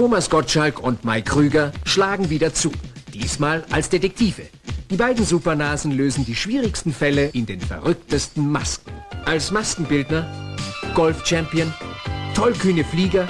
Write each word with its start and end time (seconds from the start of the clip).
Thomas 0.00 0.30
Gottschalk 0.30 0.80
und 0.80 1.04
Mike 1.04 1.30
Krüger 1.30 1.72
schlagen 1.84 2.30
wieder 2.30 2.54
zu. 2.54 2.72
Diesmal 3.12 3.66
als 3.70 3.90
Detektive. 3.90 4.44
Die 4.88 4.96
beiden 4.96 5.26
Supernasen 5.26 5.92
lösen 5.92 6.24
die 6.24 6.34
schwierigsten 6.34 6.90
Fälle 6.90 7.26
in 7.26 7.44
den 7.44 7.60
verrücktesten 7.60 8.50
Masken. 8.50 8.92
Als 9.26 9.50
Maskenbildner, 9.50 10.56
Golf-Champion, 10.94 11.70
tollkühne 12.34 12.82
Flieger, 12.82 13.28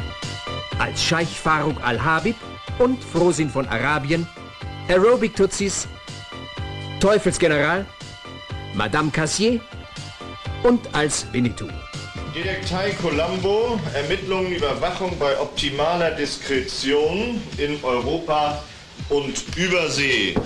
als 0.78 1.02
Scheich 1.02 1.40
Faruk 1.40 1.74
Al-Habib 1.82 2.36
und 2.78 3.02
Frosin 3.02 3.50
von 3.50 3.66
Arabien, 3.66 4.24
Aerobic-Tutsis, 4.86 5.88
Teufelsgeneral, 7.00 7.84
Madame 8.74 9.10
Cassier 9.10 9.58
und 10.62 10.78
als 10.94 11.26
Winnetou. 11.32 11.66
Detektei 12.34 12.92
Colombo, 13.02 13.80
Ermittlungen, 13.92 14.52
Überwachung 14.52 15.18
bei 15.18 15.38
optimaler 15.40 16.12
Diskretion 16.12 17.42
in 17.58 17.82
Europa 17.82 18.62
und 19.08 19.44
Übersee. 19.56 20.36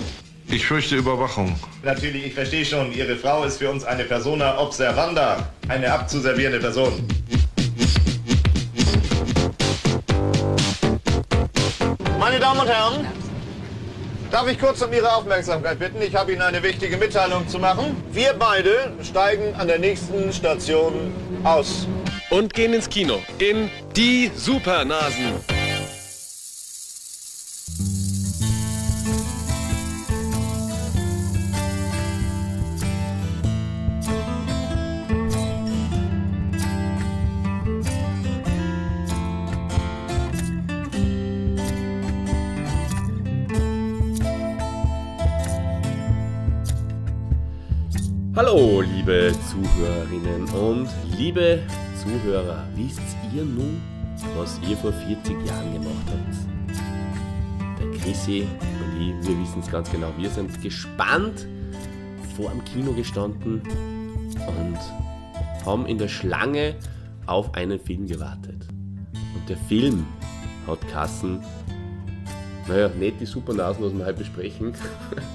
Ich 0.47 0.65
fürchte 0.65 0.95
Überwachung. 0.95 1.55
Natürlich, 1.83 2.27
ich 2.27 2.33
verstehe 2.33 2.65
schon, 2.65 2.91
Ihre 2.91 3.15
Frau 3.15 3.43
ist 3.43 3.57
für 3.57 3.69
uns 3.69 3.83
eine 3.83 4.03
Persona 4.03 4.57
observanda, 4.59 5.47
eine 5.67 5.91
abzuservierende 5.91 6.59
Person. 6.59 7.07
Meine 12.19 12.39
Damen 12.39 12.61
und 12.61 12.67
Herren, 12.67 13.07
darf 14.31 14.47
ich 14.47 14.59
kurz 14.59 14.81
um 14.81 14.91
Ihre 14.91 15.13
Aufmerksamkeit 15.13 15.77
bitten? 15.77 16.01
Ich 16.01 16.15
habe 16.15 16.33
Ihnen 16.33 16.41
eine 16.41 16.63
wichtige 16.63 16.97
Mitteilung 16.97 17.47
zu 17.47 17.59
machen. 17.59 17.95
Wir 18.11 18.33
beide 18.33 18.91
steigen 19.03 19.53
an 19.55 19.67
der 19.67 19.77
nächsten 19.77 20.33
Station 20.33 21.13
aus. 21.45 21.87
Und 22.29 22.53
gehen 22.53 22.73
ins 22.73 22.89
Kino. 22.89 23.19
In 23.39 23.69
Die 23.95 24.31
Supernasen. 24.35 25.54
Zuhörerinnen 49.75 50.47
und 50.53 50.89
liebe 51.17 51.59
Zuhörer. 52.01 52.63
Wisst 52.75 53.01
ihr 53.33 53.43
nun, 53.43 53.81
was 54.37 54.57
ihr 54.65 54.77
vor 54.77 54.93
40 54.93 55.45
Jahren 55.45 55.73
gemacht 55.73 56.05
habt? 56.07 57.79
Der 57.79 57.99
Chrissy 57.99 58.47
und 58.61 59.01
ich, 59.01 59.27
wir 59.27 59.37
wissen 59.41 59.59
es 59.59 59.69
ganz 59.69 59.91
genau. 59.91 60.13
Wir 60.17 60.29
sind 60.29 60.61
gespannt 60.61 61.45
vor 62.37 62.51
dem 62.51 62.63
Kino 62.63 62.93
gestanden 62.93 63.61
und 64.47 65.65
haben 65.65 65.85
in 65.87 65.97
der 65.97 66.07
Schlange 66.07 66.75
auf 67.25 67.53
einen 67.53 67.77
Film 67.77 68.07
gewartet. 68.07 68.67
Und 69.35 69.49
der 69.49 69.57
Film 69.57 70.05
hat 70.67 70.87
Kassen, 70.87 71.41
naja, 72.69 72.87
nicht 72.87 73.19
die 73.19 73.25
Supernasen, 73.25 73.83
was 73.83 73.93
wir 73.93 74.05
heute 74.05 74.19
besprechen, 74.19 74.73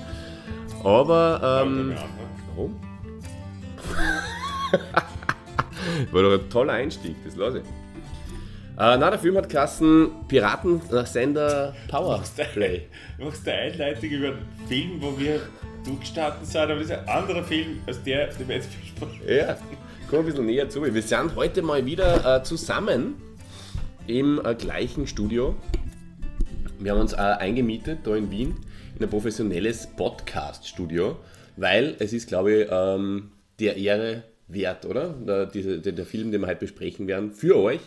aber 0.82 1.62
ähm, 1.66 1.92
warum? 2.54 2.74
War 6.12 6.22
doch 6.22 6.32
ein 6.32 6.50
toller 6.50 6.74
Einstieg, 6.74 7.16
das 7.24 7.36
lasse 7.36 7.58
ich. 7.58 7.64
Äh, 8.80 8.96
na, 8.96 9.10
der 9.10 9.18
Film 9.18 9.36
hat 9.36 9.48
Kassen 9.48 10.10
Piratensender 10.28 11.74
Powerplay. 11.88 12.82
Du 13.18 13.24
machst 13.26 13.46
eine 13.46 13.58
Einleitung 13.58 14.10
über 14.10 14.28
einen 14.28 14.46
Film, 14.68 15.02
wo 15.02 15.18
wir 15.18 15.40
durchgestartet 15.84 16.46
sind, 16.46 16.62
aber 16.62 16.76
das 16.76 16.84
ist 16.84 16.92
ein 16.92 17.08
anderer 17.08 17.44
Film 17.44 17.80
als 17.86 18.02
der, 18.02 18.28
den 18.28 18.48
wir 18.48 18.56
jetzt 18.56 18.70
besprechen. 18.80 19.20
Ja, 19.28 19.56
komm 20.08 20.20
ein 20.20 20.24
bisschen 20.26 20.46
näher 20.46 20.68
zu. 20.68 20.80
mir. 20.80 20.94
Wir 20.94 21.02
sind 21.02 21.36
heute 21.36 21.62
mal 21.62 21.84
wieder 21.84 22.38
äh, 22.38 22.42
zusammen 22.42 23.16
im 24.06 24.40
äh, 24.44 24.54
gleichen 24.54 25.06
Studio. 25.06 25.54
Wir 26.78 26.92
haben 26.92 27.00
uns 27.00 27.12
äh, 27.12 27.16
eingemietet 27.16 27.98
da 28.04 28.16
in 28.16 28.30
Wien 28.30 28.56
in 28.96 29.02
ein 29.02 29.10
professionelles 29.10 29.88
Podcast-Studio, 29.88 31.18
weil 31.56 31.96
es 31.98 32.12
ist, 32.12 32.28
glaube 32.28 32.52
ich, 32.52 32.68
ähm, 32.70 33.32
der 33.58 33.76
Ehre 33.76 34.24
wert, 34.52 34.86
oder? 34.86 35.10
Der, 35.10 35.46
der, 35.46 36.06
Film, 36.06 36.32
den 36.32 36.40
wir 36.40 36.48
heute 36.48 36.60
besprechen 36.60 37.06
werden, 37.06 37.32
für 37.32 37.56
euch, 37.56 37.80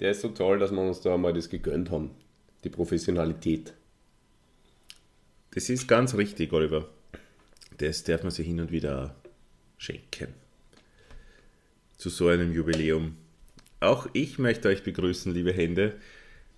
der 0.00 0.12
ist 0.12 0.20
so 0.22 0.28
toll, 0.28 0.58
dass 0.58 0.70
wir 0.70 0.80
uns 0.80 1.00
da 1.00 1.16
mal 1.16 1.32
das 1.32 1.48
gegönnt 1.48 1.90
haben. 1.90 2.10
Die 2.64 2.70
Professionalität. 2.70 3.72
Das 5.52 5.68
ist 5.68 5.88
ganz 5.88 6.14
richtig, 6.14 6.52
Oliver. 6.52 6.88
Das 7.78 8.04
darf 8.04 8.22
man 8.22 8.30
sich 8.30 8.46
hin 8.46 8.60
und 8.60 8.70
wieder 8.70 9.14
schenken. 9.78 10.28
Zu 11.96 12.10
so 12.10 12.28
einem 12.28 12.52
Jubiläum. 12.52 13.16
Auch 13.80 14.08
ich 14.12 14.38
möchte 14.38 14.68
euch 14.68 14.82
begrüßen, 14.82 15.32
liebe 15.32 15.52
Hände, 15.52 15.94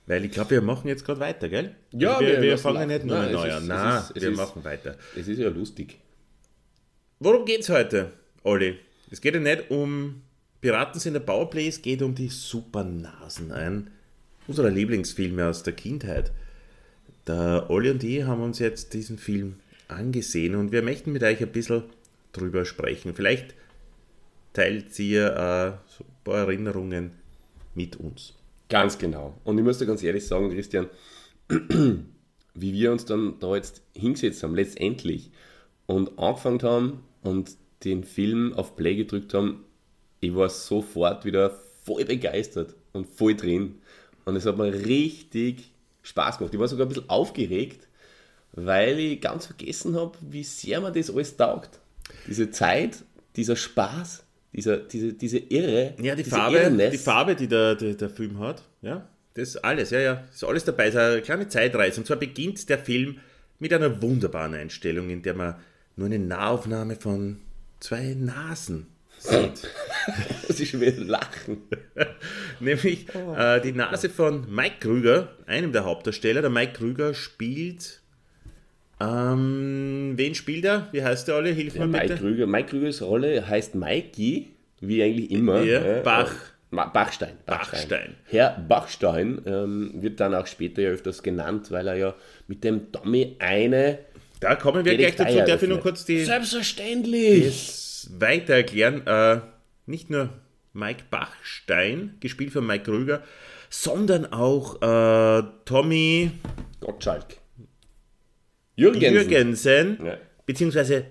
weil 0.07 0.25
ich 0.25 0.33
glaube, 0.33 0.51
wir 0.51 0.63
machen 0.63 0.89
jetzt 0.89 1.05
gerade 1.05 1.21
weiter, 1.21 1.49
gell? 1.49 1.77
Ja, 1.93 2.19
wir, 2.19 2.29
wir 2.29 2.43
wir 2.43 2.51
lassen 2.53 2.63
fangen 2.65 2.89
nicht 2.89 3.05
nur 3.05 3.23
neu 3.27 3.53
an. 3.53 3.67
Nein, 3.67 4.03
wir 4.15 4.31
ist- 4.31 4.37
machen 4.37 4.65
weiter. 4.65 4.97
Es 5.17 5.29
ist 5.29 5.39
ja 5.39 5.49
lustig. 5.49 5.99
Worum 7.21 7.45
geht's 7.45 7.69
heute, 7.69 8.13
Olli? 8.43 8.79
Es 9.13 9.21
geht 9.21 9.35
ja 9.35 9.41
nicht 9.41 9.71
um 9.71 10.23
Piraten 10.63 10.99
sind 10.99 11.13
der 11.13 11.21
Powerplay, 11.21 11.69
es 11.69 11.83
geht 11.83 12.01
um 12.01 12.15
die 12.15 12.29
Supernasen, 12.29 13.53
ein 13.53 13.91
unserer 14.47 14.71
Lieblingsfilme 14.71 15.47
aus 15.47 15.63
der 15.63 15.75
Kindheit. 15.75 16.33
Der 17.27 17.67
Olli 17.69 17.91
und 17.91 18.03
ich 18.03 18.23
haben 18.23 18.43
uns 18.43 18.59
jetzt 18.59 18.95
diesen 18.95 19.19
Film 19.19 19.57
angesehen 19.87 20.55
und 20.55 20.73
wir 20.73 20.83
möchten 20.83 21.13
mit 21.13 21.23
euch 21.23 21.43
ein 21.43 21.53
bisschen 21.53 21.83
drüber 22.33 22.65
sprechen. 22.65 23.15
Vielleicht 23.15 23.55
teilt 24.55 24.99
ihr 24.99 25.27
äh, 25.27 25.91
so 25.93 26.05
ein 26.05 26.25
paar 26.25 26.39
Erinnerungen 26.39 27.11
mit 27.75 27.97
uns. 27.97 28.35
Ganz 28.71 28.97
genau. 28.97 29.39
Und 29.45 29.59
ich 29.59 29.65
muss 29.65 29.77
dir 29.77 29.87
ganz 29.87 30.03
ehrlich 30.03 30.27
sagen, 30.27 30.51
Christian, 30.51 30.89
wie 32.55 32.73
wir 32.73 32.91
uns 32.91 33.05
dann 33.05 33.39
da 33.41 33.57
jetzt 33.57 33.83
hingesetzt 33.95 34.43
haben, 34.43 34.55
letztendlich, 34.55 35.31
und 35.85 36.19
angefangen 36.19 36.63
haben 36.63 37.01
und 37.23 37.62
den 37.85 38.05
Film 38.05 38.53
auf 38.55 38.77
Play 38.77 38.97
gedrückt 38.97 39.35
haben, 39.35 39.65
ich 40.21 40.35
war 40.35 40.49
sofort 40.49 41.25
wieder 41.25 41.59
voll 41.85 42.05
begeistert 42.05 42.75
und 42.93 43.07
voll 43.07 43.35
drin. 43.35 43.81
Und 44.25 44.37
es 44.37 44.47
hat 44.47 44.57
mir 44.57 44.73
richtig 44.73 45.73
Spaß 46.03 46.39
gemacht. 46.39 46.55
Ich 46.55 46.61
war 46.61 46.69
sogar 46.69 46.87
ein 46.87 46.89
bisschen 46.89 47.11
aufgeregt, 47.11 47.89
weil 48.53 48.99
ich 48.99 49.21
ganz 49.21 49.47
vergessen 49.47 49.97
habe, 49.97 50.17
wie 50.21 50.45
sehr 50.45 50.81
mir 50.81 50.93
das 50.93 51.11
alles 51.11 51.37
taugt. 51.37 51.81
Diese 52.27 52.51
Zeit, 52.51 53.03
dieser 53.35 53.57
Spaß, 53.57 54.25
dieser, 54.53 54.77
diese, 54.77 55.13
diese 55.13 55.39
Irre. 55.39 55.95
Ja, 56.01 56.15
die 56.15 56.25
Farbe, 56.25 56.71
die 56.93 56.99
Farbe, 56.99 57.35
die 57.35 57.49
der, 57.49 57.75
der, 57.75 57.95
der 57.95 58.11
Film 58.11 58.39
hat, 58.39 58.63
ja, 58.83 59.09
das 59.35 59.51
ist 59.51 59.57
alles, 59.65 59.91
ja, 59.91 60.01
ja, 60.01 60.25
ist 60.33 60.45
alles 60.45 60.65
dabei, 60.65 60.89
ist 60.89 60.97
eine 60.97 61.23
kleine 61.23 61.49
Zeitreise. 61.49 62.01
Und 62.01 62.07
zwar 62.07 62.19
beginnt 62.19 62.69
der 62.69 62.79
Film 62.79 63.19
mit 63.59 63.73
einer 63.73 64.03
wunderbaren 64.03 64.55
Einstellung, 64.55 65.09
in 65.09 65.23
der 65.23 65.35
man 65.35 65.55
nur 65.97 66.07
eine 66.07 66.19
Nahaufnahme 66.19 66.97
von 66.97 67.39
zwei 67.83 68.15
Nasen 68.19 68.87
sieht. 69.19 69.69
Muss 70.49 70.61
ich 70.61 70.71
schon 70.71 70.81
wieder 70.81 71.03
lachen. 71.05 71.59
Nämlich 72.61 73.07
äh, 73.37 73.61
die 73.61 73.73
Nase 73.73 74.09
von 74.09 74.53
Mike 74.53 74.77
Krüger, 74.81 75.29
einem 75.47 75.73
der 75.73 75.85
Hauptdarsteller. 75.85 76.41
Der 76.41 76.51
Mike 76.51 76.73
Krüger 76.75 77.15
spielt. 77.15 78.01
Ähm, 79.01 80.13
wen 80.17 80.35
spielt 80.35 80.65
er? 80.65 80.89
Wie 80.93 81.03
heißt 81.03 81.29
der 81.29 81.37
alle? 81.37 81.51
Hilf 81.51 81.75
Der 81.75 81.87
mir 81.87 81.93
Mike 81.99 82.09
bitte. 82.09 82.21
Krüger. 82.21 82.47
Mike 82.47 82.69
Krügers 82.71 83.03
Rolle 83.03 83.47
heißt 83.49 83.75
Mikey, 83.75 84.51
wie 84.81 85.03
eigentlich 85.03 85.31
immer. 85.31 85.63
Ja, 85.63 85.81
äh, 85.99 86.01
Bach. 86.03 86.33
Ma- 86.71 86.87
Bachstein, 86.87 87.35
Bachstein. 87.45 88.15
Herr 88.25 88.59
Bachstein 88.67 89.43
ähm, 89.45 89.91
wird 89.97 90.21
dann 90.21 90.35
auch 90.35 90.47
später 90.47 90.81
ja 90.81 90.89
öfters 90.89 91.23
genannt, 91.23 91.71
weil 91.71 91.87
er 91.87 91.97
ja 91.97 92.15
mit 92.49 92.65
dem 92.65 92.91
Tommy 92.93 93.37
eine 93.41 93.99
Da 94.43 94.57
kommen 94.57 94.85
wir 94.85 94.97
gleich 94.97 95.15
dazu. 95.15 95.23
Detektei 95.25 95.53
Darf 95.53 95.63
ich 95.63 95.69
nur 95.69 95.81
kurz 95.81 96.05
die, 96.05 96.25
Selbstverständlich! 96.25 97.45
das 97.47 98.11
weiter 98.19 98.55
erklären? 98.55 99.07
Äh, 99.07 99.41
nicht 99.87 100.11
nur 100.11 100.31
Mike 100.73 101.05
Bachstein, 101.11 102.17
gespielt 102.19 102.53
von 102.53 102.67
Mike 102.67 102.85
Krüger, 102.85 103.23
sondern 103.71 104.33
auch 104.33 104.83
äh, 104.83 105.45
Tommy 105.65 106.33
Gottschalk. 106.81 107.37
Jürgensen. 108.75 109.15
Jürgensen, 109.15 109.99
Ja. 110.05 110.17
beziehungsweise 110.45 111.07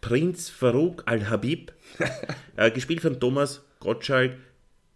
Prinz 0.00 0.48
Farouk 0.48 1.02
Al-Habib, 1.04 1.72
äh, 2.56 2.70
gespielt 2.70 3.02
von 3.02 3.20
Thomas 3.20 3.62
Gottschalk, 3.80 4.32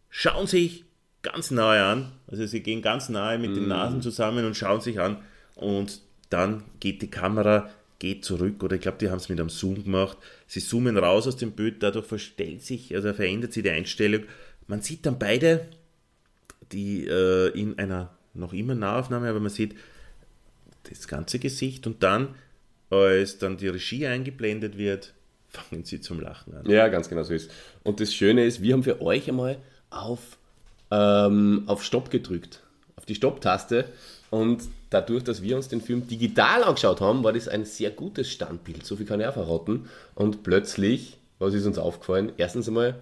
schauen 0.09 0.47
sich 0.47 0.87
ganz 1.21 1.51
nahe 1.51 1.83
an. 1.85 2.13
Also 2.27 2.47
sie 2.47 2.63
gehen 2.63 2.81
ganz 2.81 3.11
nahe 3.11 3.39
mit 3.39 3.55
den 3.55 3.69
Nasen 3.69 4.01
zusammen 4.01 4.47
und 4.47 4.57
schauen 4.57 4.81
sich 4.81 4.99
an. 4.99 5.19
Und 5.57 6.01
dann 6.31 6.63
geht 6.81 7.03
die 7.03 7.11
Kamera, 7.11 7.71
geht 7.99 8.25
zurück, 8.25 8.63
oder 8.63 8.77
ich 8.77 8.83
glaube, 8.83 8.99
die 8.99 9.11
haben 9.11 9.19
es 9.19 9.29
mit 9.29 9.39
einem 9.39 9.51
Zoom 9.51 9.85
gemacht. 9.85 10.17
Sie 10.47 10.61
zoomen 10.61 10.97
raus 10.97 11.27
aus 11.27 11.37
dem 11.37 11.53
Bild, 11.53 11.83
dadurch 11.83 12.07
verstellt 12.07 12.63
sich, 12.63 12.95
also 12.95 13.13
verändert 13.13 13.53
sich 13.53 13.63
die 13.63 13.71
Einstellung. 13.71 14.23
Man 14.67 14.81
sieht 14.81 15.05
dann 15.05 15.19
beide, 15.19 15.67
die 16.73 17.07
äh, 17.07 17.49
in 17.49 17.79
einer 17.79 18.11
noch 18.33 18.53
immer 18.53 18.75
Nahaufnahme, 18.75 19.29
aber 19.29 19.41
man 19.41 19.51
sieht 19.51 19.75
das 20.89 21.09
ganze 21.09 21.39
Gesicht 21.39 21.87
und 21.87 22.03
dann, 22.03 22.35
als 22.89 23.39
dann 23.39 23.57
die 23.57 23.69
Regie 23.69 24.07
eingeblendet 24.07 24.79
wird, 24.79 25.13
fangen 25.49 25.85
sie 25.85 26.01
zum 26.01 26.21
Lachen 26.21 26.55
an. 26.55 26.71
Ja, 26.71 26.89
ganz 26.89 27.09
genau 27.09 27.23
so 27.25 27.35
ist. 27.35 27.51
Und 27.83 28.01
das 28.01 28.15
Schöne 28.15 28.45
ist, 28.45 28.63
wir 28.63 28.73
haben 28.73 28.85
für 28.85 29.03
euch 29.03 29.29
einmal 29.29 29.59
auf, 29.91 30.39
ähm, 30.91 31.65
auf 31.67 31.85
Stopp 31.85 32.11
gedrückt, 32.11 32.63
auf 32.97 33.05
die 33.05 33.17
Stopp-Taste. 33.17 33.85
Und 34.31 34.63
dadurch, 34.91 35.25
dass 35.25 35.43
wir 35.43 35.57
uns 35.57 35.69
den 35.69 35.81
Film 35.81 36.07
digital 36.07 36.65
angeschaut 36.65 37.01
haben, 37.01 37.25
war 37.25 37.33
das 37.33 37.49
ein 37.49 37.65
sehr 37.65 37.91
gutes 37.91 38.31
Standbild. 38.31 38.85
So 38.85 38.97
viel 38.97 39.07
kann 39.07 39.21
ich 39.21 39.27
auch 39.27 39.35
verraten. 39.35 39.89
Und 40.15 40.43
plötzlich, 40.43 41.19
was 41.39 41.55
ist 41.55 41.67
uns 41.67 41.79
aufgefallen? 41.79 42.33
Erstens 42.37 42.69
einmal 42.69 43.01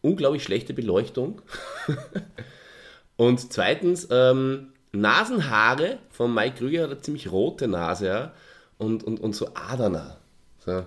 unglaublich 0.00 0.42
schlechte 0.42 0.74
Beleuchtung. 0.74 1.42
Und 3.16 3.52
zweitens, 3.52 4.08
ähm, 4.10 4.68
Nasenhaare 4.92 5.98
von 6.08 6.34
Mike 6.34 6.56
Krüger 6.58 6.84
hat 6.84 6.90
eine 6.90 7.00
ziemlich 7.00 7.30
rote 7.30 7.68
Nase 7.68 8.06
ja? 8.06 8.32
und, 8.78 9.04
und, 9.04 9.20
und 9.20 9.36
so 9.36 9.50
Aderner. 9.54 10.16
So. 10.58 10.84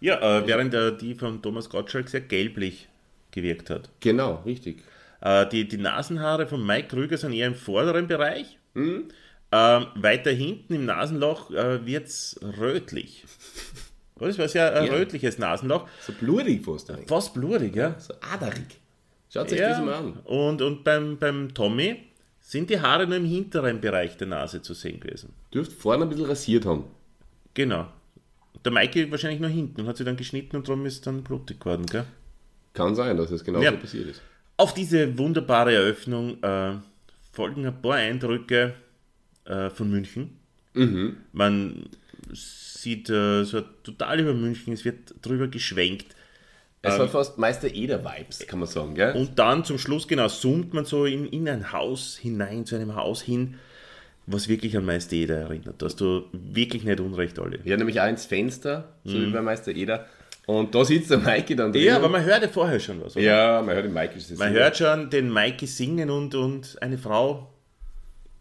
Ja, 0.00 0.38
äh, 0.38 0.46
während 0.46 0.74
äh, 0.74 0.96
die 0.96 1.14
von 1.14 1.40
Thomas 1.40 1.68
Gottschalk 1.68 2.08
sehr 2.08 2.22
gelblich 2.22 2.88
gewirkt 3.30 3.70
hat. 3.70 3.90
Genau, 4.00 4.42
richtig. 4.44 4.82
Äh, 5.20 5.46
die, 5.48 5.68
die 5.68 5.76
Nasenhaare 5.76 6.46
von 6.46 6.64
Mike 6.64 6.88
Krüger 6.88 7.16
sind 7.16 7.32
eher 7.32 7.46
im 7.46 7.54
vorderen 7.54 8.08
Bereich. 8.08 8.58
Ähm, 9.56 9.86
weiter 9.94 10.32
hinten 10.32 10.74
im 10.74 10.84
Nasenloch 10.84 11.50
äh, 11.52 11.86
wird 11.86 12.08
es 12.08 12.40
rötlich. 12.58 13.24
Oh, 14.18 14.26
Das 14.26 14.36
war 14.38 14.48
sehr 14.48 14.74
ein 14.74 14.86
Ja. 14.86 14.92
rötliches 14.94 15.38
Nasenloch. 15.38 15.86
So 16.00 16.12
blurig 16.12 16.64
fast 16.64 16.90
eigentlich. 16.90 17.08
Fast 17.08 17.34
blurig, 17.34 17.76
ja. 17.76 17.94
So 18.00 18.14
aderig. 18.32 18.80
Schaut 19.32 19.52
euch 19.52 19.58
das 19.58 19.78
mal 19.78 19.90
ja. 19.92 19.98
an. 19.98 20.12
Und, 20.24 20.60
und 20.62 20.82
beim, 20.82 21.18
beim 21.18 21.54
Tommy 21.54 22.02
sind 22.40 22.68
die 22.70 22.80
Haare 22.80 23.06
nur 23.06 23.16
im 23.16 23.24
hinteren 23.24 23.80
Bereich 23.80 24.16
der 24.16 24.26
Nase 24.26 24.60
zu 24.60 24.74
sehen 24.74 24.98
gewesen. 24.98 25.32
Dürft 25.52 25.72
vorne 25.72 26.02
ein 26.04 26.08
bisschen 26.08 26.26
rasiert 26.26 26.66
haben. 26.66 26.84
Genau. 27.54 27.86
Der 28.64 28.72
Maike 28.72 29.08
wahrscheinlich 29.10 29.40
nur 29.40 29.50
hinten 29.50 29.82
und 29.82 29.86
hat 29.86 29.96
sie 29.98 30.04
dann 30.04 30.16
geschnitten 30.16 30.56
und 30.56 30.66
darum 30.68 30.84
ist 30.86 31.06
dann 31.06 31.22
blutig 31.22 31.60
geworden. 31.60 31.86
Gell? 31.86 32.04
Kann 32.72 32.94
sein, 32.96 33.16
dass 33.16 33.30
es 33.30 33.44
genau 33.44 33.60
Ja. 33.60 33.70
so 33.72 33.76
passiert 33.78 34.08
ist. 34.08 34.22
Auf 34.56 34.74
diese 34.74 35.16
wunderbare 35.18 35.74
Eröffnung 35.74 36.42
äh, 36.42 36.74
folgen 37.32 37.66
ein 37.66 37.80
paar 37.82 37.94
Eindrücke 37.94 38.74
äh, 39.44 39.70
von 39.70 39.90
München. 39.90 40.38
Man 41.32 41.86
sieht 42.32 43.08
äh, 43.08 43.44
so 43.44 43.60
total 43.82 44.20
über 44.20 44.34
München, 44.34 44.72
es 44.72 44.84
wird 44.84 45.14
drüber 45.22 45.46
geschwenkt. 45.46 46.14
Es 46.82 46.98
hat 46.98 47.10
fast 47.10 47.38
Meister 47.38 47.72
Eder-Vibes, 47.72 48.46
kann 48.46 48.58
man 48.58 48.68
sagen, 48.68 48.94
gell? 48.94 49.14
Und 49.14 49.38
dann 49.38 49.64
zum 49.64 49.78
Schluss, 49.78 50.06
genau, 50.06 50.28
zoomt 50.28 50.74
man 50.74 50.84
so 50.84 51.06
in, 51.06 51.26
in 51.26 51.48
ein 51.48 51.72
Haus 51.72 52.18
hinein, 52.20 52.66
zu 52.66 52.76
einem 52.76 52.94
Haus 52.94 53.22
hin, 53.22 53.54
was 54.26 54.48
wirklich 54.48 54.76
an 54.76 54.84
Meister 54.84 55.16
Eder 55.16 55.36
erinnert. 55.36 55.76
Da 55.80 55.86
hast 55.86 56.00
du 56.00 56.24
wirklich 56.32 56.84
nicht 56.84 57.00
unrecht, 57.00 57.38
alle. 57.38 57.58
ja, 57.64 57.76
nämlich 57.76 58.00
auch 58.00 58.08
ins 58.08 58.26
Fenster, 58.26 58.96
so 59.04 59.14
wie 59.14 59.30
bei 59.30 59.40
Meister 59.40 59.74
Eder. 59.74 60.06
Und 60.46 60.74
da 60.74 60.84
sitzt 60.84 61.10
der 61.10 61.18
Maike 61.18 61.56
dann 61.56 61.72
drin. 61.72 61.82
Mhm. 61.82 61.86
Ja, 61.88 61.96
aber 61.96 62.10
man 62.10 62.22
hört 62.22 62.42
ja 62.42 62.48
vorher 62.48 62.78
schon 62.78 63.02
was. 63.02 63.16
Oder? 63.16 63.24
Ja, 63.24 63.62
man 63.62 63.74
hört 63.74 63.86
den 63.86 63.94
Maike. 63.94 64.18
ist 64.18 64.38
Man 64.38 64.52
hört 64.52 64.76
schon 64.76 65.08
den 65.08 65.30
Maike 65.30 65.66
singen 65.66 66.10
und, 66.10 66.34
und 66.34 66.76
eine 66.82 66.98
Frau, 66.98 67.53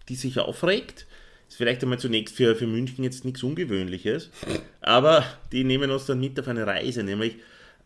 die 0.09 0.15
sich 0.15 0.39
aufregt. 0.39 1.07
Ist 1.47 1.57
vielleicht 1.57 1.83
einmal 1.83 1.99
zunächst 1.99 2.35
für, 2.35 2.55
für 2.55 2.67
München 2.67 3.03
jetzt 3.03 3.25
nichts 3.25 3.43
Ungewöhnliches, 3.43 4.31
aber 4.81 5.23
die 5.51 5.63
nehmen 5.63 5.91
uns 5.91 6.05
dann 6.05 6.19
mit 6.19 6.39
auf 6.39 6.47
eine 6.47 6.65
Reise, 6.65 7.03
nämlich 7.03 7.35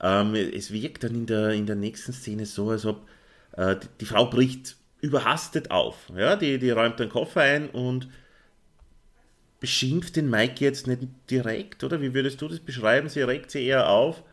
ähm, 0.02 0.36
es 0.36 0.72
wirkt 0.72 1.04
dann 1.04 1.16
in 1.16 1.26
der, 1.26 1.50
in 1.52 1.66
der 1.66 1.76
nächsten 1.76 2.14
Szene 2.14 2.46
so, 2.46 2.70
als 2.70 2.86
ob 2.86 3.08
äh, 3.54 3.76
die, 3.76 3.88
die 4.02 4.06
Frau 4.06 4.28
bricht 4.28 4.78
überhastet 5.02 5.72
auf. 5.72 6.12
Ja, 6.16 6.36
die, 6.36 6.60
die 6.60 6.70
räumt 6.70 7.00
den 7.00 7.10
Koffer 7.10 7.42
ein 7.42 7.70
und 7.70 8.08
beschimpft 9.60 10.16
den 10.16 10.30
Maike 10.30 10.64
jetzt 10.66 10.88
nicht 10.88 11.02
direkt, 11.30 11.84
oder? 11.84 12.02
Wie 12.02 12.14
würdest 12.14 12.42
du 12.42 12.48
das 12.48 12.60
beschreiben? 12.60 13.10
Sie 13.10 13.22
regt 13.22 13.52
sie 13.52 13.66
eher 13.66 13.90
auf. 13.90 14.24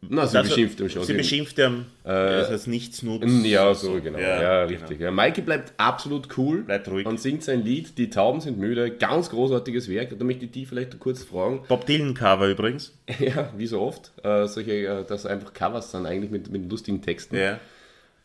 Na, 0.00 0.26
sie 0.26 0.38
Also, 0.38 0.50
beschimpft 0.50 0.78
ihn 0.80 0.90
schon. 0.90 1.02
Sie 1.02 1.12
beschimpft 1.14 1.58
ihn 1.58 1.86
äh, 2.04 2.08
als 2.10 2.68
Nichtsnutz. 2.68 3.24
Ja, 3.44 3.74
so 3.74 4.00
genau. 4.00 4.18
Ja, 4.18 4.40
Ja, 4.42 4.66
genau. 4.66 4.80
richtig. 4.80 5.00
Ja, 5.00 5.10
Maike 5.10 5.42
bleibt 5.42 5.72
absolut 5.76 6.28
cool. 6.38 6.62
Bleibt 6.62 6.88
ruhig. 6.88 7.04
Und 7.04 7.18
singt 7.18 7.42
sein 7.42 7.64
Lied 7.64 7.98
Die 7.98 8.08
Tauben 8.08 8.40
sind 8.40 8.58
müde. 8.58 8.92
Ganz 8.92 9.28
großartiges 9.30 9.88
Werk. 9.88 10.16
Da 10.16 10.24
möchte 10.24 10.44
ich 10.44 10.52
die 10.52 10.66
vielleicht 10.66 10.98
kurz 11.00 11.24
fragen. 11.24 11.62
Bob 11.68 11.84
Dylan 11.86 12.14
Cover 12.14 12.48
übrigens. 12.48 12.94
Ja, 13.18 13.52
wie 13.56 13.66
so 13.66 13.80
oft. 13.80 14.12
Äh, 14.22 14.46
solche, 14.46 14.72
äh, 14.86 15.04
dass 15.04 15.26
einfach 15.26 15.52
Covers 15.52 15.90
sind 15.90 16.06
eigentlich 16.06 16.30
mit, 16.30 16.50
mit 16.50 16.70
lustigen 16.70 17.02
Texten. 17.02 17.36
Ja. 17.36 17.58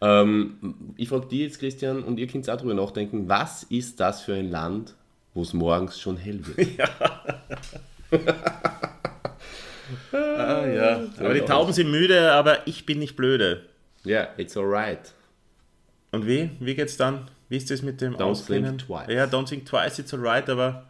Ähm, 0.01 0.75
ich 0.95 1.09
frage 1.09 1.27
dich 1.27 1.39
jetzt, 1.39 1.59
Christian, 1.59 2.03
und 2.03 2.19
ihr 2.19 2.27
könnt 2.27 2.47
auch 2.49 2.57
drüber 2.57 2.73
nachdenken, 2.75 3.27
was 3.29 3.63
ist 3.63 3.99
das 3.99 4.21
für 4.21 4.33
ein 4.35 4.51
Land, 4.51 4.93
wo 5.33 5.41
es 5.41 5.53
morgens 5.53 5.99
schon 5.99 6.17
hell 6.17 6.39
wird? 6.45 6.67
Ah, 10.11 10.65
ja. 10.65 11.03
Aber 11.19 11.33
die 11.33 11.41
Tauben 11.41 11.73
sind 11.73 11.89
müde, 11.91 12.31
aber 12.31 12.67
ich 12.67 12.85
bin 12.85 12.99
nicht 12.99 13.15
blöde. 13.15 13.65
Ja, 14.03 14.27
it's 14.37 14.57
alright. 14.57 15.13
Und 16.11 16.27
wie? 16.27 16.51
Wie 16.59 16.75
geht's 16.75 16.97
dann? 16.97 17.29
Wie 17.49 17.57
ist 17.57 17.69
das 17.71 17.81
mit 17.81 18.01
dem 18.01 18.15
Don't 18.15 18.23
Auskennen? 18.23 18.77
think 18.77 18.87
twice. 18.87 19.13
Ja, 19.13 19.25
don't 19.25 19.47
think 19.47 19.65
twice, 19.65 19.99
it's 19.99 20.13
alright, 20.13 20.49
aber. 20.49 20.87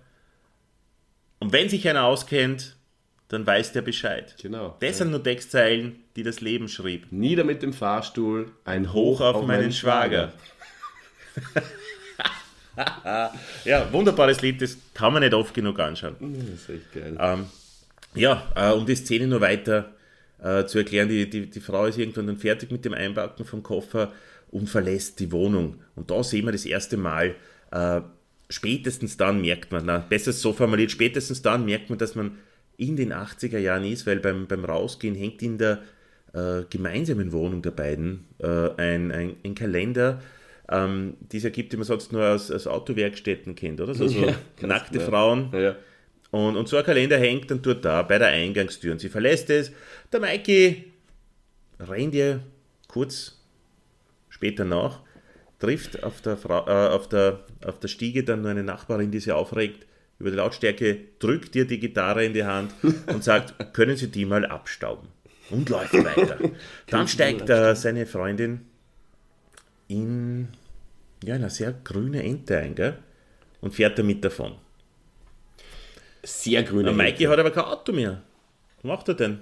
Und 1.40 1.52
wenn 1.52 1.70
sich 1.70 1.88
einer 1.88 2.06
auskennt, 2.06 2.76
dann 3.28 3.46
weiß 3.46 3.74
der 3.74 3.82
Bescheid. 3.82 4.36
Genau. 4.42 4.76
Das 4.80 5.00
sind 5.00 5.12
nur 5.12 5.24
Textzeilen, 5.24 5.96
die 6.16 6.24
das 6.24 6.40
Leben 6.42 6.68
schrieb. 6.68 7.12
Nieder 7.12 7.44
mit 7.44 7.64
dem 7.64 7.74
Fahrstuhl, 7.74 8.52
ein 8.64 8.94
Hoch 8.94 9.22
auf, 9.22 9.46
meinen 9.46 9.72
Schwager. 9.72 10.32
ja, 13.66 13.92
wunderbares 13.92 14.42
Lied, 14.42 14.62
das 14.62 14.78
kann 14.94 15.14
man 15.14 15.24
nicht 15.24 15.34
oft 15.34 15.54
genug 15.54 15.80
anschauen. 15.80 16.16
Das 16.20 16.62
ist 16.62 16.70
echt 16.70 16.94
geil. 16.94 17.18
Ähm, 17.20 17.46
ja, 18.16 18.52
äh, 18.56 18.72
um 18.72 18.86
die 18.86 18.96
Szene 18.96 19.28
nur 19.28 19.42
weiter 19.42 19.94
äh, 20.42 20.66
zu 20.66 20.80
erklären, 20.80 21.10
die, 21.10 21.30
die, 21.30 21.50
die 21.50 21.60
Frau 21.60 21.86
ist 21.86 21.98
irgendwann 21.98 22.28
dann 22.28 22.38
fertig 22.38 22.72
mit 22.72 22.86
dem 22.86 22.94
Einpacken 22.94 23.46
vom 23.46 23.64
Koffer 23.64 24.12
und 24.52 24.70
verlässt 24.70 25.20
die 25.20 25.32
Wohnung. 25.32 25.82
Und 25.96 26.12
da 26.12 26.24
sehen 26.24 26.46
wir 26.46 26.52
das 26.52 26.66
erste 26.66 26.98
Mal, 26.98 27.36
äh, 27.72 28.02
spätestens 28.50 29.18
dann 29.18 29.42
merkt 29.42 29.72
man, 29.72 29.86
na, 29.86 30.00
besser 30.00 30.32
so 30.32 30.54
formuliert, 30.54 30.92
spätestens 30.92 31.42
dann 31.42 31.66
merkt 31.66 31.90
man, 31.90 31.98
dass 31.98 32.16
man 32.16 32.38
in 32.78 32.96
den 32.96 33.14
80er 33.14 33.58
Jahren 33.58 33.86
ist, 33.86 34.06
weil 34.06 34.20
beim, 34.20 34.48
beim 34.48 34.66
Rausgehen 34.66 35.16
hängt 35.16 35.42
in 35.42 35.58
der 35.58 35.82
äh, 36.34 36.64
gemeinsamen 36.70 37.32
Wohnung 37.32 37.62
der 37.62 37.72
beiden 37.72 38.26
äh, 38.40 38.70
ein, 38.78 39.12
ein, 39.12 39.36
ein 39.44 39.56
Kalender, 39.56 40.22
ähm, 40.70 41.16
dieser 41.32 41.50
gibt, 41.50 41.74
den 41.74 41.80
man 41.80 41.88
sonst 41.88 42.12
nur 42.12 42.26
aus, 42.28 42.52
aus 42.52 42.68
Autowerkstätten 42.68 43.56
kennt, 43.56 43.82
oder? 43.82 43.94
So, 43.94 44.08
so 44.08 44.20
Ja, 44.26 44.68
nackte 44.68 45.00
genau. 45.00 45.10
Frauen. 45.10 45.50
Ja. 45.54 45.76
Und, 46.34 46.58
und 46.58 46.68
so 46.68 46.78
ein 46.78 46.84
Kalender 46.84 47.20
hängt 47.20 47.52
dann 47.52 47.62
dort 47.62 47.86
da 47.86 48.02
bei 48.02 48.18
der 48.18 48.30
Eingangstür 48.30 48.92
und 48.92 48.98
sie 48.98 49.10
verlässt 49.10 49.52
es. 49.52 49.72
Der 50.12 50.20
Maike 50.20 50.78
rennt 51.80 52.16
ihr 52.16 52.40
kurz 52.88 53.40
später 54.30 54.66
nach, 54.66 55.02
trifft 55.60 56.04
auf 56.04 56.22
der, 56.22 56.36
Frau, 56.36 56.66
äh, 56.66 56.90
auf, 56.90 57.08
der, 57.08 57.42
auf 57.64 57.80
der 57.80 57.88
Stiege 57.88 58.24
dann 58.24 58.42
nur 58.42 58.50
eine 58.50 58.64
Nachbarin, 58.64 59.12
die 59.12 59.20
sie 59.20 59.32
aufregt 59.32 59.86
über 60.18 60.32
die 60.32 60.38
Lautstärke, 60.38 61.02
drückt 61.20 61.56
ihr 61.56 61.68
die 61.68 61.80
Gitarre 61.80 62.26
in 62.26 62.34
die 62.34 62.46
Hand 62.46 62.74
und 63.06 63.24
sagt, 63.24 63.54
können 63.74 63.96
Sie 63.96 64.08
die 64.08 64.26
mal 64.26 64.44
abstauben? 64.44 65.10
Und 65.52 65.70
läuft 65.70 65.94
weiter. 65.94 66.40
Dann 66.88 67.08
steigt 67.08 67.48
äh, 67.48 67.76
seine 67.76 68.08
Freundin 68.08 68.62
in 69.88 70.48
ja, 71.24 71.36
eine 71.36 71.52
sehr 71.52 71.74
grüne 71.84 72.24
Ente 72.24 72.58
ein 72.58 72.74
gell? 72.74 72.98
und 73.62 73.76
fährt 73.76 74.00
damit 74.00 74.26
davon. 74.26 74.56
Sehr 76.24 76.64
grüne 76.64 76.86
Der 76.86 76.94
Maike 76.94 77.28
hat 77.28 77.38
aber 77.38 77.52
kein 77.52 77.66
Auto 77.66 77.92
mehr. 77.92 78.22
Was 78.78 78.84
macht 78.84 79.08
er 79.10 79.16
denn? 79.16 79.40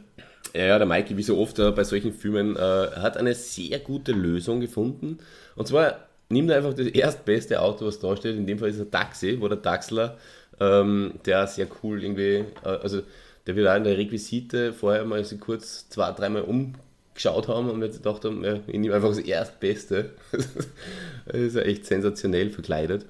Ja, 0.53 0.65
ja, 0.65 0.77
der 0.77 0.88
Maike, 0.88 1.15
wie 1.15 1.23
so 1.23 1.38
oft 1.38 1.59
äh, 1.59 1.71
bei 1.71 1.83
solchen 1.83 2.11
Filmen, 2.11 2.55
äh, 2.55 2.59
hat 2.59 3.17
eine 3.17 3.35
sehr 3.35 3.79
gute 3.79 4.11
Lösung 4.11 4.59
gefunden. 4.59 5.19
Und 5.55 5.67
zwar 5.67 6.07
nimmt 6.29 6.50
er 6.50 6.57
einfach 6.57 6.73
das 6.73 6.88
erstbeste 6.88 7.61
Auto, 7.61 7.85
was 7.85 8.00
da 8.00 8.15
steht. 8.17 8.35
In 8.35 8.47
dem 8.47 8.57
Fall 8.57 8.69
ist 8.69 8.77
es 8.77 8.81
ein 8.81 8.91
Taxi, 8.91 9.38
wo 9.39 9.47
der 9.47 9.61
Taxler, 9.61 10.17
ähm, 10.59 11.13
der 11.25 11.47
sehr 11.47 11.67
cool 11.83 12.03
irgendwie, 12.03 12.45
äh, 12.63 12.67
also 12.81 13.01
der 13.47 13.55
wird 13.55 13.67
auch 13.67 13.75
in 13.75 13.83
der 13.83 13.97
Requisite 13.97 14.73
vorher 14.73 15.05
mal 15.05 15.23
so 15.23 15.38
kurz 15.38 15.88
zwei, 15.89 16.11
dreimal 16.11 16.43
umgeschaut 16.43 17.47
haben 17.47 17.69
und 17.69 17.81
jetzt 17.81 18.03
gedacht 18.03 18.25
haben, 18.25 18.43
ja, 18.43 18.59
ich 18.67 18.79
nehme 18.79 18.95
einfach 18.95 19.09
das 19.09 19.19
erstbeste. 19.19 20.11
das 20.31 21.35
ist 21.35 21.55
ja 21.55 21.61
echt 21.61 21.85
sensationell 21.85 22.50
verkleidet. 22.50 23.05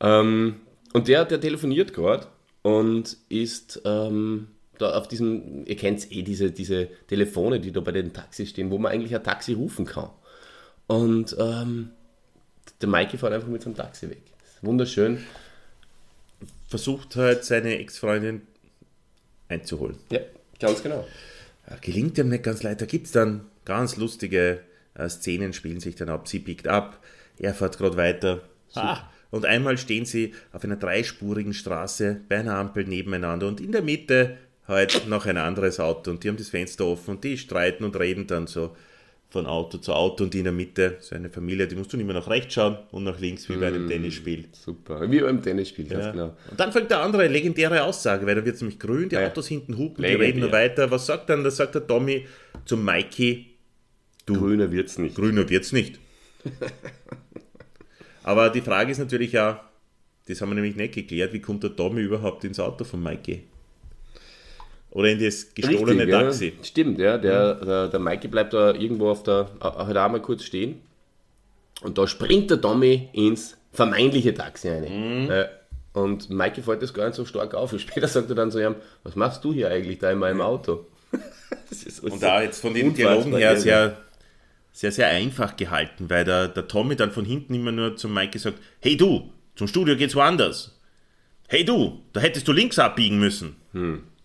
Ähm, 0.00 0.56
und 0.92 1.08
der, 1.08 1.24
der 1.24 1.40
telefoniert 1.40 1.92
gerade 1.92 2.26
und 2.68 3.16
ist 3.30 3.80
ähm, 3.86 4.48
da 4.76 4.92
auf 4.92 5.08
diesem, 5.08 5.64
ihr 5.64 5.76
kennt 5.76 6.12
eh 6.12 6.22
diese, 6.22 6.50
diese 6.50 6.88
Telefone, 7.06 7.60
die 7.60 7.72
da 7.72 7.80
bei 7.80 7.92
den 7.92 8.12
Taxis 8.12 8.50
stehen, 8.50 8.70
wo 8.70 8.76
man 8.76 8.92
eigentlich 8.92 9.14
ein 9.14 9.24
Taxi 9.24 9.54
rufen 9.54 9.86
kann. 9.86 10.10
Und 10.86 11.34
ähm, 11.38 11.90
der 12.82 12.88
Maike 12.90 13.16
fährt 13.16 13.32
einfach 13.32 13.48
mit 13.48 13.62
seinem 13.62 13.74
Taxi 13.74 14.10
weg. 14.10 14.20
Wunderschön. 14.60 15.24
Versucht 16.68 17.16
halt 17.16 17.44
seine 17.44 17.78
Ex-Freundin 17.78 18.42
einzuholen. 19.48 19.96
Ja, 20.10 20.20
ganz 20.60 20.82
genau. 20.82 21.06
Ja, 21.70 21.76
gelingt 21.80 22.18
ihm 22.18 22.28
nicht 22.28 22.44
ganz 22.44 22.62
leicht. 22.62 22.82
Da 22.82 22.86
gibt 22.86 23.06
es 23.06 23.12
dann 23.12 23.46
ganz 23.64 23.96
lustige 23.96 24.60
äh, 24.92 25.08
Szenen, 25.08 25.54
spielen 25.54 25.80
sich 25.80 25.94
dann 25.94 26.10
ab. 26.10 26.28
Sie 26.28 26.38
biegt 26.38 26.68
ab, 26.68 27.02
er 27.38 27.54
fährt 27.54 27.78
gerade 27.78 27.96
weiter. 27.96 28.42
Ah, 28.74 29.08
Und 29.30 29.44
einmal 29.44 29.76
stehen 29.78 30.04
sie 30.06 30.32
auf 30.52 30.64
einer 30.64 30.76
dreispurigen 30.76 31.52
Straße 31.52 32.20
bei 32.28 32.38
einer 32.38 32.54
Ampel 32.56 32.84
nebeneinander 32.84 33.46
und 33.48 33.60
in 33.60 33.72
der 33.72 33.82
Mitte 33.82 34.36
halt 34.66 35.06
noch 35.08 35.26
ein 35.26 35.36
anderes 35.36 35.80
Auto 35.80 36.10
und 36.10 36.24
die 36.24 36.28
haben 36.28 36.36
das 36.36 36.48
Fenster 36.50 36.86
offen 36.86 37.12
und 37.16 37.24
die 37.24 37.36
streiten 37.38 37.84
und 37.84 37.98
reden 37.98 38.26
dann 38.26 38.46
so 38.46 38.74
von 39.30 39.44
Auto 39.44 39.76
zu 39.76 39.92
Auto 39.92 40.24
und 40.24 40.32
die 40.32 40.38
in 40.38 40.44
der 40.44 40.52
Mitte, 40.54 40.96
so 41.00 41.14
eine 41.14 41.28
Familie, 41.28 41.66
die 41.68 41.74
musst 41.76 41.92
du 41.92 41.98
nicht 41.98 42.06
mehr 42.06 42.14
nach 42.14 42.28
rechts 42.30 42.54
schauen 42.54 42.78
und 42.92 43.04
nach 43.04 43.20
links 43.20 43.46
wie 43.50 43.56
bei 43.56 43.66
einem 43.66 43.86
Tennisspiel. 43.86 44.46
Super. 44.52 45.10
Wie 45.10 45.20
beim 45.20 45.42
Tennisspiel, 45.42 45.86
ganz 45.86 46.06
Ja. 46.06 46.10
genau. 46.12 46.36
Und 46.50 46.58
dann 46.58 46.72
fängt 46.72 46.90
der 46.90 47.00
andere 47.02 47.28
legendäre 47.28 47.82
Aussage, 47.82 48.24
weil 48.26 48.34
da 48.36 48.44
wird 48.46 48.54
es 48.54 48.62
nämlich 48.62 48.78
grün, 48.78 49.10
die 49.10 49.16
Ja. 49.16 49.26
Autos 49.26 49.46
hinten 49.48 49.76
hupen, 49.76 49.96
die 49.96 50.02
Legendär. 50.08 50.26
reden 50.28 50.40
nur 50.40 50.52
weiter. 50.52 50.90
Was 50.90 51.04
sagt 51.04 51.28
dann? 51.28 51.44
Da 51.44 51.50
sagt 51.50 51.74
der 51.74 51.86
Tommy 51.86 52.26
zum 52.64 52.82
Mikey, 52.84 53.46
Grüner 54.24 54.70
wird's 54.72 54.96
nicht. 54.96 55.14
grüner 55.16 55.46
wird's 55.50 55.72
nicht. 55.72 55.98
Aber 58.28 58.50
die 58.50 58.60
Frage 58.60 58.92
ist 58.92 58.98
natürlich 58.98 59.32
ja, 59.32 59.64
das 60.26 60.42
haben 60.42 60.50
wir 60.50 60.56
nämlich 60.56 60.76
nicht 60.76 60.92
geklärt, 60.92 61.32
wie 61.32 61.40
kommt 61.40 61.62
der 61.62 61.74
Tommy 61.74 62.02
überhaupt 62.02 62.44
ins 62.44 62.60
Auto 62.60 62.84
von 62.84 63.02
Mikey? 63.02 63.42
Oder 64.90 65.12
in 65.12 65.18
das 65.18 65.54
gestohlene 65.54 66.02
Richtig, 66.02 66.08
ja. 66.10 66.22
Taxi? 66.22 66.52
Stimmt, 66.62 66.98
ja. 66.98 67.16
Der, 67.16 67.54
der, 67.54 67.88
der 67.88 67.98
Mikey 67.98 68.28
bleibt 68.28 68.52
da 68.52 68.74
irgendwo 68.74 69.08
auf 69.08 69.22
der, 69.22 69.48
äh, 69.62 69.64
halt 69.64 69.96
auch 69.96 70.10
mal 70.10 70.20
kurz 70.20 70.42
stehen. 70.42 70.82
Und 71.80 71.96
da 71.96 72.06
springt 72.06 72.50
der 72.50 72.60
Tommy 72.60 73.08
ins 73.14 73.56
vermeintliche 73.72 74.34
Taxi 74.34 74.68
rein. 74.68 74.82
Mhm. 75.22 75.30
Ja. 75.30 75.46
Und 75.94 76.28
Mikey 76.28 76.60
fällt 76.60 76.82
das 76.82 76.92
gar 76.92 77.06
nicht 77.06 77.16
so 77.16 77.24
stark 77.24 77.54
auf. 77.54 77.72
Und 77.72 77.78
später 77.80 78.08
sagt 78.08 78.28
er 78.28 78.36
dann 78.36 78.50
zu 78.50 78.62
ihm, 78.62 78.74
was 79.04 79.16
machst 79.16 79.42
du 79.42 79.54
hier 79.54 79.70
eigentlich 79.70 80.00
da 80.00 80.10
in 80.10 80.18
meinem 80.18 80.42
Auto? 80.42 80.84
das 81.70 81.82
ist 81.82 82.00
Und 82.00 82.22
da 82.22 82.42
jetzt 82.42 82.60
von 82.60 82.74
den 82.74 82.92
Dialogen 82.92 83.34
her 83.34 83.56
sehr, 83.56 83.96
sehr, 84.78 84.92
sehr 84.92 85.08
einfach 85.08 85.56
gehalten, 85.56 86.08
weil 86.08 86.24
der, 86.24 86.46
der 86.46 86.68
Tommy 86.68 86.94
dann 86.94 87.10
von 87.10 87.24
hinten 87.24 87.52
immer 87.54 87.72
nur 87.72 87.96
zum 87.96 88.14
Mikey 88.14 88.38
sagt, 88.38 88.58
hey 88.80 88.96
du, 88.96 89.32
zum 89.56 89.66
Studio 89.66 89.96
geht's 89.96 90.14
woanders. 90.14 90.78
Hey 91.48 91.64
du, 91.64 92.00
da 92.12 92.20
hättest 92.20 92.46
du 92.46 92.52
links 92.52 92.78
abbiegen 92.78 93.18
müssen. 93.18 93.56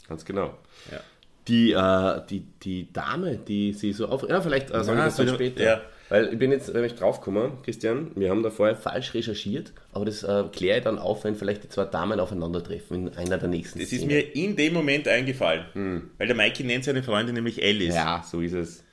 Ganz 0.07 0.24
genau. 0.25 0.55
Ja. 0.91 1.00
Die, 1.48 1.72
äh, 1.72 2.22
die, 2.29 2.45
die 2.62 2.93
Dame, 2.93 3.38
die 3.38 3.74
sie 3.74 3.93
so 3.93 4.07
auf. 4.07 4.29
Ja, 4.29 4.41
vielleicht 4.41 4.69
äh, 4.69 4.83
sagen 4.83 5.00
wir 5.00 5.05
das 5.05 5.15
dann 5.15 5.29
später. 5.29 5.63
ja. 5.63 5.81
Weil 6.10 6.31
ich 6.31 6.38
bin 6.38 6.51
jetzt 6.51 6.72
nämlich 6.72 6.93
draufgekommen, 6.93 7.63
Christian, 7.63 8.12
wir 8.15 8.29
haben 8.29 8.43
da 8.43 8.51
vorher 8.51 8.75
falsch 8.75 9.15
recherchiert, 9.15 9.72
aber 9.91 10.05
das 10.05 10.22
äh, 10.22 10.43
kläre 10.53 10.77
ich 10.77 10.83
dann 10.83 11.00
auf, 11.00 11.24
wenn 11.24 11.33
vielleicht 11.36 11.63
die 11.63 11.69
zwei 11.69 11.86
Damen 11.86 12.19
aufeinandertreffen 12.19 13.07
in 13.07 13.17
einer 13.17 13.39
der 13.39 13.50
nächsten 13.50 13.79
Das 13.79 13.91
ist 13.91 14.01
Szenen. 14.01 14.07
mir 14.15 14.36
in 14.36 14.55
dem 14.55 14.74
Moment 14.74 15.07
eingefallen, 15.07 16.03
weil 16.19 16.27
der 16.27 16.36
Mikey 16.36 16.63
nennt 16.65 16.83
seine 16.83 17.01
Freundin 17.01 17.33
nämlich 17.33 17.63
Alice. 17.63 17.95
Ja, 17.95 18.24
so 18.29 18.41
ist 18.41 18.53
es. 18.53 18.83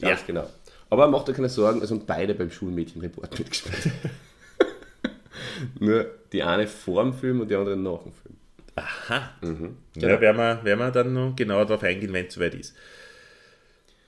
Ganz 0.00 0.20
Ja. 0.20 0.26
genau. 0.26 0.46
Aber 0.90 1.08
macht 1.08 1.28
euch 1.28 1.36
keine 1.36 1.48
Sorgen, 1.48 1.82
es 1.82 1.90
haben 1.90 2.06
beide 2.06 2.34
beim 2.34 2.50
Schulmädchenreport 2.50 3.38
mitgespielt. 3.38 3.92
Nur 5.80 6.06
die 6.32 6.42
eine 6.42 6.66
vor 6.66 7.02
dem 7.02 7.12
Film 7.12 7.40
und 7.40 7.50
die 7.50 7.56
andere 7.56 7.76
nach 7.76 8.02
dem 8.02 8.12
Film. 8.12 8.36
Aha. 8.76 9.30
Ja, 9.96 10.20
werden 10.20 10.36
wir, 10.36 10.60
werden 10.64 10.78
wir 10.78 10.90
dann 10.90 11.12
noch 11.12 11.34
genauer 11.34 11.66
darauf 11.66 11.82
eingehen, 11.82 12.12
wenn 12.12 12.26
es 12.26 12.34
soweit 12.34 12.54
ist. 12.54 12.74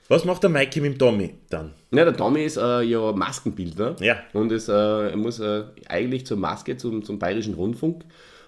Was 0.07 0.25
macht 0.25 0.43
der 0.43 0.49
Mikey 0.49 0.81
mit 0.81 0.93
dem 0.93 0.99
Tommy 0.99 1.35
dann? 1.49 1.73
Ja, 1.91 2.03
der 2.03 2.15
Tommy 2.15 2.43
ist 2.43 2.57
äh, 2.57 2.81
ja 2.81 3.11
Maskenbildner. 3.13 3.95
Ja. 4.01 4.17
Und 4.33 4.51
ist, 4.51 4.67
äh, 4.67 5.09
er 5.09 5.17
muss 5.17 5.39
äh, 5.39 5.63
eigentlich 5.87 6.25
zur 6.25 6.37
Maske, 6.37 6.75
zum, 6.77 7.03
zum 7.03 7.17
Bayerischen 7.19 7.53
Rundfunk. 7.53 8.03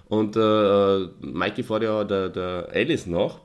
Und 0.10 0.36
äh, 0.36 1.08
Mikey 1.22 1.64
fährt 1.64 1.84
ja 1.84 2.04
der, 2.04 2.30
der 2.30 2.68
Alice 2.74 3.06
nach. 3.06 3.40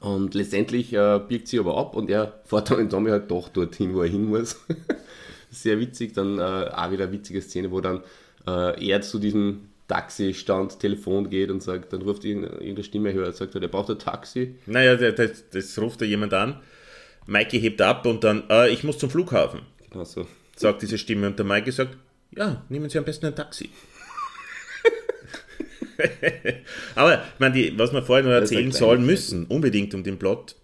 Und 0.00 0.34
letztendlich 0.34 0.92
äh, 0.92 1.20
biegt 1.26 1.48
sie 1.48 1.58
aber 1.58 1.76
ab 1.76 1.96
und 1.96 2.10
er 2.10 2.40
fährt 2.44 2.70
dann 2.70 2.78
den 2.78 2.90
Tommy 2.90 3.10
halt 3.10 3.30
doch 3.30 3.48
dorthin, 3.48 3.94
wo 3.94 4.02
er 4.02 4.08
hin 4.08 4.24
muss. 4.26 4.64
Sehr 5.50 5.80
witzig. 5.80 6.12
Dann 6.12 6.38
äh, 6.38 6.42
auch 6.42 6.90
wieder 6.90 7.04
eine 7.04 7.12
witzige 7.12 7.40
Szene, 7.40 7.70
wo 7.70 7.80
dann 7.80 8.02
äh, 8.46 8.86
er 8.86 9.00
zu 9.00 9.18
diesem 9.18 9.68
Taxistand 9.88 10.78
Telefon 10.80 11.30
geht 11.30 11.50
und 11.50 11.62
sagt, 11.62 11.94
dann 11.94 12.02
ruft 12.02 12.24
ihn 12.24 12.42
irgendeine 12.44 12.84
Stimme 12.84 13.12
hört, 13.14 13.36
sagt 13.36 13.54
er, 13.54 13.60
der 13.60 13.68
braucht 13.68 13.88
ein 13.90 13.98
Taxi. 13.98 14.56
Naja, 14.66 14.96
das, 14.96 15.14
das, 15.14 15.44
das 15.50 15.78
ruft 15.78 16.02
da 16.02 16.04
jemand 16.04 16.34
an. 16.34 16.60
Mikey 17.26 17.58
hebt 17.60 17.80
ab 17.80 18.04
und 18.06 18.22
dann, 18.24 18.44
äh, 18.50 18.68
ich 18.68 18.84
muss 18.84 18.98
zum 18.98 19.08
Flughafen, 19.10 19.60
Genau 19.90 20.04
so. 20.04 20.26
sagt 20.56 20.82
diese 20.82 20.98
Stimme. 20.98 21.26
Und 21.26 21.38
der 21.38 21.46
Mikey 21.46 21.72
sagt, 21.72 21.96
ja, 22.36 22.62
nehmen 22.68 22.90
Sie 22.90 22.98
am 22.98 23.04
besten 23.04 23.26
ein 23.26 23.34
Taxi. 23.36 23.70
Aber, 26.94 27.14
ich 27.14 27.40
meine, 27.40 27.54
die, 27.54 27.78
was 27.78 27.92
wir 27.92 28.02
vorher 28.02 28.24
noch 28.24 28.32
erzählen 28.32 28.72
sollen 28.72 29.04
müssen, 29.04 29.46
unbedingt, 29.46 29.94
um 29.94 30.02
den 30.02 30.18
Plot 30.18 30.56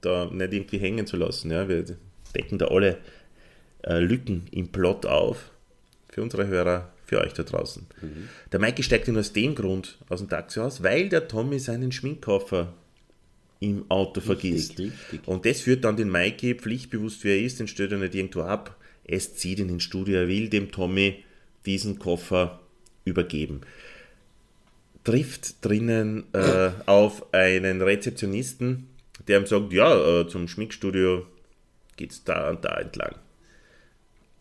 da 0.00 0.26
nicht 0.26 0.52
irgendwie 0.52 0.78
hängen 0.78 1.06
zu 1.06 1.16
lassen. 1.16 1.50
Ja, 1.50 1.68
wir 1.68 1.84
decken 2.34 2.58
da 2.58 2.66
alle 2.66 2.98
äh, 3.82 3.98
Lücken 3.98 4.46
im 4.50 4.68
Plot 4.68 5.06
auf. 5.06 5.50
Für 6.08 6.22
unsere 6.22 6.46
Hörer, 6.46 6.92
für 7.04 7.20
euch 7.20 7.32
da 7.32 7.42
draußen. 7.42 7.86
Mhm. 8.00 8.28
Der 8.52 8.60
Mikey 8.60 8.82
steigt 8.82 9.08
nur 9.08 9.20
aus 9.20 9.32
dem 9.32 9.54
Grund 9.54 9.98
aus 10.08 10.20
dem 10.20 10.28
Taxi 10.28 10.60
aus, 10.60 10.82
weil 10.82 11.08
der 11.08 11.28
Tommy 11.28 11.58
seinen 11.58 11.92
Schminkkoffer 11.92 12.72
im 13.60 13.90
Auto 13.90 14.20
vergisst. 14.20 14.78
richtig. 14.78 15.26
Und 15.26 15.44
das 15.44 15.60
führt 15.60 15.84
dann 15.84 15.96
den 15.96 16.10
Mikey, 16.10 16.54
pflichtbewusst 16.54 17.24
wie 17.24 17.30
er 17.30 17.40
ist, 17.40 17.60
den 17.60 17.68
stellt 17.68 17.92
er 17.92 17.98
nicht 17.98 18.14
irgendwo 18.14 18.42
ab. 18.42 18.76
Es 19.04 19.34
zieht 19.34 19.58
ihn 19.58 19.68
ins 19.68 19.82
Studio, 19.82 20.16
er 20.18 20.28
will 20.28 20.48
dem 20.48 20.70
Tommy 20.70 21.24
diesen 21.66 21.98
Koffer 21.98 22.60
übergeben. 23.04 23.62
Trifft 25.08 25.64
drinnen 25.64 26.24
äh, 26.34 26.68
auf 26.84 27.32
einen 27.32 27.80
Rezeptionisten, 27.80 28.90
der 29.26 29.40
ihm 29.40 29.46
sagt, 29.46 29.72
ja, 29.72 30.20
äh, 30.20 30.28
zum 30.28 30.48
Schminkstudio 30.48 31.24
geht's 31.96 32.24
da 32.24 32.50
und 32.50 32.62
da 32.62 32.76
entlang. 32.78 33.14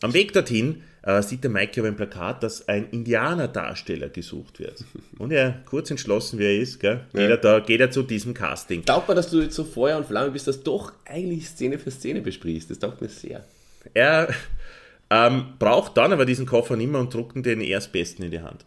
Am 0.01 0.13
Weg 0.13 0.33
dorthin 0.33 0.83
äh, 1.03 1.21
sieht 1.21 1.45
der 1.45 1.51
Mike 1.51 1.79
aber 1.79 1.87
ein 1.87 1.95
Plakat, 1.95 2.43
dass 2.43 2.67
ein 2.67 2.89
Indianerdarsteller 2.89 4.09
gesucht 4.09 4.59
wird. 4.59 4.83
Und 5.17 5.31
er, 5.31 5.61
kurz 5.63 5.89
entschlossen 5.89 6.37
wie 6.37 6.43
er 6.43 6.57
ist, 6.57 6.81
gell, 6.81 6.99
geht, 7.13 7.29
er 7.29 7.37
da, 7.37 7.61
geht 7.61 7.79
er 7.79 7.89
zu 7.89 8.03
diesem 8.03 8.33
Casting. 8.33 8.83
Taugt 8.83 9.07
mir, 9.07 9.15
dass 9.15 9.29
du 9.29 9.39
jetzt 9.39 9.55
so 9.55 9.63
Feuer 9.63 9.95
und 9.95 10.05
Flamme 10.05 10.31
bist, 10.31 10.47
dass 10.47 10.57
du 10.57 10.63
doch 10.65 10.91
eigentlich 11.05 11.47
Szene 11.47 11.79
für 11.79 11.91
Szene 11.91 12.19
besprichst. 12.19 12.69
Das 12.69 12.79
taugt 12.79 13.01
mir 13.01 13.07
sehr. 13.07 13.45
Er 13.93 14.27
ähm, 15.09 15.53
braucht 15.59 15.95
dann 15.97 16.11
aber 16.13 16.25
diesen 16.25 16.45
Koffer 16.45 16.75
nicht 16.75 16.91
mehr 16.91 16.99
und 16.99 17.13
druckt 17.13 17.35
ihn 17.35 17.43
den 17.43 17.61
Erstbesten 17.61 18.25
in 18.25 18.31
die 18.31 18.41
Hand, 18.41 18.65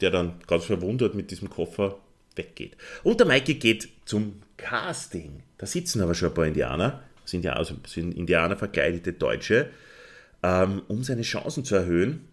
der 0.00 0.10
dann 0.10 0.34
ganz 0.46 0.64
verwundert 0.64 1.14
mit 1.14 1.30
diesem 1.30 1.48
Koffer 1.50 1.98
weggeht. 2.34 2.76
Und 3.02 3.20
der 3.20 3.26
Mikey 3.26 3.54
geht 3.54 3.88
zum 4.04 4.42
Casting. 4.56 5.42
Da 5.58 5.66
sitzen 5.66 6.00
aber 6.02 6.14
schon 6.14 6.28
ein 6.30 6.34
paar 6.34 6.46
Indianer, 6.46 7.02
sind 7.24 7.44
ja 7.44 7.52
also 7.54 7.74
sind 7.86 8.14
Indianer 8.16 8.56
verkleidete 8.56 9.12
Deutsche. 9.12 9.70
Ähm, 10.42 10.82
um 10.88 11.02
seine 11.02 11.22
Chancen 11.22 11.64
zu 11.64 11.76
erhöhen, 11.76 12.26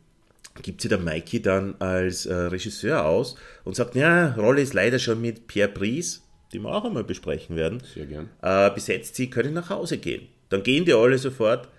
gibt 0.61 0.81
sie 0.81 0.89
der 0.89 0.99
Mikey 0.99 1.41
dann 1.41 1.75
als 1.79 2.25
äh, 2.25 2.33
Regisseur 2.33 3.05
aus 3.05 3.35
und 3.63 3.75
sagt, 3.75 3.95
ja, 3.95 4.33
Rolle 4.33 4.61
ist 4.61 4.73
leider 4.73 4.99
schon 4.99 5.21
mit 5.21 5.47
Pierre 5.47 5.69
Brice, 5.71 6.21
die 6.51 6.59
wir 6.59 6.69
auch 6.69 6.85
einmal 6.85 7.03
besprechen 7.03 7.55
werden, 7.55 7.81
Sehr 7.93 8.05
gern. 8.05 8.29
äh, 8.41 8.69
besetzt, 8.71 9.15
sie 9.15 9.29
können 9.29 9.53
nach 9.53 9.69
Hause 9.69 9.97
gehen. 9.97 10.27
Dann 10.49 10.61
gehen 10.63 10.85
die 10.85 10.93
alle 10.93 11.17
sofort 11.17 11.69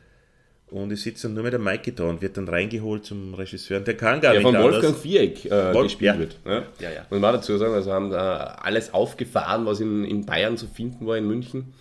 und 0.71 0.91
es 0.91 1.03
sitzt 1.03 1.25
dann 1.25 1.35
nur 1.35 1.43
mehr 1.43 1.51
der 1.51 1.61
Mikey 1.61 1.95
da 1.95 2.05
und 2.05 2.21
wird 2.21 2.37
dann 2.37 2.49
reingeholt 2.49 3.05
zum 3.05 3.35
Regisseur. 3.35 3.79
Und 3.79 3.87
der 3.87 3.97
kann 3.97 4.21
gar 4.21 4.33
Der 4.33 4.41
nicht 4.41 4.47
von 4.47 4.57
anders. 4.57 4.75
Wolfgang 4.75 4.97
Viereck 4.97 5.45
äh, 5.47 5.73
Wolf- 5.75 5.85
gespielt 5.85 6.15
ja. 6.15 6.19
wird. 6.19 6.37
Ja? 6.45 6.63
Ja, 6.81 6.91
ja. 6.91 7.07
Muss 7.11 7.21
man 7.21 7.35
dazu 7.35 7.57
sagen, 7.59 7.75
also 7.75 7.93
haben 7.93 8.11
da 8.11 8.57
alles 8.63 8.93
aufgefahren, 8.93 9.67
was 9.67 9.81
in, 9.81 10.05
in 10.05 10.27
Bayern 10.27 10.57
zu 10.57 10.67
finden 10.67 11.07
war, 11.07 11.17
in 11.17 11.27
München. 11.29 11.75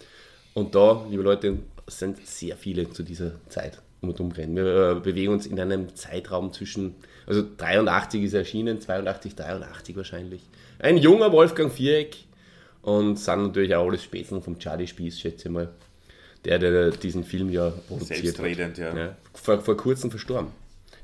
Und 0.54 0.76
da, 0.76 1.06
liebe 1.10 1.24
Leute, 1.24 1.58
sind 1.88 2.26
sehr 2.26 2.56
viele 2.56 2.90
zu 2.92 3.04
dieser 3.04 3.32
Zeit 3.50 3.82
um 4.02 4.10
und 4.10 4.20
umrennen. 4.20 4.56
Wir 4.56 4.92
äh, 4.92 5.00
bewegen 5.00 5.32
uns 5.34 5.46
in 5.48 5.60
einem 5.60 5.96
Zeitraum 5.96 6.54
zwischen, 6.54 6.96
also 7.26 7.44
83 7.58 8.24
ist 8.24 8.34
er 8.34 8.40
erschienen, 8.40 8.80
82, 8.82 9.36
83 9.36 9.96
wahrscheinlich. 9.96 10.42
Ein 10.80 10.98
junger 10.98 11.32
Wolfgang 11.32 11.72
Viereck 11.72 12.18
und 12.82 13.18
sind 13.18 13.44
natürlich 13.44 13.74
auch 13.76 13.88
alles 13.88 14.04
Spätzen 14.04 14.42
vom 14.42 14.60
Charlie 14.60 14.88
Spieß, 14.88 15.20
schätze 15.20 15.48
ich 15.48 15.54
mal, 15.54 15.70
der, 16.46 16.60
der 16.60 16.92
diesen 16.92 17.24
Film 17.24 17.50
ja 17.50 17.70
produziert 17.88 18.20
hat. 18.20 18.36
Selbstredend, 18.36 18.78
ja. 18.78 18.96
Ja, 18.96 19.18
vor, 19.34 19.62
vor 19.62 19.78
kurzem 19.78 20.10
verstorben. 20.10 20.52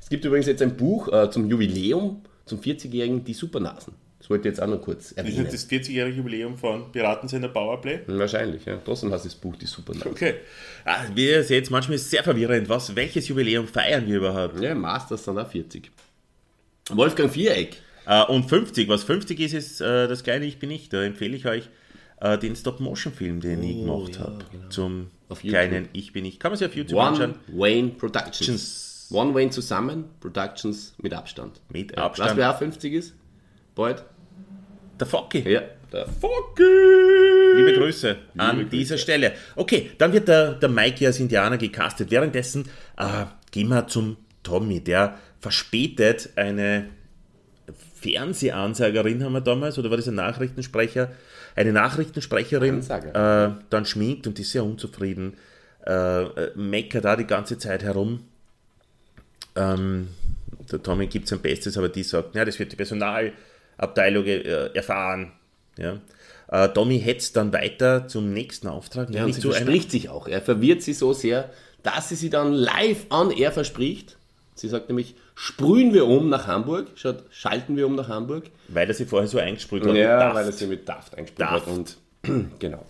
Es 0.00 0.08
gibt 0.08 0.24
übrigens 0.24 0.46
jetzt 0.46 0.62
ein 0.62 0.76
Buch 0.76 1.12
äh, 1.12 1.30
zum 1.30 1.48
Jubiläum, 1.48 2.22
zum 2.46 2.60
40-jährigen 2.60 3.24
Die 3.24 3.34
Supernasen. 3.34 3.94
Das 4.18 4.28
wollte 4.28 4.48
ich 4.48 4.52
jetzt 4.52 4.62
auch 4.62 4.66
noch 4.66 4.82
kurz 4.82 5.12
Ist 5.12 5.18
erwähnen. 5.18 5.44
das 5.44 5.52
das 5.52 5.70
40-jährige 5.70 6.18
Jubiläum 6.18 6.58
von 6.58 6.92
Piratensender 6.92 7.48
Powerplay? 7.48 8.00
Wahrscheinlich, 8.06 8.64
ja. 8.66 8.78
Trotzdem 8.84 9.12
heißt 9.12 9.24
das 9.24 9.34
Buch 9.34 9.56
Die 9.56 9.66
Supernasen. 9.66 10.10
Okay. 10.10 10.34
Ah, 10.84 11.04
wie 11.14 11.28
ihr 11.28 11.42
seht, 11.42 11.70
manchmal 11.70 11.94
ist 11.94 12.02
es 12.02 12.10
sehr 12.10 12.22
verwirrend. 12.22 12.68
Was, 12.68 12.94
welches 12.94 13.28
Jubiläum 13.28 13.66
feiern 13.66 14.06
wir 14.06 14.18
überhaupt? 14.18 14.60
Ja, 14.60 14.74
Masters 14.74 15.24
sind 15.24 15.38
auch 15.38 15.48
40. 15.48 15.90
Wolfgang 16.90 17.32
Viereck. 17.32 17.76
Äh, 18.06 18.24
und 18.24 18.48
50. 18.48 18.88
Was 18.88 19.04
50 19.04 19.40
ist, 19.40 19.54
ist 19.54 19.80
äh, 19.80 20.06
das 20.08 20.22
kleine 20.22 20.44
Ich 20.44 20.58
bin 20.58 20.70
ich. 20.70 20.88
Da 20.88 21.02
empfehle 21.02 21.36
ich 21.36 21.46
euch 21.46 21.70
äh, 22.20 22.36
den 22.36 22.56
Stop-Motion-Film, 22.56 23.40
den 23.40 23.62
ich 23.62 23.76
gemacht 23.76 24.16
ja, 24.16 24.20
habe. 24.20 24.44
genau. 24.50 24.68
Zum 24.68 25.06
Auf 25.30 25.42
YouTube. 25.42 25.60
kleinen 25.60 25.88
Ich 25.92 26.12
bin 26.12 26.24
ich. 26.24 26.38
Kann 26.38 26.50
man 26.50 26.58
sich 26.58 26.66
auf 26.68 26.76
YouTube 26.76 26.98
One 26.98 27.08
anschauen. 27.08 27.34
Wayne 27.48 27.90
Productions. 27.90 29.08
One 29.12 29.34
Wayne 29.34 29.50
zusammen, 29.50 30.04
Productions 30.20 30.94
mit 30.98 31.12
Abstand. 31.14 31.60
Mit 31.70 31.92
Ja, 31.96 32.04
Abstand. 32.04 32.28
Weißt 32.30 32.36
du, 32.36 32.40
wer 32.40 32.50
auch 32.54 32.58
50 32.58 32.92
ist? 32.92 33.14
Bald? 33.74 34.04
Der 34.98 35.06
Focki. 35.06 35.48
Ja, 35.50 35.62
der 35.92 36.06
Liebe 37.56 37.72
Grüße 37.74 38.16
an 38.36 38.56
Grüße. 38.56 38.68
dieser 38.70 38.98
Stelle. 38.98 39.32
Okay, 39.56 39.90
dann 39.98 40.12
wird 40.12 40.28
der, 40.28 40.54
der 40.54 40.68
Mikey 40.68 41.06
als 41.06 41.18
Indianer 41.18 41.58
gecastet. 41.58 42.10
Währenddessen 42.10 42.68
äh, 42.96 43.24
gehen 43.50 43.68
wir 43.68 43.86
zum 43.88 44.16
Tommy. 44.42 44.80
Der 44.80 45.18
verspätet 45.40 46.30
eine 46.36 46.90
Fernsehansagerin 48.00 49.24
haben 49.24 49.32
wir 49.32 49.40
damals, 49.40 49.78
oder 49.78 49.90
war 49.90 49.96
das 49.96 50.08
ein 50.08 50.14
Nachrichtensprecher? 50.14 51.10
Eine 51.60 51.74
Nachrichtensprecherin 51.74 52.80
äh, 52.88 53.50
dann 53.68 53.84
schminkt 53.84 54.26
und 54.26 54.38
die 54.38 54.42
ist 54.42 54.52
sehr 54.52 54.64
unzufrieden, 54.64 55.34
äh, 55.86 56.22
äh, 56.22 56.52
meckert 56.54 57.04
da 57.04 57.16
die 57.16 57.26
ganze 57.26 57.58
Zeit 57.58 57.82
herum. 57.82 58.24
Ähm, 59.56 60.08
der 60.72 60.82
Tommy 60.82 61.06
gibt 61.06 61.28
sein 61.28 61.40
Bestes, 61.40 61.76
aber 61.76 61.90
die 61.90 62.02
sagt, 62.02 62.34
ja, 62.34 62.46
das 62.46 62.58
wird 62.58 62.72
die 62.72 62.76
Personalabteilung 62.76 64.24
äh, 64.24 64.70
erfahren. 64.72 65.32
Ja. 65.76 65.98
Äh, 66.48 66.70
Tommy 66.70 66.98
hetzt 66.98 67.36
dann 67.36 67.52
weiter 67.52 68.08
zum 68.08 68.32
nächsten 68.32 68.66
Auftrag, 68.66 69.10
Ja, 69.10 69.26
und 69.26 69.34
sie 69.34 69.42
verspricht 69.42 69.90
sich 69.90 70.08
auch. 70.08 70.28
Er 70.28 70.40
verwirrt 70.40 70.80
sie 70.80 70.94
so 70.94 71.12
sehr, 71.12 71.50
dass 71.82 72.08
sie 72.08 72.16
sie 72.16 72.30
dann 72.30 72.54
live 72.54 73.04
an 73.10 73.30
er 73.30 73.52
verspricht. 73.52 74.16
Sie 74.60 74.68
sagt 74.68 74.88
nämlich, 74.88 75.14
sprühen 75.34 75.94
wir 75.94 76.06
um 76.06 76.28
nach 76.28 76.46
Hamburg, 76.46 76.88
schaut, 76.94 77.24
schalten 77.30 77.76
wir 77.76 77.86
um 77.86 77.94
nach 77.94 78.08
Hamburg. 78.08 78.44
weil 78.68 78.86
er 78.88 78.94
sie 78.94 79.06
vorher 79.06 79.26
so 79.28 79.38
eingesprüht 79.38 79.86
hat. 79.86 79.94
Ja, 79.94 80.18
Daft. 80.18 80.36
weil 80.36 80.46
er 80.46 80.52
sie 80.52 80.66
mit 80.66 80.88
Daft 80.88 81.16
eingespielt 81.16 81.40
Daft. 81.48 81.66
hat. 81.66 81.72
Und 81.72 81.96
genau. 82.58 82.84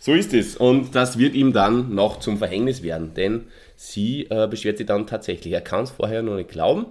So 0.00 0.14
ist 0.14 0.34
es. 0.34 0.56
Und 0.56 0.94
das 0.94 1.18
wird 1.18 1.34
ihm 1.34 1.52
dann 1.52 1.94
noch 1.94 2.18
zum 2.18 2.38
Verhängnis 2.38 2.82
werden, 2.82 3.14
denn 3.14 3.44
sie 3.76 4.26
äh, 4.30 4.48
beschwert 4.48 4.78
sich 4.78 4.86
dann 4.86 5.06
tatsächlich. 5.06 5.52
Er 5.52 5.60
kann 5.60 5.84
es 5.84 5.90
vorher 5.90 6.22
noch 6.22 6.34
nicht 6.36 6.50
glauben, 6.50 6.86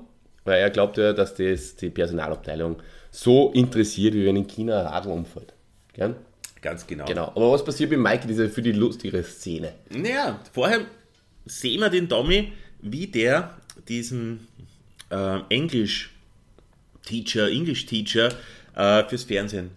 weil 0.46 0.62
er 0.62 0.70
glaubt 0.70 0.98
ja, 0.98 1.12
dass 1.14 1.36
das 1.36 1.76
die 1.76 1.90
Personalabteilung 1.90 2.78
so 3.10 3.52
interessiert, 3.52 4.14
wie 4.14 4.26
wenn 4.26 4.38
in 4.38 4.48
China 4.48 4.80
ein 4.82 4.88
Radl 4.88 5.10
umfällt. 5.10 5.54
Gell? 5.94 6.16
Ganz 6.62 6.86
genau. 6.88 7.06
Genau. 7.06 7.32
Aber 7.36 7.52
was 7.52 7.66
passiert 7.66 7.90
mit 7.90 8.00
Mike, 8.00 8.28
diese 8.28 8.48
für 8.48 8.62
die 8.62 8.72
lustigere 8.72 9.24
Szene? 9.24 9.74
Naja, 9.90 10.40
vorher 10.54 10.82
sehen 11.46 11.82
wir 11.82 11.90
den 11.90 12.08
Tommy, 12.08 12.54
wie 12.82 13.08
der 13.08 13.58
diesen 13.92 14.48
äh, 15.10 15.40
Englisch-Teacher, 15.50 17.50
English-Teacher 17.50 18.30
äh, 18.76 19.04
fürs 19.04 19.26
Fernsehen 19.26 19.72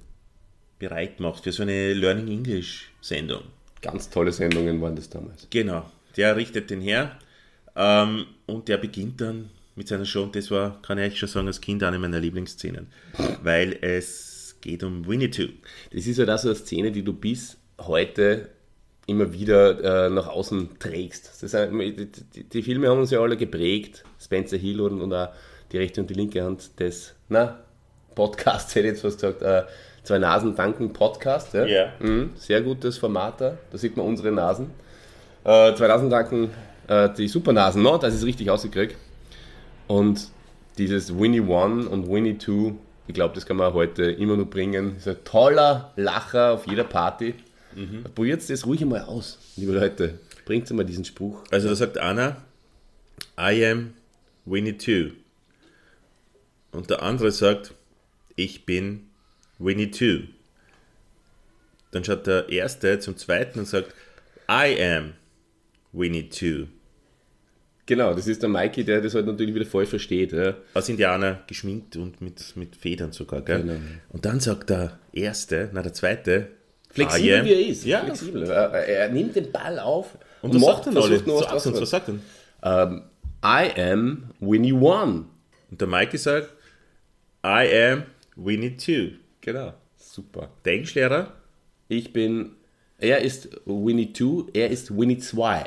bereit 0.78 1.18
macht, 1.18 1.44
für 1.44 1.52
so 1.52 1.62
eine 1.62 1.92
Learning 1.94 2.28
English-Sendung. 2.28 3.42
Ganz 3.82 4.08
tolle 4.08 4.32
Sendungen 4.32 4.80
waren 4.80 4.96
das 4.96 5.10
damals. 5.10 5.48
Genau, 5.50 5.90
der 6.16 6.36
richtet 6.36 6.70
den 6.70 6.80
her 6.80 7.18
ähm, 7.74 8.26
und 8.46 8.68
der 8.68 8.78
beginnt 8.78 9.20
dann 9.20 9.50
mit 9.74 9.88
seiner 9.88 10.04
Show. 10.04 10.22
Und 10.22 10.36
das 10.36 10.50
war, 10.50 10.80
kann 10.82 10.98
ich 10.98 11.12
euch 11.12 11.18
schon 11.18 11.28
sagen, 11.28 11.46
als 11.48 11.60
Kind 11.60 11.82
eine 11.82 11.98
meiner 11.98 12.20
Lieblingsszenen, 12.20 12.86
weil 13.42 13.76
es 13.80 14.56
geht 14.60 14.84
um 14.84 15.06
Winnie 15.08 15.30
Two. 15.30 15.48
Das 15.92 16.06
ist 16.06 16.18
ja 16.18 16.24
das 16.24 16.42
so 16.42 16.48
eine 16.48 16.56
Szene, 16.56 16.92
die 16.92 17.02
du 17.02 17.12
bis 17.12 17.56
heute 17.80 18.50
immer 19.06 19.32
wieder 19.32 20.06
äh, 20.06 20.10
nach 20.10 20.28
außen 20.28 20.78
trägst. 20.78 21.42
Das 21.42 21.54
ein, 21.54 21.78
die, 21.78 22.08
die, 22.34 22.44
die 22.44 22.62
Filme 22.62 22.88
haben 22.88 23.00
uns 23.00 23.10
ja 23.10 23.20
alle 23.20 23.36
geprägt. 23.36 24.04
Spencer 24.20 24.56
Hill 24.56 24.80
und, 24.80 25.00
und 25.00 25.12
auch 25.12 25.28
die 25.72 25.78
rechte 25.78 26.00
und 26.00 26.08
die 26.08 26.14
linke 26.14 26.42
Hand 26.42 26.78
des 26.80 27.14
na, 27.28 27.58
Podcasts, 28.14 28.74
hätte 28.74 28.86
ich 28.86 28.92
jetzt 28.92 29.02
fast 29.02 29.20
gesagt, 29.20 29.42
äh, 29.42 29.64
Zwei 30.04 30.18
Nasen 30.18 30.54
danken 30.54 30.92
Podcast. 30.92 31.54
Ja? 31.54 31.64
Ja. 31.64 31.92
Mhm, 31.98 32.32
sehr 32.36 32.60
gutes 32.60 32.98
Format 32.98 33.40
da. 33.40 33.56
Da 33.72 33.78
sieht 33.78 33.96
man 33.96 34.04
unsere 34.04 34.30
Nasen. 34.30 34.70
Äh, 35.44 35.74
zwei 35.74 35.88
Nasen 35.88 36.10
danken 36.10 36.50
äh, 36.88 37.08
die 37.08 37.26
Supernasen, 37.26 37.82
no? 37.82 37.96
das 37.96 38.14
ist 38.14 38.26
richtig 38.26 38.50
ausgekriegt. 38.50 38.96
Und 39.86 40.28
dieses 40.76 41.18
Winnie 41.18 41.40
One 41.40 41.88
und 41.88 42.06
Winnie 42.10 42.36
Two, 42.36 42.72
ich 43.06 43.14
glaube, 43.14 43.34
das 43.34 43.46
kann 43.46 43.56
man 43.56 43.72
heute 43.72 44.10
immer 44.10 44.36
noch 44.36 44.44
bringen. 44.44 44.96
Ist 44.98 45.08
ein 45.08 45.16
toller 45.24 45.92
Lacher 45.96 46.52
auf 46.52 46.66
jeder 46.66 46.84
Party. 46.84 47.34
Mhm. 47.74 48.04
Probiert 48.14 48.48
das 48.48 48.66
ruhig 48.66 48.82
einmal 48.82 49.02
aus, 49.02 49.38
liebe 49.56 49.72
Leute. 49.72 50.18
Bringt 50.44 50.70
mal 50.70 50.84
diesen 50.84 51.04
Spruch. 51.04 51.44
Also 51.50 51.68
da 51.68 51.74
sagt 51.74 51.98
einer, 51.98 52.42
I 53.38 53.64
am 53.66 53.94
Winnie 54.44 54.76
Two. 54.76 55.12
Und 56.72 56.90
der 56.90 57.02
andere 57.02 57.30
sagt, 57.30 57.74
ich 58.36 58.66
bin 58.66 59.06
Winnie 59.58 59.90
Two. 59.90 60.24
Dann 61.92 62.04
schaut 62.04 62.26
der 62.26 62.48
Erste 62.48 62.98
zum 62.98 63.16
Zweiten 63.16 63.60
und 63.60 63.66
sagt, 63.66 63.94
I 64.50 64.80
am 64.82 65.14
Winnie 65.92 66.28
Two. 66.28 66.66
Genau, 67.86 68.14
das 68.14 68.26
ist 68.26 68.42
der 68.42 68.48
Mikey, 68.48 68.82
der 68.82 69.02
das 69.02 69.14
halt 69.14 69.26
natürlich 69.26 69.54
wieder 69.54 69.66
voll 69.66 69.84
versteht. 69.84 70.32
Ja. 70.32 70.56
Als 70.72 70.88
Indianer 70.88 71.42
geschminkt 71.46 71.96
und 71.96 72.20
mit, 72.20 72.56
mit 72.56 72.76
Federn 72.76 73.12
sogar. 73.12 73.42
Gell? 73.42 73.62
Genau. 73.62 73.76
Und 74.08 74.24
dann 74.24 74.40
sagt 74.40 74.70
der 74.70 74.98
Erste, 75.12 75.70
na 75.72 75.82
der 75.82 75.92
Zweite, 75.92 76.48
Flexibel 76.94 77.28
I 77.28 77.34
am- 77.38 77.44
wie 77.44 77.52
er 77.52 77.66
ist. 77.68 77.84
Ja, 77.84 78.04
Flexibel. 78.04 78.42
Er, 78.44 79.08
nimmt 79.10 79.34
den 79.36 79.50
Ball 79.52 79.78
auf 79.78 80.16
und, 80.42 80.54
was 80.54 80.62
sagt 80.62 80.86
dann 80.86 80.96
alle? 80.96 81.06
versucht 81.08 81.26
noch 81.26 81.40
was 81.40 81.46
draus 81.46 81.66
was 81.66 81.74
zu 81.78 81.84
sagt 81.84 82.08
denn? 82.08 82.20
machen. 82.62 83.02
I 83.44 83.80
am 83.80 84.30
Winnie 84.40 84.72
One. 84.72 85.24
Und 85.70 85.80
der 85.80 85.88
Mikey 85.88 86.16
sagt, 86.18 86.50
I 87.44 87.68
am 87.92 88.04
Winnie 88.36 88.76
Two. 88.76 89.16
Genau. 89.40 89.74
Super. 89.96 90.48
Der 90.64 90.74
Englischlehrer, 90.74 91.32
Ich 91.88 92.12
bin, 92.12 92.52
er 92.98 93.20
ist 93.20 93.48
Winnie 93.66 94.12
2, 94.12 94.50
er 94.54 94.70
ist 94.70 94.96
Winnie 94.96 95.18
2. 95.18 95.64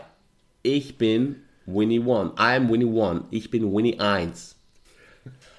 Ich 0.63 0.97
bin 0.97 1.35
Winnie 1.65 1.99
1. 1.99 2.31
I 2.39 2.55
am 2.55 2.71
Winnie 2.71 2.99
1. 2.99 3.23
Ich 3.31 3.51
bin 3.51 3.71
Winnie 3.73 3.99
1. 3.99 4.55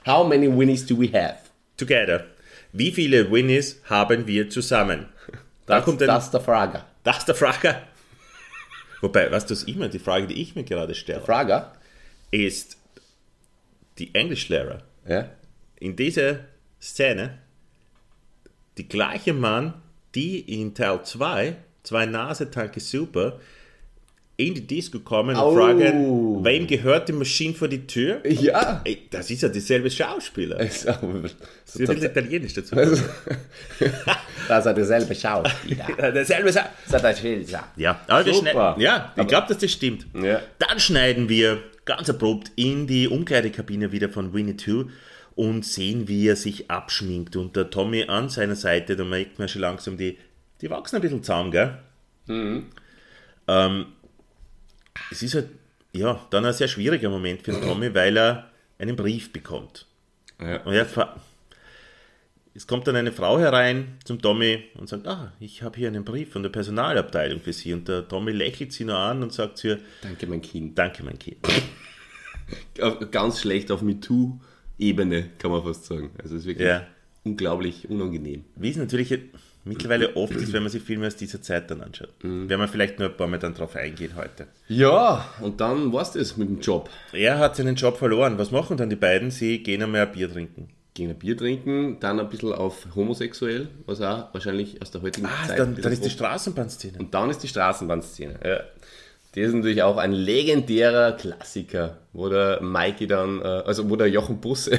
How 0.07 0.27
many 0.27 0.49
Winnies 0.49 0.87
do 0.87 0.99
we 0.99 1.09
have? 1.13 1.37
together. 1.77 2.25
Wie 2.73 2.91
viele 2.91 3.31
Winnies 3.31 3.81
haben 3.85 4.27
wir 4.27 4.49
zusammen? 4.51 5.07
Da 5.69 5.77
Das, 5.77 5.85
kommt 5.85 6.03
ein, 6.03 6.07
das 6.09 6.25
ist 6.25 6.35
der 6.35 6.41
Frager. 6.41 6.85
das 7.05 7.19
ist 7.19 7.29
der 7.29 7.35
Frage. 7.35 7.83
Wobei, 9.01 9.31
weißt 9.31 9.49
du, 9.49 9.55
was 9.55 9.63
immer 9.65 9.89
die 9.89 9.99
Frage, 10.01 10.27
die 10.27 10.41
ich 10.43 10.55
mir 10.57 10.65
gerade 10.65 10.95
stelle, 10.95 11.21
Frager? 11.21 11.73
ist 12.31 12.77
die 13.99 14.15
Englischlehrer 14.15 14.83
Ja. 15.07 15.29
in 15.81 15.95
dieser 15.97 16.41
Szene 16.81 17.39
die 18.77 18.89
gleiche 18.89 19.33
Mann, 19.33 19.75
die 20.15 20.41
in 20.61 20.75
Teil 20.75 21.03
2, 21.05 21.57
zwei 21.83 22.07
Nase 22.07 22.51
Tanke 22.51 22.81
Super, 22.81 23.41
in 24.38 24.55
die 24.55 24.64
Disco 24.64 25.01
kommen 25.01 25.37
und 25.37 25.57
fragen, 25.57 26.44
wem 26.44 26.66
gehört 26.68 27.09
die 27.09 27.12
Maschine 27.12 27.55
vor 27.55 27.66
die 27.66 27.85
Tür? 27.88 28.20
Ja. 28.24 28.81
Ey, 28.85 29.09
das 29.11 29.29
ist 29.33 29.42
ja 29.42 29.48
dieselbe 29.48 29.90
Schauspieler. 29.90 30.59
Das 30.59 30.83
So, 31.64 31.81
ist 31.81 31.90
ein 31.90 31.96
bisschen 31.96 32.11
italienisch 32.11 32.55
dazu. 32.55 32.77
Das 32.77 33.01
ist 33.81 34.77
derselbe 34.77 35.14
Schauspieler. 35.14 35.87
Derselbe 36.12 36.53
Schauspieler. 36.53 37.64
Ja, 37.77 38.01
aber 38.07 38.24
wir 38.24 38.33
Super. 38.33 38.51
schneiden, 38.51 38.81
ja, 38.81 39.12
ich 39.16 39.27
glaube, 39.27 39.48
dass 39.48 39.59
das 39.59 39.72
stimmt. 39.72 40.07
Ja. 40.14 40.40
Dann 40.61 40.79
schneiden 40.79 41.29
wir 41.29 41.59
ganz 41.85 42.07
erprobt 42.07 42.53
in 42.55 42.87
die 42.87 43.09
Umkleidekabine 43.09 43.90
wieder 43.90 44.09
von 44.09 44.33
Winnie 44.33 44.57
2 44.57 44.85
und 45.35 45.64
sehen, 45.64 46.07
wie 46.07 46.29
er 46.29 46.37
sich 46.37 46.70
abschminkt. 46.70 47.35
Und 47.35 47.57
der 47.57 47.70
Tommy 47.70 48.05
an 48.05 48.29
seiner 48.29 48.57
Seite, 48.57 48.94
da 48.94 49.05
merkt 49.05 49.40
man 49.40 49.48
schon 49.48 49.62
langsam, 49.62 49.96
die, 49.96 50.16
die 50.61 50.70
wachsen 50.70 50.96
ein 50.96 51.03
bisschen 51.03 51.24
zusammen, 51.24 51.51
gell? 51.51 51.77
Ähm, 53.48 53.87
es 55.11 55.23
ist 55.23 55.35
halt, 55.35 55.49
ja, 55.93 56.27
dann 56.31 56.45
ein 56.45 56.53
sehr 56.53 56.69
schwieriger 56.69 57.09
Moment 57.11 57.43
für 57.43 57.59
Tommy, 57.61 57.95
weil 57.95 58.17
er 58.17 58.51
einen 58.79 58.97
Brief 58.97 59.33
bekommt. 59.33 59.87
Ja. 60.41 60.63
Und 60.63 60.75
er 60.75 60.87
es 62.55 62.67
kommt 62.67 62.89
dann 62.89 62.97
eine 62.97 63.13
Frau 63.13 63.39
herein 63.39 63.99
zum 64.05 64.21
Tommy 64.21 64.65
und 64.75 64.89
sagt, 64.89 65.07
ah, 65.07 65.33
ich 65.39 65.63
habe 65.63 65.79
hier 65.79 65.87
einen 65.89 66.05
Brief 66.05 66.33
von 66.33 66.43
der 66.43 66.51
Personalabteilung 66.51 67.41
für 67.41 67.53
Sie. 67.53 67.73
Und 67.73 67.87
der 67.87 68.09
Tommy 68.09 68.33
lächelt 68.33 68.73
sie 68.73 68.85
nur 68.85 68.97
an 68.97 69.23
und 69.23 69.33
sagt 69.33 69.59
zu 69.59 69.69
ihr, 69.69 69.79
Danke, 70.03 70.27
mein 70.27 70.43
Kind. 70.43 70.77
danke, 70.77 71.05
mein 71.05 71.19
Kind. 71.21 71.37
Ganz 73.13 73.41
schlecht 73.41 73.71
auf 73.71 73.83
MeToo-Ebene, 73.83 75.31
kann 75.39 75.51
man 75.53 75.63
fast 75.63 75.85
sagen. 75.85 76.11
Also 76.21 76.35
es 76.35 76.43
ist 76.43 76.47
wirklich 76.49 76.67
Ja. 76.67 76.87
unglaublich 77.25 77.89
unangenehm. 77.89 78.45
Wie 78.57 78.71
es 78.71 78.77
natürlich 78.77 79.11
mittlerweile 79.69 80.17
oft 80.17 80.33
ist, 80.35 80.53
wenn 80.53 80.63
man 80.63 80.73
sich 80.73 80.83
Filme 80.83 81.07
aus 81.07 81.17
dieser 81.17 81.41
Zeit 81.43 81.71
dann 81.71 81.81
anschaut. 81.83 82.09
Werden 82.23 82.61
wir 82.61 82.69
vielleicht 82.69 82.99
nur 82.99 83.09
ein 83.11 83.17
paar 83.17 83.27
Mal 83.29 83.39
dann 83.39 83.55
drauf 83.55 83.77
eingehen 83.77 84.13
heute. 84.17 84.47
Ja, 84.69 85.29
und 85.41 85.61
dann 85.61 85.93
war's 85.93 86.13
das 86.13 86.37
mit 86.37 86.49
dem 86.49 86.61
Job. 86.61 86.91
Er 87.13 87.39
hat 87.39 87.57
seinen 87.57 87.77
Job 87.77 87.97
verloren. 87.99 88.39
Was 88.39 88.51
machen 88.51 88.77
dann 88.77 88.91
die 88.91 88.97
beiden? 88.97 89.31
Sie 89.31 89.63
gehen 89.63 89.83
einmal 89.83 90.03
ein 90.07 90.13
Bier 90.13 90.33
trinken. 90.33 90.69
Gehen 90.95 91.11
ein 91.11 91.19
Bier 91.19 91.37
trinken, 91.37 91.99
dann 92.01 92.19
ein 92.19 92.29
bisschen 92.29 92.53
auf 92.53 92.87
homosexuell, 92.97 93.69
was 93.87 94.01
auch 94.01 94.35
wahrscheinlich 94.35 94.83
aus 94.83 94.91
der 94.91 95.03
heutigen 95.03 95.27
Ah, 95.29 95.47
Zeit. 95.47 95.59
dann, 95.61 95.81
dann 95.81 95.93
ist 95.93 96.05
die 96.05 96.11
Straßenbahnszene. 96.11 96.99
Und 96.99 97.15
dann 97.15 97.31
ist 97.31 97.39
die 97.43 97.49
Straßenbahnszene. 97.49 98.41
Ja. 98.45 98.61
Das 99.35 99.45
ist 99.49 99.55
natürlich 99.55 99.83
auch 99.83 99.99
ein 99.99 100.13
legendärer 100.13 101.13
Klassiker, 101.13 101.99
wo 102.13 102.29
der 102.29 102.61
Mikey 102.63 103.07
dann, 103.07 103.41
äh, 103.43 103.45
also 103.45 103.89
wo 103.89 103.95
der 103.95 104.09
Jochen 104.09 104.41
Busse, 104.41 104.79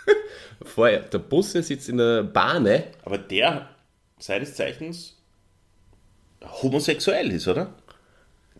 vor, 0.64 0.88
der 0.90 1.18
Busse 1.18 1.62
sitzt 1.62 1.88
in 1.88 1.98
der 1.98 2.22
Bahne. 2.22 2.84
Aber 3.04 3.18
der 3.18 3.68
seines 4.20 4.54
Zeichens 4.54 5.16
homosexuell 6.62 7.30
ist, 7.32 7.48
oder? 7.48 7.74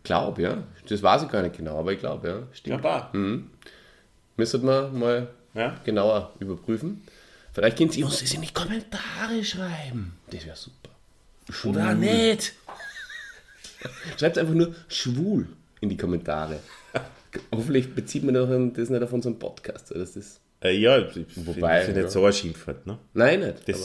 Glaub, 0.03 0.39
ja. 0.39 0.63
Das 0.89 1.03
weiß 1.03 1.23
ich 1.25 1.29
gar 1.31 1.43
nicht 1.43 1.57
genau, 1.57 1.79
aber 1.79 1.93
ich 1.93 1.99
glaube, 2.01 2.29
ja. 2.29 2.43
Stimmt. 2.53 2.85
Ja, 2.85 3.11
Müssen 4.37 4.63
wir 4.65 4.89
mal 4.89 5.29
Ja. 5.55 5.77
genauer 5.85 6.33
überprüfen. 6.41 7.03
Vielleicht 7.53 7.77
können 7.79 7.91
Sie 7.91 8.03
uns 8.05 8.21
das 8.21 8.33
in 8.33 8.43
die 8.43 8.53
Kommentare 8.53 9.45
schreiben. 9.45 10.17
Das 10.31 10.47
wäre 10.47 10.57
super. 10.57 10.91
Oder 11.69 11.95
nicht? 11.95 12.53
Schreibt 14.19 14.39
einfach 14.39 14.55
nur 14.55 14.75
schwul 14.89 15.49
in 15.81 15.89
die 15.89 15.97
Kommentare. 15.97 16.61
Hoffentlich 17.53 17.95
bezieht 17.95 18.23
man 18.23 18.35
doch 18.35 18.49
das 18.75 18.89
nicht 18.91 19.03
auf 19.03 19.13
unseren 19.13 19.39
Podcast. 19.39 19.91
Oder? 19.91 20.01
Das 20.01 20.17
ist, 20.17 20.41
Äh, 20.63 20.77
ja, 20.79 20.99
ich 20.99 21.27
Wobei, 21.37 21.81
das 21.81 21.89
ist 21.89 21.95
nicht 21.95 22.05
ja. 22.05 22.11
so 22.11 22.25
ein 22.25 22.33
Schimpfwort. 22.33 22.87
Ne? 22.87 22.99
nein, 23.15 23.41
nicht. 23.41 23.69
Das, 23.69 23.79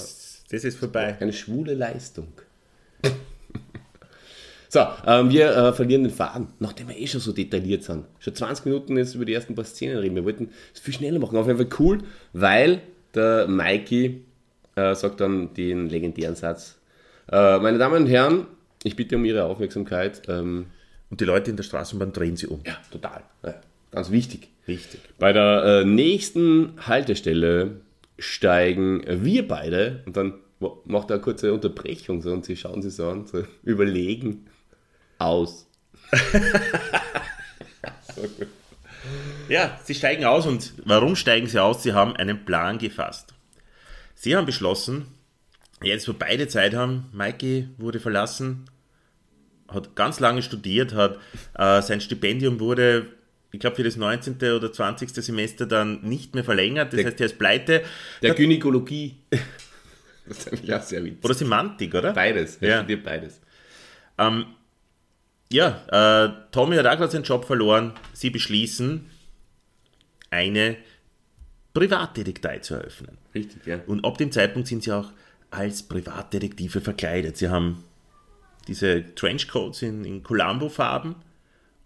das 0.49 0.63
ist 0.63 0.77
vorbei. 0.77 1.15
eine 1.19 1.33
schwule 1.33 1.73
Leistung. 1.73 2.27
so, 4.69 4.85
ähm, 5.05 5.29
wir 5.29 5.55
äh, 5.55 5.73
verlieren 5.73 6.03
den 6.03 6.11
Faden, 6.11 6.47
nachdem 6.59 6.89
wir 6.89 6.97
eh 6.97 7.07
schon 7.07 7.21
so 7.21 7.31
detailliert 7.31 7.83
sind. 7.83 8.05
Schon 8.19 8.35
20 8.35 8.65
Minuten 8.65 8.97
jetzt 8.97 9.15
über 9.15 9.25
die 9.25 9.33
ersten 9.33 9.55
paar 9.55 9.65
Szenen 9.65 9.97
reden. 9.97 10.15
Wir 10.15 10.25
wollten 10.25 10.49
es 10.73 10.79
viel 10.79 10.93
schneller 10.93 11.19
machen. 11.19 11.37
Auf 11.37 11.47
jeden 11.47 11.57
Fall 11.57 11.69
cool, 11.79 11.99
weil 12.33 12.81
der 13.13 13.47
Mikey 13.47 14.23
äh, 14.75 14.95
sagt 14.95 15.21
dann 15.21 15.53
den 15.53 15.89
legendären 15.89 16.35
Satz. 16.35 16.77
Äh, 17.31 17.59
meine 17.59 17.77
Damen 17.77 18.03
und 18.03 18.07
Herren, 18.07 18.47
ich 18.83 18.95
bitte 18.95 19.15
um 19.15 19.25
Ihre 19.25 19.45
Aufmerksamkeit. 19.45 20.23
Ähm, 20.27 20.67
Und 21.09 21.21
die 21.21 21.25
Leute 21.25 21.49
in 21.51 21.57
der 21.57 21.63
Straßenbahn 21.63 22.13
drehen 22.13 22.35
sie 22.35 22.47
um. 22.47 22.61
ja, 22.65 22.77
total. 22.91 23.23
Ja, 23.43 23.55
ganz 23.91 24.11
wichtig. 24.11 24.49
Wichtig. 24.65 24.99
Bei 25.19 25.31
der 25.31 25.63
äh, 25.81 25.85
nächsten 25.85 26.73
Haltestelle 26.85 27.81
steigen 28.17 29.03
wir 29.07 29.47
beide 29.47 30.03
und 30.05 30.15
dann 30.17 30.35
macht 30.85 31.09
er 31.09 31.15
eine 31.15 31.23
kurze 31.23 31.53
Unterbrechung 31.53 32.21
so, 32.21 32.31
und 32.31 32.45
sie 32.45 32.55
schauen 32.55 32.81
sich 32.81 32.95
so 32.95 33.09
an, 33.09 33.27
so 33.27 33.43
überlegen 33.63 34.45
aus. 35.17 35.67
Ja, 39.47 39.79
sie 39.83 39.93
steigen 39.93 40.25
aus 40.25 40.45
und 40.45 40.73
warum 40.85 41.15
steigen 41.15 41.47
sie 41.47 41.61
aus? 41.61 41.83
Sie 41.83 41.93
haben 41.93 42.15
einen 42.15 42.45
Plan 42.45 42.77
gefasst. 42.77 43.33
Sie 44.15 44.35
haben 44.35 44.45
beschlossen, 44.45 45.07
jetzt 45.83 46.07
wo 46.07 46.13
beide 46.13 46.47
Zeit 46.47 46.73
haben, 46.73 47.05
Mikey 47.11 47.69
wurde 47.77 47.99
verlassen, 47.99 48.65
hat 49.67 49.95
ganz 49.95 50.19
lange 50.19 50.41
studiert, 50.41 50.93
hat 50.93 51.19
äh, 51.57 51.81
sein 51.81 52.01
Stipendium 52.01 52.59
wurde, 52.59 53.07
ich 53.55 53.59
glaube 53.61 53.75
für 53.77 53.83
das 53.83 53.95
19. 53.95 54.35
oder 54.35 54.71
20. 54.71 55.09
Semester 55.11 55.65
dann 55.65 56.01
nicht 56.01 56.35
mehr 56.35 56.43
verlängert, 56.43 56.91
das 56.93 56.97
Der- 56.97 57.05
heißt, 57.07 57.19
er 57.21 57.25
ist 57.25 57.39
pleite. 57.39 57.83
Der 58.21 58.33
Gynäkologie. 58.35 59.15
Das 60.27 60.39
ist 60.39 60.47
eigentlich 60.51 60.73
auch 60.73 60.81
sehr 60.81 61.03
witzig. 61.03 61.23
Oder 61.23 61.33
Semantik, 61.35 61.93
oder? 61.93 62.11
Beides. 62.11 62.57
Er 62.59 62.67
Ja. 62.69 62.77
studiert 62.79 63.03
beides. 63.03 63.39
Ähm, 64.17 64.47
ja, 65.53 66.25
äh, 66.25 66.31
Tommy 66.51 66.77
hat 66.77 66.87
auch 66.87 66.97
gerade 66.97 67.11
seinen 67.11 67.25
Job 67.25 67.45
verloren. 67.45 67.93
Sie 68.13 68.31
beschließen, 68.31 69.07
eine 70.31 70.77
Privatdetektei 71.75 72.57
zu 72.57 72.73
eröffnen. 72.73 73.19
Richtig, 73.35 73.67
ja. 73.67 73.81
Und 73.85 74.03
ab 74.03 74.17
dem 74.17 74.31
Zeitpunkt 74.31 74.67
sind 74.67 74.81
sie 74.83 74.91
auch 74.93 75.11
als 75.51 75.83
Privatdetektive 75.83 76.81
verkleidet. 76.81 77.37
Sie 77.37 77.49
haben 77.49 77.83
diese 78.67 79.13
Trenchcoats 79.13 79.83
in, 79.83 80.03
in 80.05 80.23
Columbo-Farben 80.23 81.15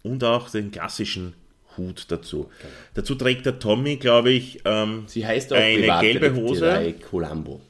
und 0.02 0.24
auch 0.24 0.48
den 0.48 0.70
klassischen 0.70 1.34
Hut 1.76 2.06
dazu. 2.10 2.50
Dazu 2.94 3.14
trägt 3.14 3.46
der 3.46 3.58
Tommy, 3.58 3.96
glaube 3.96 4.30
ich, 4.30 4.60
ähm, 4.64 5.04
Sie 5.06 5.26
heißt 5.26 5.52
auch 5.52 5.56
eine 5.56 5.98
gelbe 6.00 6.34
Hose. 6.34 6.94
Columbo. 7.10 7.60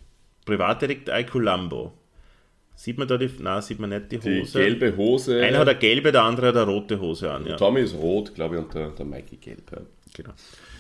Privatdetektei 0.45 1.25
Columbo. 1.25 1.93
Sieht 2.75 2.97
man 2.97 3.07
da 3.07 3.19
die, 3.19 3.31
nein, 3.41 3.61
sieht 3.61 3.79
man 3.79 3.91
nicht 3.91 4.11
die 4.11 4.19
Die 4.19 4.41
Hose. 4.41 4.59
gelbe 4.59 4.97
Hose. 4.97 5.43
Einer 5.43 5.59
hat 5.59 5.69
eine 5.69 5.79
gelbe, 5.79 6.13
der 6.13 6.23
andere 6.23 6.49
hat 6.49 6.57
eine 6.57 6.65
rote 6.65 6.99
Hose 6.99 7.31
an. 7.31 7.47
Ja. 7.47 7.57
Tommy 7.57 7.81
ist 7.83 7.95
rot, 7.95 8.35
glaube 8.35 8.57
ich, 8.57 8.63
und 8.63 8.73
der, 8.73 8.89
der 8.91 9.05
Mikey 9.05 9.37
gelb. 9.37 9.71
Ja. 9.71 9.79
Genau. 10.15 10.31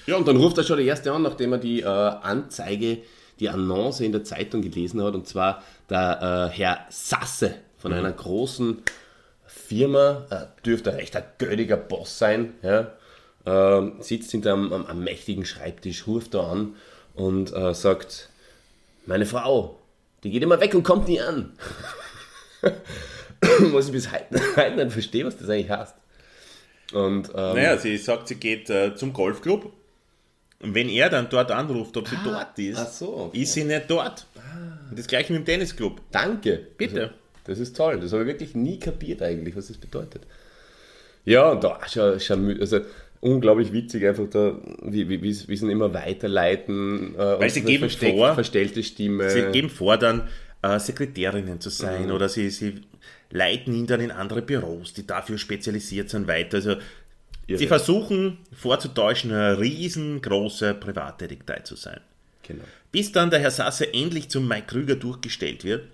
Ja, 0.06 0.16
und 0.16 0.26
dann 0.26 0.38
ruft 0.38 0.56
er 0.56 0.64
schon 0.64 0.78
der 0.78 0.86
Erste 0.86 1.12
an, 1.12 1.22
nachdem 1.22 1.52
er 1.52 1.58
die 1.58 1.82
äh, 1.82 1.84
Anzeige, 1.86 2.98
die 3.38 3.48
Annonce 3.50 4.00
in 4.00 4.12
der 4.12 4.24
Zeitung 4.24 4.62
gelesen 4.62 5.02
hat, 5.02 5.14
und 5.14 5.26
zwar 5.26 5.62
der 5.90 6.50
äh, 6.52 6.56
Herr 6.56 6.86
Sasse 6.88 7.54
von 7.76 7.92
einer 7.92 8.12
großen 8.12 8.78
Firma, 9.46 10.26
äh, 10.30 10.62
dürfte 10.64 10.94
recht 10.94 11.14
ein 11.16 11.24
göttiger 11.38 11.76
Boss 11.76 12.18
sein, 12.18 12.54
ja, 12.62 12.92
ähm, 13.46 13.94
sitzt 14.00 14.30
hinter 14.30 14.54
einem, 14.54 14.72
einem, 14.72 14.86
einem 14.86 15.04
mächtigen 15.04 15.44
Schreibtisch, 15.44 16.06
ruft 16.06 16.34
da 16.34 16.50
an 16.50 16.74
und 17.14 17.52
äh, 17.54 17.74
sagt, 17.74 18.28
meine 19.06 19.26
Frau, 19.26 19.78
die 20.22 20.30
geht 20.30 20.42
immer 20.42 20.60
weg 20.60 20.74
und 20.74 20.82
kommt 20.82 21.08
nie 21.08 21.20
an. 21.20 21.52
was 23.72 23.86
ich 23.86 23.92
bis 23.92 24.12
heute, 24.12 24.40
heute 24.56 24.76
nicht 24.76 24.92
verstehe, 24.92 25.24
was 25.24 25.36
das 25.36 25.48
eigentlich 25.48 25.70
heißt. 25.70 25.94
Und, 26.92 27.28
ähm, 27.28 27.54
Naja, 27.54 27.78
sie 27.78 27.96
sagt, 27.96 28.28
sie 28.28 28.34
geht 28.34 28.68
äh, 28.68 28.94
zum 28.94 29.12
Golfclub. 29.12 29.72
Und 30.62 30.74
wenn 30.74 30.88
er 30.90 31.08
dann 31.08 31.28
dort 31.30 31.50
anruft, 31.50 31.96
ob 31.96 32.08
sie 32.08 32.18
dort 32.22 32.58
ist, 32.58 32.98
so, 32.98 33.16
okay. 33.16 33.38
Ah. 33.38 33.42
ist 33.42 33.52
sie 33.54 33.64
nicht 33.64 33.84
dort. 33.88 34.26
Und 34.90 34.98
das 34.98 35.06
gleiche 35.06 35.32
mit 35.32 35.42
dem 35.42 35.46
Tennisclub. 35.46 36.00
Danke. 36.10 36.66
Bitte. 36.76 37.02
Also, 37.02 37.14
das 37.44 37.58
ist 37.58 37.76
toll. 37.76 37.98
Das 38.00 38.12
habe 38.12 38.22
ich 38.22 38.28
wirklich 38.28 38.54
nie 38.54 38.78
kapiert 38.78 39.22
eigentlich, 39.22 39.56
was 39.56 39.68
das 39.68 39.78
bedeutet. 39.78 40.26
Ja, 41.24 41.50
und 41.50 41.64
da 41.64 41.78
schon, 41.88 42.20
schon 42.20 42.60
also 42.60 42.80
unglaublich 43.20 43.72
witzig 43.72 44.06
einfach 44.06 44.28
da, 44.30 44.58
wie, 44.82 45.08
wie, 45.08 45.22
wie, 45.22 45.48
wie 45.48 45.56
sie 45.56 45.64
ihn 45.66 45.70
immer 45.70 45.92
weiterleiten. 45.92 47.14
Äh, 47.14 47.18
Weil 47.18 47.50
sie 47.50 47.62
geben 47.62 47.90
vor- 47.90 48.34
verstellte 48.34 48.82
Stimme. 48.82 49.28
Sie 49.30 49.42
geben 49.52 49.68
vor, 49.70 49.96
dann 49.98 50.28
äh, 50.62 50.78
Sekretärinnen 50.78 51.60
zu 51.60 51.70
sein 51.70 52.06
Mhm. 52.06 52.12
oder 52.12 52.28
sie, 52.28 52.50
sie 52.50 52.80
leiten 53.30 53.74
ihn 53.74 53.86
dann 53.86 54.00
in 54.00 54.10
andere 54.10 54.42
Büros, 54.42 54.92
die 54.94 55.06
dafür 55.06 55.38
spezialisiert 55.38 56.10
sind, 56.10 56.26
weiter. 56.28 56.56
Also 56.58 56.76
sie 57.48 57.66
versuchen 57.66 58.38
vorzutäuschen, 58.52 59.32
eine 59.32 59.58
riesengroße 59.58 60.74
Privatdetektei 60.74 61.60
zu 61.60 61.76
sein. 61.76 62.00
genau. 62.46 62.64
Bis 62.92 63.12
dann 63.12 63.30
der 63.30 63.38
Herr 63.40 63.52
Sasse 63.52 63.92
endlich 63.94 64.30
zum 64.30 64.48
Mike 64.48 64.66
Krüger 64.66 64.96
durchgestellt 64.96 65.62
wird, 65.62 65.84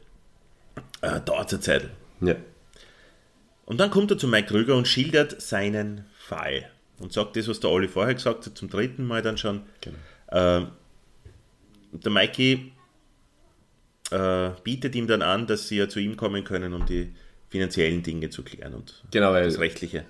äh, 1.03 1.21
dauert 1.21 1.49
es 1.49 1.55
eine 1.55 1.61
Zeit. 1.61 1.89
Ja. 2.23 2.37
Und 3.67 3.79
dann 3.81 3.91
kommt 3.91 4.11
er 4.13 4.17
zu 4.19 4.29
Mike 4.29 4.49
Krüger 4.49 4.77
und 4.77 4.89
schildert 4.89 5.41
seinen 5.43 6.07
Fall. 6.19 6.71
Und 6.99 7.13
sagt 7.13 7.37
das, 7.37 7.49
was 7.49 7.61
der 7.61 7.71
Olli 7.71 7.89
vorher 7.89 8.15
gesagt 8.15 8.47
hat, 8.47 8.57
zum 8.57 8.71
dritten 8.71 9.07
Mal 9.07 9.23
dann 9.23 9.37
schon. 9.37 9.63
Ähm, 10.33 10.69
der 11.93 12.11
Mikey 12.13 12.73
äh, 14.11 14.51
bietet 14.65 14.95
ihm 14.95 15.07
dann 15.07 15.23
an, 15.23 15.47
dass 15.47 15.69
sie 15.69 15.77
ja 15.77 15.89
zu 15.89 16.01
ihm 16.01 16.17
kommen 16.17 16.45
können, 16.45 16.73
um 16.73 16.87
die 16.87 17.13
finanziellen 17.49 18.03
Dinge 18.03 18.31
zu 18.31 18.43
klären 18.43 18.75
und 18.75 19.05
Genau, 19.11 19.33
das 19.33 19.59
Rechtliche. 19.59 20.05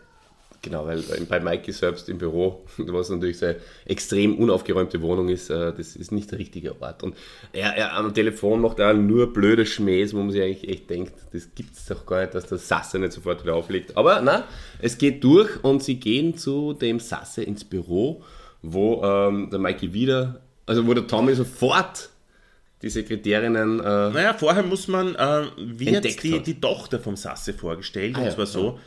Genau, 0.66 0.86
weil 0.86 1.00
bei 1.28 1.40
Mikey 1.40 1.72
selbst 1.72 2.08
im 2.08 2.18
Büro, 2.18 2.64
was 2.76 3.08
natürlich 3.08 3.38
seine 3.38 3.56
extrem 3.84 4.36
unaufgeräumte 4.36 5.00
Wohnung 5.00 5.28
ist, 5.28 5.48
äh, 5.48 5.72
das 5.72 5.96
ist 5.96 6.12
nicht 6.12 6.30
der 6.32 6.38
richtige 6.38 6.80
Ort. 6.82 7.02
Und 7.02 7.16
er, 7.52 7.76
er 7.76 7.94
am 7.94 8.12
Telefon 8.12 8.60
macht 8.60 8.78
er 8.80 8.92
nur 8.94 9.32
blöde 9.32 9.64
Schmähs, 9.64 10.12
wo 10.12 10.18
man 10.18 10.30
sich 10.30 10.42
eigentlich 10.42 10.68
echt 10.68 10.90
denkt, 10.90 11.14
das 11.32 11.54
gibt 11.54 11.76
es 11.76 11.86
doch 11.86 12.04
gar 12.04 12.22
nicht, 12.22 12.34
dass 12.34 12.46
der 12.46 12.58
Sasse 12.58 12.98
nicht 12.98 13.12
sofort 13.12 13.42
wieder 13.44 13.54
auflegt. 13.54 13.96
Aber 13.96 14.20
na, 14.20 14.44
es 14.80 14.98
geht 14.98 15.22
durch 15.22 15.62
und 15.62 15.82
sie 15.82 15.96
gehen 15.96 16.36
zu 16.36 16.72
dem 16.72 17.00
Sasse 17.00 17.42
ins 17.42 17.64
Büro, 17.64 18.24
wo 18.62 19.02
ähm, 19.04 19.48
der 19.50 19.60
Mikey 19.60 19.92
wieder, 19.92 20.40
also 20.66 20.86
wo 20.86 20.94
der 20.94 21.06
Tommy 21.06 21.34
sofort 21.34 22.10
die 22.82 22.90
Sekretärinnen 22.90 23.80
äh, 23.80 23.82
Naja, 23.82 24.34
vorher 24.34 24.62
muss 24.62 24.88
man, 24.88 25.14
äh, 25.14 25.44
wird 25.56 26.22
die, 26.22 26.42
die 26.42 26.60
Tochter 26.60 26.98
vom 26.98 27.16
Sasse 27.16 27.54
vorgestellt, 27.54 28.16
Ah, 28.16 28.18
und 28.18 28.24
ja, 28.26 28.34
zwar 28.34 28.46
so, 28.46 28.78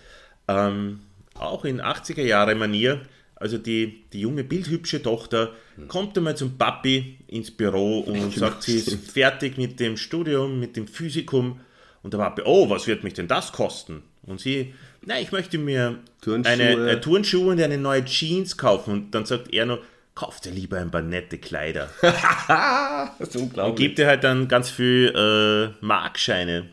ähm, 0.47 0.99
auch 1.39 1.65
in 1.65 1.82
80er 1.82 2.23
Jahre 2.23 2.56
Manier, 2.56 3.02
also 3.36 3.58
die, 3.58 4.04
die 4.12 4.21
junge, 4.21 4.43
bildhübsche 4.43 5.02
Tochter 5.02 5.54
kommt 5.88 6.17
einmal 6.17 6.36
zum 6.36 6.58
Papi 6.58 7.17
ins 7.28 7.52
Büro 7.52 7.99
und 7.99 8.34
sagt, 8.34 8.63
sie 8.63 8.78
ist 8.78 9.12
fertig 9.12 9.58
mit 9.58 9.80
dem 9.80 9.95
Studium, 9.95 10.60
mit 10.60 10.75
dem 10.75 10.88
Physikum. 10.88 11.62
Und 12.04 12.13
der 12.13 12.17
Papi, 12.17 12.41
oh, 12.45 12.69
was 12.69 12.88
wird 12.88 13.04
mich 13.04 13.13
denn 13.13 13.28
das 13.28 13.52
kosten? 13.52 14.04
Und 14.23 14.39
sie, 14.41 14.73
na, 15.06 15.19
ich 15.19 15.32
möchte 15.32 15.58
mir 15.58 15.99
Turnschuhe. 16.21 16.52
eine 16.52 16.91
äh, 16.91 17.02
Turnschuhe 17.02 17.52
und 17.52 17.62
eine 17.62 17.78
neue 17.78 18.04
Jeans 18.06 18.58
kaufen. 18.58 18.91
Und 18.91 19.12
dann 19.12 19.25
sagt 19.25 19.54
er 19.54 19.65
nur, 19.65 19.82
kauf 20.15 20.41
dir 20.41 20.52
lieber 20.52 20.78
ein 20.78 20.91
paar 20.91 21.02
nette 21.02 21.38
Kleider. 21.38 21.89
das 22.02 23.30
ist 23.30 23.36
unglaublich. 23.38 23.88
gibt 23.88 23.99
ihr 23.99 24.08
halt 24.08 24.23
dann 24.23 24.47
ganz 24.47 24.69
viel 24.69 25.13
äh, 25.15 25.86
Markscheine. 25.86 26.69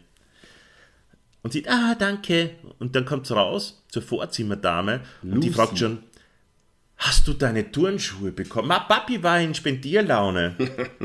Und 1.46 1.52
sie, 1.52 1.64
ah, 1.68 1.94
danke. 1.94 2.56
Und 2.80 2.96
dann 2.96 3.04
kommt 3.04 3.30
raus 3.30 3.80
zur 3.86 4.02
Vorzimmerdame 4.02 5.02
und 5.22 5.42
die 5.42 5.46
Lucy. 5.46 5.52
fragt 5.52 5.78
schon, 5.78 5.98
hast 6.96 7.28
du 7.28 7.34
deine 7.34 7.70
Turnschuhe 7.70 8.32
bekommen? 8.32 8.66
Ma, 8.66 8.80
Papi 8.80 9.22
war 9.22 9.40
in 9.40 9.54
Spendierlaune. 9.54 10.56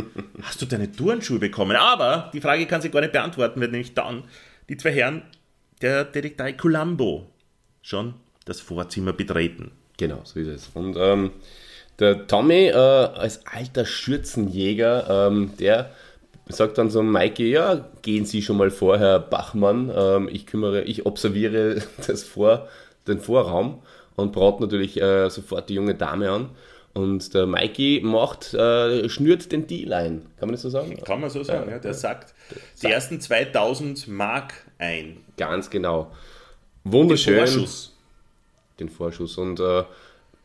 hast 0.41 0.59
du 0.59 0.65
deine 0.65 0.91
Turnschuhe 0.91 1.37
bekommen? 1.37 1.75
Aber 1.75 2.31
die 2.33 2.41
Frage 2.41 2.65
kann 2.65 2.81
sie 2.81 2.89
gar 2.89 3.01
nicht 3.01 3.11
beantworten, 3.11 3.61
weil 3.61 3.67
nämlich 3.67 3.93
dann 3.93 4.23
die 4.67 4.77
zwei 4.77 4.91
Herren 4.91 5.21
der 5.83 6.05
Detektei 6.05 6.53
Columbo 6.53 7.29
schon 7.83 8.15
das 8.45 8.61
Vorzimmer 8.61 9.13
betreten. 9.13 9.69
Genau, 9.97 10.21
so 10.23 10.39
ist 10.39 10.47
es. 10.47 10.69
Und 10.73 10.95
ähm, 10.97 11.33
der 11.99 12.25
Tommy 12.25 12.69
äh, 12.69 12.73
als 12.73 13.45
alter 13.45 13.85
Schürzenjäger, 13.85 15.27
ähm, 15.27 15.51
der 15.59 15.91
sagt 16.51 16.77
dann 16.77 16.89
so 16.89 17.03
Mikey, 17.03 17.51
ja, 17.51 17.85
gehen 18.01 18.25
Sie 18.25 18.41
schon 18.41 18.57
mal 18.57 18.71
vor, 18.71 18.97
Herr 18.97 19.19
Bachmann, 19.19 19.91
ähm, 19.95 20.29
ich 20.31 20.45
kümmere, 20.45 20.83
ich 20.83 21.05
observiere 21.05 21.81
das 22.07 22.23
vor, 22.23 22.67
den 23.07 23.19
Vorraum 23.19 23.81
und 24.15 24.31
braut 24.31 24.59
natürlich 24.59 25.01
äh, 25.01 25.29
sofort 25.29 25.69
die 25.69 25.75
junge 25.75 25.95
Dame 25.95 26.29
an. 26.29 26.49
Und 26.93 27.33
der 27.33 27.45
Mikey 27.45 28.01
macht, 28.03 28.53
äh, 28.53 29.07
schnürt 29.07 29.51
den 29.53 29.65
Deal 29.65 29.93
ein. 29.93 30.23
Kann 30.37 30.49
man 30.49 30.51
das 30.51 30.63
so 30.63 30.69
sagen? 30.69 30.97
Kann 31.05 31.21
man 31.21 31.29
so 31.29 31.41
sagen, 31.41 31.69
ja. 31.71 31.79
Der 31.79 31.93
sagt 31.93 32.33
die 32.81 32.87
ersten 32.87 33.21
2000 33.21 34.09
Mark 34.09 34.53
ein. 34.77 35.17
Ganz 35.37 35.69
genau. 35.69 36.11
Wunderschön. 36.83 37.37
Vorschuss. 37.37 37.95
den 38.79 38.89
Vorschuss. 38.89 39.37
Und 39.37 39.61
äh, 39.61 39.83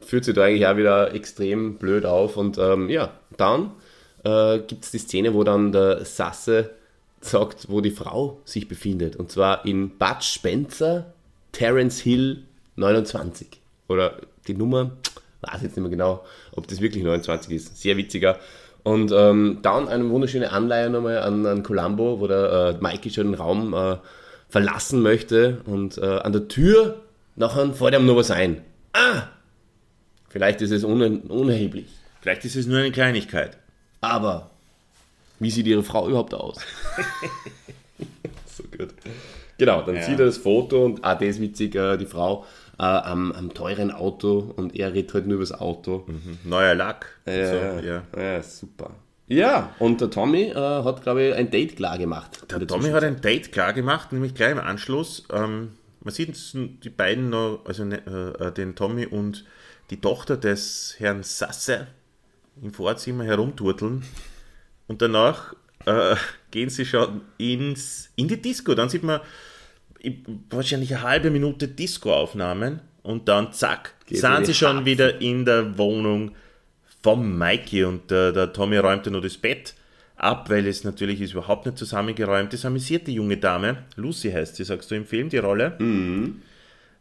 führt 0.00 0.24
sich 0.24 0.36
da 0.36 0.44
eigentlich 0.44 0.66
auch 0.68 0.76
wieder 0.76 1.14
extrem 1.14 1.78
blöd 1.78 2.06
auf. 2.06 2.36
Und 2.36 2.58
ähm, 2.58 2.90
ja, 2.90 3.12
dann 3.36 3.72
äh, 4.26 4.58
gibt 4.66 4.84
es 4.84 4.90
die 4.90 4.98
Szene, 4.98 5.34
wo 5.34 5.44
dann 5.44 5.72
der 5.72 6.04
Sasse 6.04 6.70
sagt, 7.20 7.68
wo 7.70 7.80
die 7.80 7.90
Frau 7.90 8.40
sich 8.44 8.68
befindet. 8.68 9.16
Und 9.16 9.30
zwar 9.30 9.64
in 9.64 9.90
Bud 9.90 10.22
Spencer, 10.22 11.12
Terence 11.52 12.00
Hill 12.00 12.42
29. 12.76 13.46
Oder 13.88 14.16
die 14.46 14.54
Nummer, 14.54 14.92
weiß 15.42 15.62
jetzt 15.62 15.76
nicht 15.76 15.78
mehr 15.78 15.90
genau, 15.90 16.24
ob 16.52 16.66
das 16.66 16.80
wirklich 16.80 17.04
29 17.04 17.52
ist. 17.52 17.80
Sehr 17.80 17.96
witziger. 17.96 18.38
Und 18.82 19.12
ähm, 19.12 19.58
dann 19.62 19.88
eine 19.88 20.08
wunderschöne 20.10 20.52
Anleihe 20.52 20.90
nochmal 20.90 21.18
an, 21.18 21.44
an 21.46 21.62
Columbo, 21.62 22.20
wo 22.20 22.26
der 22.26 22.78
äh, 22.80 22.82
Mikey 22.82 23.10
schon 23.10 23.28
den 23.28 23.34
Raum 23.34 23.74
äh, 23.74 23.96
verlassen 24.48 25.02
möchte 25.02 25.58
und 25.66 25.98
äh, 25.98 26.04
an 26.04 26.32
der 26.32 26.46
Tür 26.46 27.00
nachher 27.34 27.72
fällt 27.74 27.94
ihm 27.94 28.06
noch 28.06 28.16
was 28.16 28.30
ein. 28.30 28.62
Ah! 28.92 29.24
Vielleicht 30.28 30.62
ist 30.62 30.70
es 30.70 30.84
un 30.84 31.20
unerheblich. 31.22 31.86
Vielleicht 32.20 32.44
ist 32.44 32.56
es 32.56 32.66
nur 32.66 32.78
eine 32.78 32.92
Kleinigkeit. 32.92 33.58
Aber 34.00 34.50
wie 35.38 35.50
sieht 35.50 35.66
ihre 35.66 35.82
Frau 35.82 36.08
überhaupt 36.08 36.34
aus? 36.34 36.56
so 38.46 38.62
gut. 38.64 38.94
Genau, 39.58 39.82
dann 39.82 39.96
Ja. 39.96 40.02
sieht 40.02 40.18
er 40.20 40.26
das 40.26 40.38
Foto 40.38 40.84
und 40.84 41.04
ah, 41.04 41.14
das 41.14 41.28
ist 41.28 41.40
witzig, 41.40 41.74
äh, 41.74 41.96
die 41.96 42.06
Frau 42.06 42.44
äh, 42.78 42.82
am, 42.82 43.32
am 43.32 43.54
teuren 43.54 43.90
Auto 43.90 44.52
und 44.56 44.76
er 44.76 44.92
redet 44.92 45.14
halt 45.14 45.26
nur 45.26 45.36
über 45.36 45.44
das 45.44 45.52
Auto. 45.58 46.06
Neuer 46.44 46.74
Lack. 46.74 47.18
Ja, 47.26 47.46
so, 47.80 47.86
ja. 47.86 48.02
ja. 48.16 48.42
super. 48.42 48.90
Ja, 49.28 49.74
und 49.80 50.00
der 50.00 50.10
Tommy 50.10 50.42
äh, 50.50 50.54
hat, 50.54 51.02
glaube 51.02 51.24
ich, 51.24 51.34
ein 51.34 51.50
Date 51.50 51.76
klar 51.76 51.98
gemacht. 51.98 52.46
Der 52.50 52.64
Tommy 52.66 52.90
hat 52.90 53.02
ein 53.02 53.20
Date 53.20 53.50
klar 53.50 53.72
gemacht, 53.72 54.12
nämlich 54.12 54.34
gleich 54.34 54.52
im 54.52 54.60
Anschluss. 54.60 55.24
Ähm, 55.32 55.72
man 56.00 56.14
sieht 56.14 56.36
die 56.54 56.90
beiden 56.90 57.30
noch, 57.30 57.60
also 57.64 57.84
ne, 57.84 57.96
äh, 58.38 58.52
den 58.52 58.76
Tommy 58.76 59.06
und 59.06 59.44
die 59.90 60.00
Tochter 60.00 60.36
des 60.36 60.94
Herrn 60.98 61.24
Sasse 61.24 61.88
im 62.62 62.72
Vorzimmer 62.72 63.24
herumturteln. 63.24 64.02
Und 64.86 65.02
danach 65.02 65.54
äh, 65.84 66.16
gehen 66.50 66.70
sie 66.70 66.84
schon 66.84 67.22
ins, 67.38 68.10
in 68.16 68.28
die 68.28 68.40
Disco. 68.40 68.74
Dann 68.74 68.88
sieht 68.88 69.02
man 69.02 69.20
wahrscheinlich 70.50 70.94
eine 70.94 71.02
halbe 71.02 71.30
Minute 71.30 71.68
Disco-Aufnahmen 71.68 72.80
und 73.02 73.28
dann 73.28 73.52
zack, 73.52 73.94
Geht 74.06 74.18
sind 74.18 74.46
sie 74.46 74.54
schon 74.54 74.76
Hafen. 74.76 74.86
wieder 74.86 75.20
in 75.20 75.44
der 75.44 75.78
Wohnung 75.78 76.32
vom 77.02 77.38
Mikey 77.38 77.84
und 77.84 78.10
äh, 78.10 78.32
der 78.32 78.52
Tommy 78.52 78.78
räumte 78.78 79.10
nur 79.10 79.20
das 79.20 79.36
Bett 79.36 79.74
ab, 80.16 80.50
weil 80.50 80.66
es 80.66 80.82
natürlich 80.84 81.20
ist 81.20 81.32
überhaupt 81.32 81.66
nicht 81.66 81.78
zusammengeräumt. 81.78 82.52
Das 82.52 82.64
amüsiert 82.64 83.06
die 83.06 83.14
junge 83.14 83.36
Dame, 83.36 83.84
Lucy 83.96 84.30
heißt 84.30 84.56
sie, 84.56 84.64
sagst 84.64 84.90
du 84.90 84.94
im 84.94 85.06
Film, 85.06 85.28
die 85.28 85.38
Rolle. 85.38 85.76
Mhm. 85.78 86.42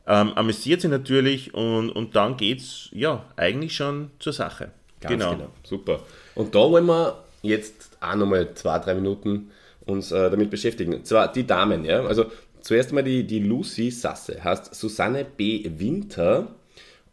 Ähm, 0.08 0.34
amüsiert 0.34 0.82
sie 0.82 0.88
natürlich 0.88 1.54
und, 1.54 1.90
und 1.90 2.16
dann 2.16 2.38
geht's 2.38 2.90
ja 2.92 3.26
eigentlich 3.36 3.76
schon 3.76 4.12
zur 4.20 4.34
Sache. 4.34 4.72
Ganz 5.08 5.24
genau. 5.24 5.48
Super. 5.64 6.00
Und 6.36 6.54
da 6.54 6.60
wollen 6.60 6.86
wir 6.86 7.24
jetzt 7.42 7.98
auch 8.00 8.16
nochmal 8.16 8.54
zwei, 8.56 8.80
drei 8.80 8.96
Minuten 8.96 9.52
uns 9.86 10.12
äh, 10.12 10.30
damit 10.30 10.50
beschäftigen. 10.50 10.94
Und 10.94 11.08
zwar 11.08 11.32
die 11.32 11.46
Damen, 11.46 11.86
ja. 11.86 12.04
Also 12.06 12.26
zuerst 12.62 12.92
mal 12.92 13.04
die, 13.04 13.26
die 13.26 13.40
Lucy 13.40 13.92
Sasse, 13.92 14.44
heißt 14.44 14.74
Susanne 14.74 15.26
B. 15.26 15.70
Winter 15.78 16.48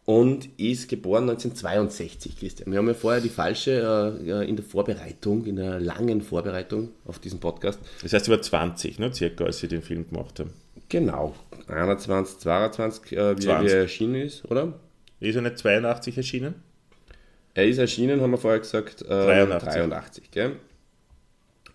und 0.04 0.48
ist 0.58 0.88
geboren 0.88 1.28
1962, 1.30 2.38
Christian. 2.38 2.72
Wir 2.72 2.78
haben 2.78 2.88
ja 2.88 2.94
vorher 2.94 3.20
die 3.20 3.28
falsche 3.28 4.18
äh, 4.26 4.48
in 4.48 4.56
der 4.56 4.64
Vorbereitung, 4.64 5.44
in 5.46 5.56
der 5.56 5.78
langen 5.78 6.22
Vorbereitung 6.22 6.88
auf 7.06 7.18
diesen 7.18 7.38
Podcast. 7.38 7.78
Das 8.02 8.12
heißt, 8.12 8.24
sie 8.24 8.30
war 8.30 8.42
20, 8.42 8.98
ne, 8.98 9.14
circa, 9.14 9.44
als 9.44 9.58
sie 9.58 9.68
den 9.68 9.82
Film 9.82 10.08
gemacht 10.08 10.40
haben. 10.40 10.50
Genau. 10.88 11.34
21, 11.68 12.38
22, 12.38 13.12
äh, 13.12 13.36
wie, 13.36 13.42
20. 13.42 13.46
wie 13.46 13.72
er 13.72 13.80
erschienen 13.82 14.14
ist, 14.16 14.44
oder? 14.50 14.72
Ist 15.20 15.36
er 15.36 15.42
nicht 15.42 15.58
82 15.58 16.16
erschienen? 16.16 16.54
Er 17.54 17.66
ist 17.66 17.78
erschienen, 17.78 18.20
haben 18.20 18.30
wir 18.30 18.38
vorher 18.38 18.60
gesagt, 18.60 19.02
äh, 19.02 19.06
83. 19.06 19.72
83 19.72 20.30
gell? 20.30 20.56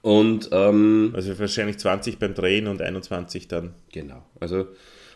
Und 0.02 0.50
ähm, 0.52 1.12
Also 1.16 1.38
wahrscheinlich 1.38 1.78
20 1.78 2.18
beim 2.20 2.34
Drehen 2.34 2.68
und 2.68 2.82
21 2.82 3.48
dann. 3.48 3.74
Genau. 3.92 4.24
Also, 4.40 4.68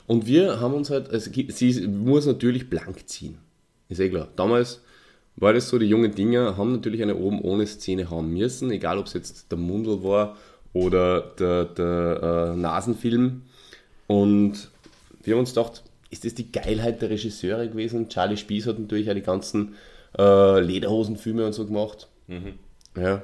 und 0.07 0.27
wir 0.27 0.59
haben 0.59 0.73
uns 0.73 0.89
halt, 0.89 1.09
also 1.09 1.31
sie 1.31 1.87
muss 1.87 2.25
natürlich 2.25 2.69
blank 2.69 3.07
ziehen. 3.07 3.37
Ist 3.89 3.99
eh 3.99 4.09
klar. 4.09 4.27
Damals 4.35 4.81
war 5.35 5.53
das 5.53 5.69
so, 5.69 5.79
die 5.79 5.85
jungen 5.85 6.13
Dinger 6.13 6.57
haben 6.57 6.73
natürlich 6.73 7.01
eine 7.01 7.15
oben 7.15 7.41
ohne 7.41 7.65
Szene 7.65 8.09
haben 8.09 8.33
müssen, 8.33 8.71
egal 8.71 8.97
ob 8.97 9.05
es 9.05 9.13
jetzt 9.13 9.51
der 9.51 9.57
Mundel 9.57 10.03
war 10.03 10.37
oder 10.73 11.21
der, 11.39 11.65
der 11.65 12.53
äh, 12.53 12.57
Nasenfilm. 12.57 13.43
Und 14.07 14.69
wir 15.23 15.35
haben 15.35 15.41
uns 15.41 15.53
gedacht, 15.53 15.83
ist 16.09 16.25
das 16.25 16.33
die 16.33 16.51
Geilheit 16.51 17.01
der 17.01 17.09
Regisseure 17.09 17.69
gewesen? 17.69 18.09
Charlie 18.09 18.37
Spieß 18.37 18.67
hat 18.67 18.79
natürlich 18.79 19.09
auch 19.09 19.15
die 19.15 19.21
ganzen 19.21 19.75
äh, 20.17 20.59
Lederhosenfilme 20.59 21.45
und 21.45 21.53
so 21.53 21.65
gemacht. 21.65 22.07
Ja. 22.97 23.21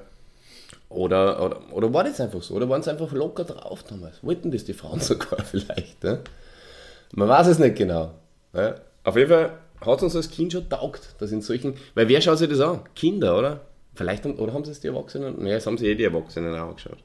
Oder, 0.90 1.44
oder, 1.44 1.74
oder 1.74 1.94
war 1.94 2.04
das 2.04 2.22
einfach 2.22 2.42
so? 2.42 2.54
Oder 2.54 2.70
waren 2.70 2.82
sie 2.82 2.92
einfach 2.92 3.12
locker 3.12 3.44
drauf 3.44 3.84
damals? 3.84 4.24
Wollten 4.24 4.52
das 4.52 4.64
die 4.64 4.74
Frauen 4.74 5.00
sogar 5.02 5.44
vielleicht? 5.44 6.04
Ne? 6.04 6.22
Man 7.14 7.28
weiß 7.28 7.48
es 7.48 7.60
nicht 7.60 7.76
genau. 7.76 8.12
Ne? 8.54 8.76
Auf 9.04 9.16
jeden 9.18 9.30
Fall 9.30 9.58
hat 9.82 9.98
es 9.98 10.04
uns 10.04 10.16
als 10.16 10.30
Kind 10.32 10.54
schon 10.54 10.70
taugt, 10.70 11.16
dass 11.20 11.32
in 11.32 11.42
solchen. 11.42 11.76
Weil 11.94 12.08
wer 12.08 12.22
schaut 12.22 12.38
sich 12.38 12.50
das 12.50 12.60
an? 12.62 12.82
Kinder, 12.96 13.38
oder? 13.38 13.62
Vielleicht 13.96 14.24
haben, 14.24 14.36
oder 14.36 14.54
haben 14.54 14.64
sie 14.64 14.72
es 14.72 14.80
die 14.80 14.88
Erwachsenen? 14.88 15.44
Ne, 15.44 15.54
es 15.54 15.66
haben 15.66 15.78
sie 15.78 15.88
eh 15.88 15.96
die 15.96 16.04
Erwachsenen 16.04 16.54
auch 16.56 16.70
angeschaut. 16.70 16.98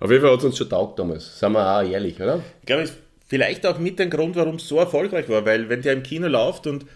Auf 0.00 0.10
jeden 0.10 0.22
Fall 0.22 0.32
hat 0.32 0.38
es 0.38 0.44
uns 0.46 0.56
schon 0.56 0.68
taugt 0.68 0.98
damals. 0.98 1.38
Sagen 1.38 1.54
wir 1.54 1.78
auch 1.78 1.82
ehrlich, 1.82 2.20
oder? 2.20 2.40
Ich 2.60 2.66
glaube, 2.66 2.82
es 2.82 2.90
ist 2.90 2.98
vielleicht 3.28 3.66
auch 3.66 3.78
mit 3.78 4.00
ein 4.00 4.08
Grund, 4.08 4.34
warum 4.36 4.56
es 4.56 4.66
so 4.66 4.78
erfolgreich 4.78 5.28
war, 5.28 5.44
weil 5.44 5.68
wenn 5.68 5.82
der 5.82 5.92
im 5.92 6.02
Kino 6.02 6.26
läuft 6.26 6.66
und 6.66 6.86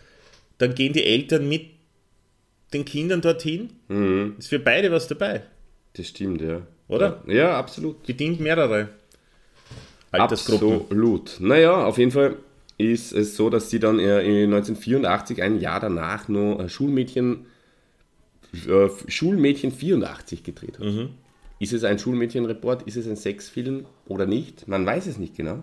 dann 0.58 0.74
gehen 0.74 0.94
die 0.94 1.04
Eltern 1.04 1.48
mit 1.48 1.73
den 2.74 2.84
Kindern 2.84 3.20
dorthin, 3.20 3.70
ist 4.38 4.48
für 4.48 4.58
beide 4.58 4.90
was 4.92 5.08
dabei. 5.08 5.42
Das 5.94 6.08
stimmt, 6.08 6.42
ja. 6.42 6.62
Oder? 6.88 7.22
Ja, 7.26 7.56
absolut. 7.56 8.04
Bedient 8.04 8.40
mehrere 8.40 8.88
Altersgruppen. 10.10 10.80
Absolut. 10.80 11.36
Naja, 11.40 11.84
auf 11.84 11.98
jeden 11.98 12.10
Fall 12.10 12.36
ist 12.78 13.12
es 13.12 13.36
so, 13.36 13.50
dass 13.50 13.70
sie 13.70 13.78
dann 13.78 13.98
äh, 13.98 14.22
in 14.22 14.52
1984, 14.52 15.42
ein 15.42 15.60
Jahr 15.60 15.80
danach, 15.80 16.28
noch 16.28 16.60
äh, 16.60 16.68
Schulmädchen, 16.68 17.46
äh, 18.68 18.88
Schulmädchen 19.08 19.72
84 19.72 20.42
gedreht 20.42 20.78
hat. 20.78 20.86
Ist 21.60 21.72
es 21.72 21.84
ein 21.84 21.98
Schulmädchenreport? 21.98 22.82
Ist 22.82 22.96
es 22.96 23.06
ein 23.06 23.16
Sexfilm 23.16 23.86
oder 24.06 24.26
nicht? 24.26 24.66
Man 24.68 24.84
weiß 24.84 25.06
es 25.06 25.18
nicht 25.18 25.36
genau. 25.36 25.62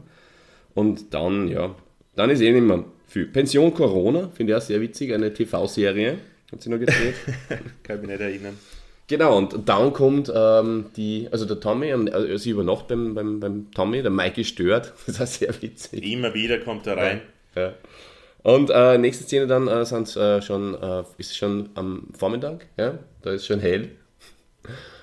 Und 0.73 1.13
dann, 1.13 1.49
ja, 1.49 1.75
dann 2.15 2.29
ist 2.29 2.41
eh 2.41 2.51
nicht 2.51 2.63
mehr 2.63 2.85
viel. 3.07 3.25
Pension 3.25 3.73
Corona, 3.73 4.29
finde 4.33 4.53
ich 4.53 4.57
auch 4.57 4.61
sehr 4.61 4.79
witzig, 4.79 5.13
eine 5.13 5.33
TV-Serie. 5.33 6.17
Hat 6.51 6.61
sie 6.61 6.69
noch 6.69 6.79
gedreht. 6.79 7.15
Kann 7.83 7.95
ich 7.97 8.01
mich 8.01 8.11
nicht 8.11 8.21
erinnern. 8.21 8.57
Genau, 9.07 9.37
und 9.37 9.67
dann 9.67 9.91
kommt 9.91 10.31
ähm, 10.33 10.85
die, 10.95 11.27
also 11.31 11.45
der 11.45 11.59
Tommy, 11.59 11.91
also 11.91 12.37
sie 12.37 12.51
übernachtet 12.51 12.87
beim, 12.89 13.13
beim, 13.13 13.39
beim 13.41 13.71
Tommy, 13.71 14.01
der 14.01 14.11
Mikey 14.11 14.45
stört, 14.45 14.93
das 15.05 15.19
ist 15.19 15.33
sehr 15.39 15.61
witzig. 15.61 16.03
Immer 16.03 16.33
wieder 16.33 16.59
kommt 16.59 16.87
er 16.87 16.95
rein. 16.95 17.21
Ja. 17.55 17.73
Und 18.43 18.69
äh, 18.69 18.97
nächste 18.97 19.25
Szene 19.25 19.47
dann 19.47 19.67
äh, 19.67 19.85
sind 19.85 20.15
äh, 20.15 20.41
schon, 20.41 20.81
äh, 20.81 21.03
ist 21.17 21.35
schon 21.35 21.69
am 21.75 22.07
Vormittag, 22.17 22.67
ja, 22.77 22.99
da 23.21 23.31
ist 23.31 23.45
schon 23.45 23.59
hell. 23.59 23.89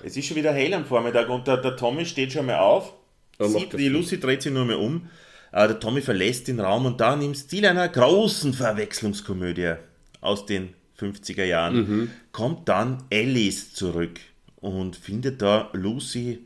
Es 0.03 0.17
ist 0.17 0.25
schon 0.25 0.37
wieder 0.37 0.53
hell 0.53 0.73
am 0.73 0.85
Vormittag 0.85 1.29
und 1.29 1.45
der, 1.47 1.57
der 1.57 1.75
Tommy 1.75 2.05
steht 2.05 2.33
schon 2.33 2.47
mal 2.47 2.57
auf. 2.57 2.93
Sieht, 3.39 3.73
die 3.73 3.89
Lucy 3.89 4.19
dreht 4.19 4.41
sich 4.41 4.51
nur 4.51 4.65
mehr 4.65 4.79
um. 4.79 5.07
Äh, 5.51 5.67
der 5.67 5.79
Tommy 5.79 6.01
verlässt 6.01 6.47
den 6.47 6.59
Raum 6.59 6.85
und 6.85 6.99
dann 6.99 7.21
im 7.21 7.35
Stil 7.35 7.65
einer 7.65 7.87
großen 7.87 8.53
Verwechslungskomödie 8.53 9.75
aus 10.19 10.45
den 10.47 10.73
50er 10.99 11.43
Jahren 11.45 11.75
Mhm. 11.75 12.11
kommt 12.31 12.67
dann 12.69 13.03
Alice 13.11 13.73
zurück 13.73 14.19
und 14.57 14.95
findet 14.95 15.41
da 15.41 15.69
Lucy 15.73 16.45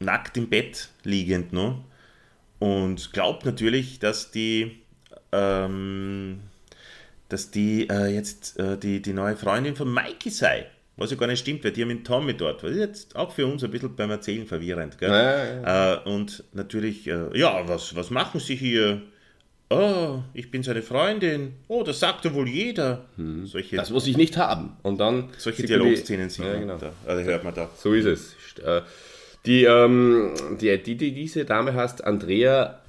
nackt 0.00 0.36
im 0.36 0.48
Bett 0.48 0.88
liegend 1.04 1.52
noch 1.52 1.82
und 2.58 3.12
glaubt 3.12 3.44
natürlich, 3.46 3.98
dass 3.98 4.30
die 4.30 4.78
ähm, 5.32 6.40
dass 7.28 7.50
die 7.50 7.88
äh, 7.88 8.06
jetzt 8.14 8.58
äh, 8.58 8.76
die, 8.78 9.00
die 9.02 9.12
neue 9.12 9.36
Freundin 9.36 9.74
von 9.76 9.92
Mikey 9.92 10.30
sei. 10.30 10.66
Was 10.96 11.10
ja 11.10 11.16
gar 11.16 11.26
nicht 11.26 11.40
stimmt, 11.40 11.64
weil 11.64 11.72
die 11.72 11.82
haben 11.82 11.88
den 11.88 12.04
Tommy 12.04 12.34
dort. 12.36 12.62
Was 12.62 12.70
ist 12.70 12.76
jetzt 12.78 13.16
auch 13.16 13.32
für 13.32 13.46
uns 13.46 13.64
ein 13.64 13.70
bisschen 13.72 13.96
beim 13.96 14.10
Erzählen 14.12 14.46
verwirrend. 14.46 14.96
Gell? 14.98 15.10
Ja, 15.10 15.94
Äh, 15.94 16.08
und 16.08 16.44
natürlich, 16.52 17.08
äh, 17.08 17.36
ja, 17.36 17.66
was, 17.66 17.96
was 17.96 18.10
machen 18.10 18.38
sie 18.38 18.54
hier? 18.54 19.02
Oh, 19.70 20.18
ich 20.34 20.50
bin 20.50 20.62
seine 20.62 20.82
Freundin. 20.82 21.54
Oh, 21.68 21.82
das 21.82 21.98
sagt 21.98 22.24
ja 22.24 22.34
wohl 22.34 22.48
jeder. 22.48 23.06
Solche, 23.44 23.72
Hm. 23.72 23.78
Das 23.78 23.90
muss 23.90 24.06
ich 24.06 24.16
nicht 24.16 24.36
haben. 24.36 24.76
Und 24.82 24.98
dann 24.98 25.30
solche 25.38 25.64
Dialogszenen 25.64 26.28
sieht 26.30 26.44
Ja, 26.44 26.52
man 26.52 26.60
genau. 26.60 26.76
da. 26.76 26.92
Also 27.06 27.22
hört 27.22 27.44
man 27.44 27.54
da. 27.54 27.70
So 27.76 27.92
ist 27.94 28.04
es. 28.04 28.34
Äh, 28.62 28.82
Die, 29.46 29.64
ähm, 29.64 30.32
die, 30.60 30.76
die, 30.82 30.96
die, 30.96 31.12
diese 31.12 31.44
Dame 31.44 31.74
heißt 31.74 32.04
Andrea 32.04 32.80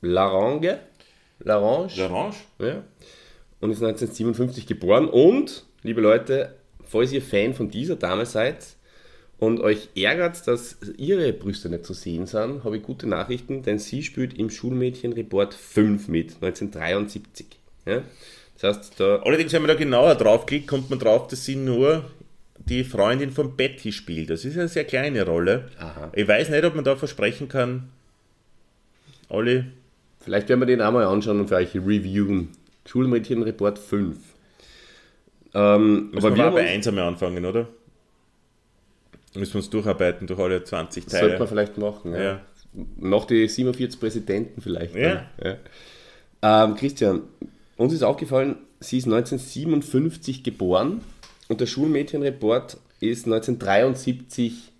Larange. 0.00 0.78
Larange. 1.40 1.88
L'Orange? 1.94 2.34
Ja. 2.58 2.82
Und 3.60 3.70
ist 3.70 3.82
1957 3.82 4.66
geboren. 4.66 5.08
Und, 5.08 5.64
liebe 5.82 6.00
Leute, 6.00 6.54
falls 6.84 7.12
ihr 7.12 7.22
Fan 7.22 7.54
von 7.54 7.70
dieser 7.70 7.96
Dame 7.96 8.24
seid 8.26 8.75
und 9.38 9.60
euch 9.60 9.88
ärgert, 9.94 10.46
dass 10.46 10.76
ihre 10.96 11.32
Brüste 11.32 11.68
nicht 11.68 11.84
zu 11.84 11.92
sehen 11.92 12.26
sind, 12.26 12.64
habe 12.64 12.78
ich 12.78 12.82
gute 12.82 13.06
Nachrichten, 13.06 13.62
denn 13.62 13.78
sie 13.78 14.02
spielt 14.02 14.38
im 14.38 14.50
Schulmädchenreport 14.50 15.54
5 15.54 16.08
mit, 16.08 16.36
1973. 16.40 17.46
Ja? 17.84 18.02
Das 18.58 18.76
heißt, 18.76 19.00
da 19.00 19.16
Allerdings, 19.16 19.52
wenn 19.52 19.62
man 19.62 19.68
da 19.68 19.74
genauer 19.74 20.14
draufklickt, 20.14 20.66
kommt 20.66 20.88
man 20.88 20.98
drauf, 20.98 21.28
dass 21.28 21.44
sie 21.44 21.56
nur 21.56 22.04
die 22.58 22.84
Freundin 22.84 23.30
von 23.30 23.56
Betty 23.56 23.92
spielt. 23.92 24.30
Das 24.30 24.44
ist 24.44 24.56
eine 24.56 24.68
sehr 24.68 24.84
kleine 24.84 25.24
Rolle. 25.26 25.70
Aha. 25.78 26.10
Ich 26.14 26.26
weiß 26.26 26.48
nicht, 26.48 26.64
ob 26.64 26.74
man 26.74 26.84
da 26.84 26.96
versprechen 26.96 27.48
kann, 27.48 27.90
Olli, 29.28 29.64
Vielleicht 30.26 30.48
werden 30.48 30.58
wir 30.58 30.66
den 30.66 30.82
auch 30.82 30.90
mal 30.90 31.04
anschauen 31.04 31.38
und 31.38 31.46
für 31.46 31.54
euch 31.54 31.76
reviewen. 31.76 32.48
Schulmädchenreport 32.84 33.78
5. 33.78 34.16
Ähm, 35.54 36.10
aber 36.16 36.34
wir 36.34 36.42
haben 36.42 36.54
bei 36.54 36.62
uns, 36.62 36.70
1 36.70 36.88
einmal 36.88 37.04
anfangen, 37.04 37.44
oder? 37.44 37.68
Müssen 39.36 39.54
wir 39.54 39.58
uns 39.58 39.70
durcharbeiten 39.70 40.26
durch 40.26 40.40
alle 40.40 40.62
20 40.64 41.08
sollte 41.08 41.26
man 41.26 41.36
Teile. 41.36 41.48
vielleicht 41.48 41.78
machen. 41.78 42.14
Ja. 42.14 42.22
Ja. 42.22 42.40
Noch 42.96 43.24
die 43.24 43.48
47 43.48 44.00
Präsidenten 44.00 44.60
vielleicht. 44.60 44.94
Ja. 44.94 45.26
ja. 45.42 45.56
Ähm, 46.42 46.74
Christian, 46.76 47.22
uns 47.76 47.92
ist 47.92 48.02
aufgefallen, 48.02 48.56
sie 48.80 48.98
ist 48.98 49.06
1957 49.06 50.42
geboren 50.42 51.00
und 51.48 51.60
der 51.60 51.66
Schulmädchenreport 51.66 52.78
ist 53.00 53.26
1973 53.26 54.72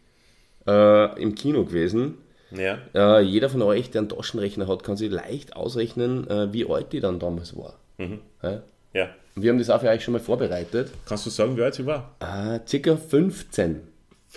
äh, 0.66 1.22
im 1.22 1.34
Kino 1.34 1.64
gewesen. 1.64 2.14
Ja. 2.50 2.78
Äh, 2.94 3.22
jeder 3.22 3.48
von 3.48 3.62
euch, 3.62 3.90
der 3.90 4.02
einen 4.02 4.08
Taschenrechner 4.08 4.68
hat, 4.68 4.84
kann 4.84 4.96
sich 4.96 5.10
leicht 5.10 5.56
ausrechnen, 5.56 6.28
äh, 6.30 6.52
wie 6.52 6.68
alt 6.68 6.92
die 6.92 7.00
dann 7.00 7.18
damals 7.18 7.56
war. 7.56 7.74
Ja? 7.98 8.62
ja. 8.92 9.10
Und 9.34 9.42
Wir 9.42 9.50
haben 9.50 9.58
das 9.58 9.70
auch 9.70 9.80
für 9.80 9.88
euch 9.88 10.02
schon 10.02 10.12
mal 10.12 10.20
vorbereitet. 10.20 10.90
Kannst 11.06 11.26
du 11.26 11.30
sagen, 11.30 11.56
wie 11.56 11.62
alt 11.62 11.74
sie 11.74 11.86
war? 11.86 12.14
Äh, 12.20 12.60
circa 12.66 12.96
15, 12.96 13.80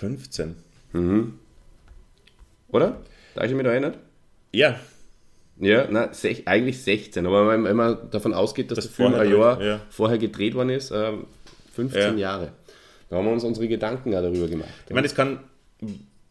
15. 0.00 0.54
oder? 2.72 3.00
Da 3.34 3.44
ich 3.44 3.52
mich 3.52 3.64
da 3.64 3.70
erinnert? 3.70 3.98
Ja, 4.52 4.80
Ja, 5.58 5.86
na, 5.90 6.12
sech, 6.14 6.48
eigentlich 6.48 6.82
16, 6.82 7.26
aber 7.26 7.46
wenn, 7.48 7.64
wenn 7.64 7.76
man 7.76 8.10
davon 8.10 8.32
ausgeht, 8.32 8.70
dass 8.70 8.76
Das 8.76 8.86
Film 8.86 9.12
vorher 9.12 9.28
ein 9.30 9.38
Jahr 9.38 9.62
ja. 9.62 9.80
vorher 9.90 10.16
gedreht 10.18 10.54
worden 10.54 10.70
ist, 10.70 10.90
ähm, 10.90 11.26
15 11.74 12.00
Ja. 12.18 12.30
Jahre. 12.30 12.52
Da 13.10 13.16
haben 13.16 13.26
wir 13.26 13.32
uns 13.32 13.44
unsere 13.44 13.68
Gedanken 13.68 14.14
auch 14.14 14.22
darüber 14.22 14.48
gemacht. 14.48 14.70
Ich 14.86 14.94
meine, 14.94 15.06
das 15.06 15.14
kann 15.14 15.40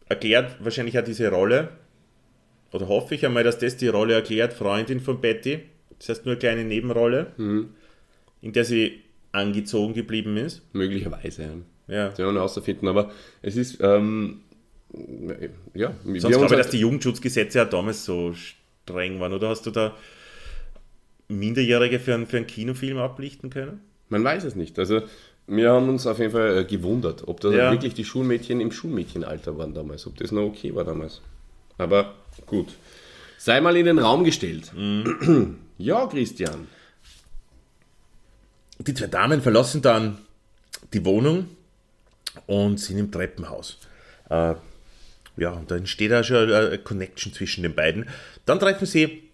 erklärt 0.08 0.56
wahrscheinlich 0.64 0.98
auch 0.98 1.04
diese 1.04 1.28
Rolle, 1.30 1.68
oder 2.72 2.88
hoffe 2.88 3.14
ich 3.14 3.24
einmal, 3.24 3.44
dass 3.44 3.58
das 3.58 3.76
die 3.76 3.88
Rolle 3.88 4.14
erklärt, 4.14 4.52
Freundin 4.52 5.00
von 5.00 5.20
Betty. 5.20 5.60
Das 5.98 6.08
heißt 6.08 6.24
nur 6.26 6.32
eine 6.32 6.38
kleine 6.40 6.64
Nebenrolle, 6.64 7.32
in 8.42 8.52
der 8.52 8.64
sie 8.64 9.00
angezogen 9.32 9.94
geblieben 9.94 10.36
ist. 10.36 10.62
Möglicherweise, 10.74 11.48
ja. 11.90 12.08
Noch 12.10 12.32
herausfinden, 12.34 12.88
aber 12.88 13.10
es 13.42 13.56
ist, 13.56 13.78
ähm, 13.80 14.40
ja, 15.74 15.92
Sonst 16.04 16.20
glaube 16.22 16.34
ich, 16.46 16.50
halt- 16.50 16.58
dass 16.60 16.70
die 16.70 16.80
Jugendschutzgesetze 16.80 17.58
ja 17.58 17.64
damals 17.64 18.04
so 18.04 18.32
streng 18.34 19.20
waren. 19.20 19.32
Oder 19.32 19.48
hast 19.50 19.66
du 19.66 19.70
da 19.70 19.94
Minderjährige 21.28 22.00
für 22.00 22.14
einen, 22.14 22.26
für 22.26 22.38
einen 22.38 22.46
Kinofilm 22.46 22.98
ablichten 22.98 23.50
können? 23.50 23.80
Man 24.08 24.24
weiß 24.24 24.44
es 24.44 24.56
nicht. 24.56 24.78
Also 24.78 25.02
wir 25.46 25.70
haben 25.72 25.88
uns 25.88 26.06
auf 26.06 26.18
jeden 26.18 26.32
Fall 26.32 26.58
äh, 26.58 26.64
gewundert, 26.64 27.28
ob 27.28 27.40
das 27.40 27.54
Ja. 27.54 27.70
wirklich 27.70 27.94
die 27.94 28.04
Schulmädchen 28.04 28.60
im 28.60 28.72
Schulmädchenalter 28.72 29.56
waren 29.58 29.74
damals, 29.74 30.06
ob 30.06 30.16
das 30.16 30.32
noch 30.32 30.42
okay 30.42 30.74
war 30.74 30.84
damals. 30.84 31.20
Aber 31.78 32.14
gut. 32.46 32.68
Sei 33.38 33.60
mal 33.60 33.76
in 33.76 33.86
den 33.86 33.98
Raum 33.98 34.24
gestellt. 34.24 34.70
Ja, 35.78 36.06
Christian. 36.08 36.66
Die 38.80 38.94
zwei 38.94 39.06
Damen 39.06 39.40
verlassen 39.40 39.82
dann 39.82 40.18
die 40.92 41.04
Wohnung 41.04 41.46
und 42.46 42.78
sind 42.78 42.98
im 42.98 43.10
Treppenhaus. 43.10 43.78
Äh, 44.28 44.54
ja, 45.36 45.50
und 45.50 45.70
da 45.70 45.76
entsteht 45.76 46.12
auch 46.12 46.24
schon 46.24 46.52
eine 46.52 46.78
Connection 46.78 47.32
zwischen 47.32 47.62
den 47.62 47.74
beiden. 47.74 48.08
Dann 48.46 48.58
treffen 48.58 48.86
sie 48.86 49.30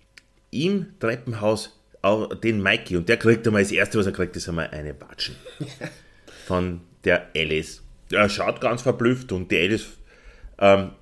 im 0.50 0.98
Treppenhaus 1.00 1.78
auch 2.02 2.34
den 2.34 2.62
Mikey 2.62 2.96
und 2.96 3.08
der 3.08 3.16
kriegt 3.16 3.46
einmal 3.46 3.62
das 3.62 3.72
erste, 3.72 3.98
was 3.98 4.06
er 4.06 4.12
kriegt, 4.12 4.36
ist 4.36 4.48
einmal 4.48 4.68
eine 4.68 4.98
Watschen 5.00 5.34
von 6.46 6.80
der 7.04 7.28
Alice. 7.34 7.82
Er 8.12 8.28
schaut 8.28 8.60
ganz 8.60 8.82
verblüfft 8.82 9.32
und 9.32 9.50
die 9.50 9.58
Alice 9.58 9.86
ähm, 10.58 10.92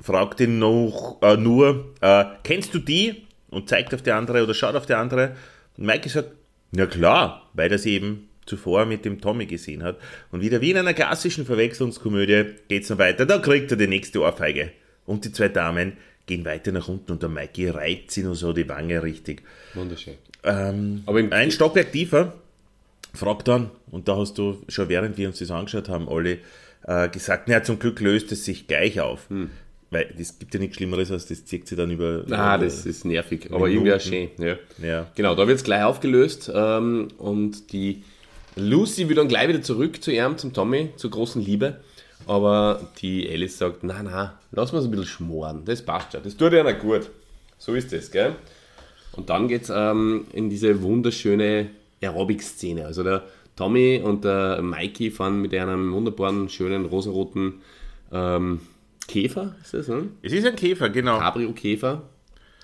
fragt 0.00 0.40
ihn 0.40 0.58
noch 0.58 1.18
äh, 1.22 1.36
nur, 1.36 1.94
äh, 2.00 2.24
kennst 2.42 2.74
du 2.74 2.78
die? 2.78 3.26
Und 3.50 3.68
zeigt 3.68 3.94
auf 3.94 4.02
die 4.02 4.10
andere 4.10 4.42
oder 4.42 4.52
schaut 4.52 4.74
auf 4.74 4.86
die 4.86 4.94
andere. 4.94 5.36
Und 5.76 5.86
Mikey 5.86 6.08
sagt, 6.08 6.30
na 6.72 6.86
klar, 6.86 7.48
weil 7.52 7.76
sie 7.78 7.92
eben 7.92 8.28
zuvor 8.46 8.84
mit 8.86 9.04
dem 9.04 9.20
Tommy 9.20 9.46
gesehen 9.46 9.82
hat. 9.82 9.96
Und 10.32 10.40
wieder 10.40 10.60
wie 10.60 10.70
in 10.70 10.76
einer 10.78 10.94
klassischen 10.94 11.46
Verwechslungskomödie 11.46 12.44
geht's 12.68 12.88
dann 12.88 12.98
weiter. 12.98 13.26
Da 13.26 13.38
kriegt 13.38 13.70
er 13.70 13.76
die 13.76 13.86
nächste 13.88 14.20
Ohrfeige. 14.20 14.70
Und 15.06 15.24
die 15.24 15.32
zwei 15.32 15.48
Damen 15.48 15.94
gehen 16.26 16.44
weiter 16.44 16.72
nach 16.72 16.88
unten 16.88 17.12
und 17.12 17.22
der 17.22 17.28
Mikey 17.28 17.68
reibt 17.68 18.10
sie 18.10 18.22
nur 18.22 18.34
so 18.34 18.52
die 18.52 18.68
Wange 18.68 19.02
richtig. 19.02 19.42
Wunderschön. 19.74 20.14
Ähm, 20.42 21.02
Aber 21.06 21.18
ein 21.18 21.50
Stockwerk 21.50 21.92
tiefer 21.92 22.34
fragt 23.12 23.48
dann, 23.48 23.70
und 23.90 24.08
da 24.08 24.16
hast 24.16 24.38
du 24.38 24.62
schon 24.68 24.88
während 24.88 25.16
wir 25.18 25.28
uns 25.28 25.38
das 25.38 25.50
angeschaut 25.50 25.88
haben, 25.88 26.08
Olli, 26.08 26.38
äh, 26.86 27.08
gesagt, 27.08 27.48
naja, 27.48 27.62
zum 27.62 27.78
Glück 27.78 28.00
löst 28.00 28.32
es 28.32 28.44
sich 28.44 28.66
gleich 28.66 29.00
auf. 29.00 29.26
Weil 29.90 30.12
es 30.18 30.38
gibt 30.38 30.52
ja 30.54 30.58
nichts 30.60 30.76
Schlimmeres, 30.76 31.12
als 31.12 31.26
das 31.26 31.44
zieht 31.44 31.68
sie 31.68 31.76
dann 31.76 31.90
über. 31.90 32.24
Ah, 32.30 32.56
über- 32.56 32.64
das 32.64 32.84
ist 32.84 33.04
nervig, 33.04 33.48
aber 33.52 33.68
irgendwie 33.68 33.92
auch 33.92 34.00
schön. 34.00 34.28
Ja. 34.38 34.56
Ja. 34.82 35.10
Genau, 35.14 35.34
da 35.36 35.46
wird 35.46 35.58
es 35.58 35.64
gleich 35.64 35.84
aufgelöst 35.84 36.50
ähm, 36.52 37.08
und 37.18 37.72
die 37.72 38.02
Lucy 38.56 39.08
will 39.08 39.16
dann 39.16 39.28
gleich 39.28 39.48
wieder 39.48 39.62
zurück 39.62 40.02
zu 40.02 40.12
ihm, 40.12 40.38
zum 40.38 40.52
Tommy, 40.52 40.90
zur 40.96 41.10
großen 41.10 41.42
Liebe. 41.42 41.80
Aber 42.26 42.88
die 43.00 43.28
Alice 43.28 43.58
sagt, 43.58 43.82
na 43.82 44.02
na, 44.02 44.38
lass 44.52 44.72
mal 44.72 44.80
so 44.80 44.88
ein 44.88 44.90
bisschen 44.90 45.06
schmoren, 45.06 45.64
das 45.64 45.82
passt 45.82 46.12
schon, 46.12 46.22
das 46.22 46.36
tut 46.36 46.52
ja 46.52 46.62
nicht 46.62 46.80
gut. 46.80 47.10
So 47.58 47.74
ist 47.74 47.92
das, 47.92 48.10
gell? 48.10 48.36
Und 49.12 49.30
dann 49.30 49.48
geht 49.48 49.62
es 49.62 49.72
ähm, 49.74 50.26
in 50.32 50.48
diese 50.48 50.82
wunderschöne 50.82 51.70
Aerobic-Szene. 52.02 52.86
Also 52.86 53.02
der 53.02 53.24
Tommy 53.56 54.00
und 54.02 54.24
der 54.24 54.60
Mikey 54.62 55.10
fahren 55.10 55.40
mit 55.40 55.54
einem 55.54 55.92
wunderbaren, 55.92 56.48
schönen, 56.48 56.86
rosaroten 56.86 57.62
ähm, 58.12 58.60
Käfer, 59.06 59.54
ist 59.62 59.74
das, 59.74 59.88
ne? 59.88 60.08
Es 60.22 60.32
ist 60.32 60.46
ein 60.46 60.56
Käfer, 60.56 60.88
genau. 60.88 61.18
Cabrio-Käfer. 61.18 62.02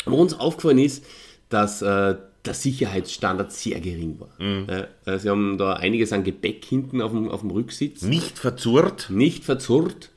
Wo 0.07 0.17
uns 0.17 0.39
aufgefallen 0.39 0.79
ist, 0.79 1.05
dass 1.51 1.83
äh, 1.83 2.17
der 2.45 2.55
Sicherheitsstandard 2.55 3.53
sehr 3.53 3.81
gering 3.81 4.19
war. 4.19 4.89
Äh, 5.07 5.19
sie 5.19 5.29
haben 5.29 5.59
da 5.59 5.75
einiges 5.75 6.13
an 6.13 6.25
Gepäck 6.25 6.65
hinten 6.65 7.03
auf 7.03 7.13
dem, 7.13 7.29
auf 7.29 7.41
dem 7.41 7.51
Rücksitz, 7.51 8.03
Nicht 8.03 8.39
verzurrt 8.39 9.09
nicht 9.11 9.45
verzurrt 9.45 10.11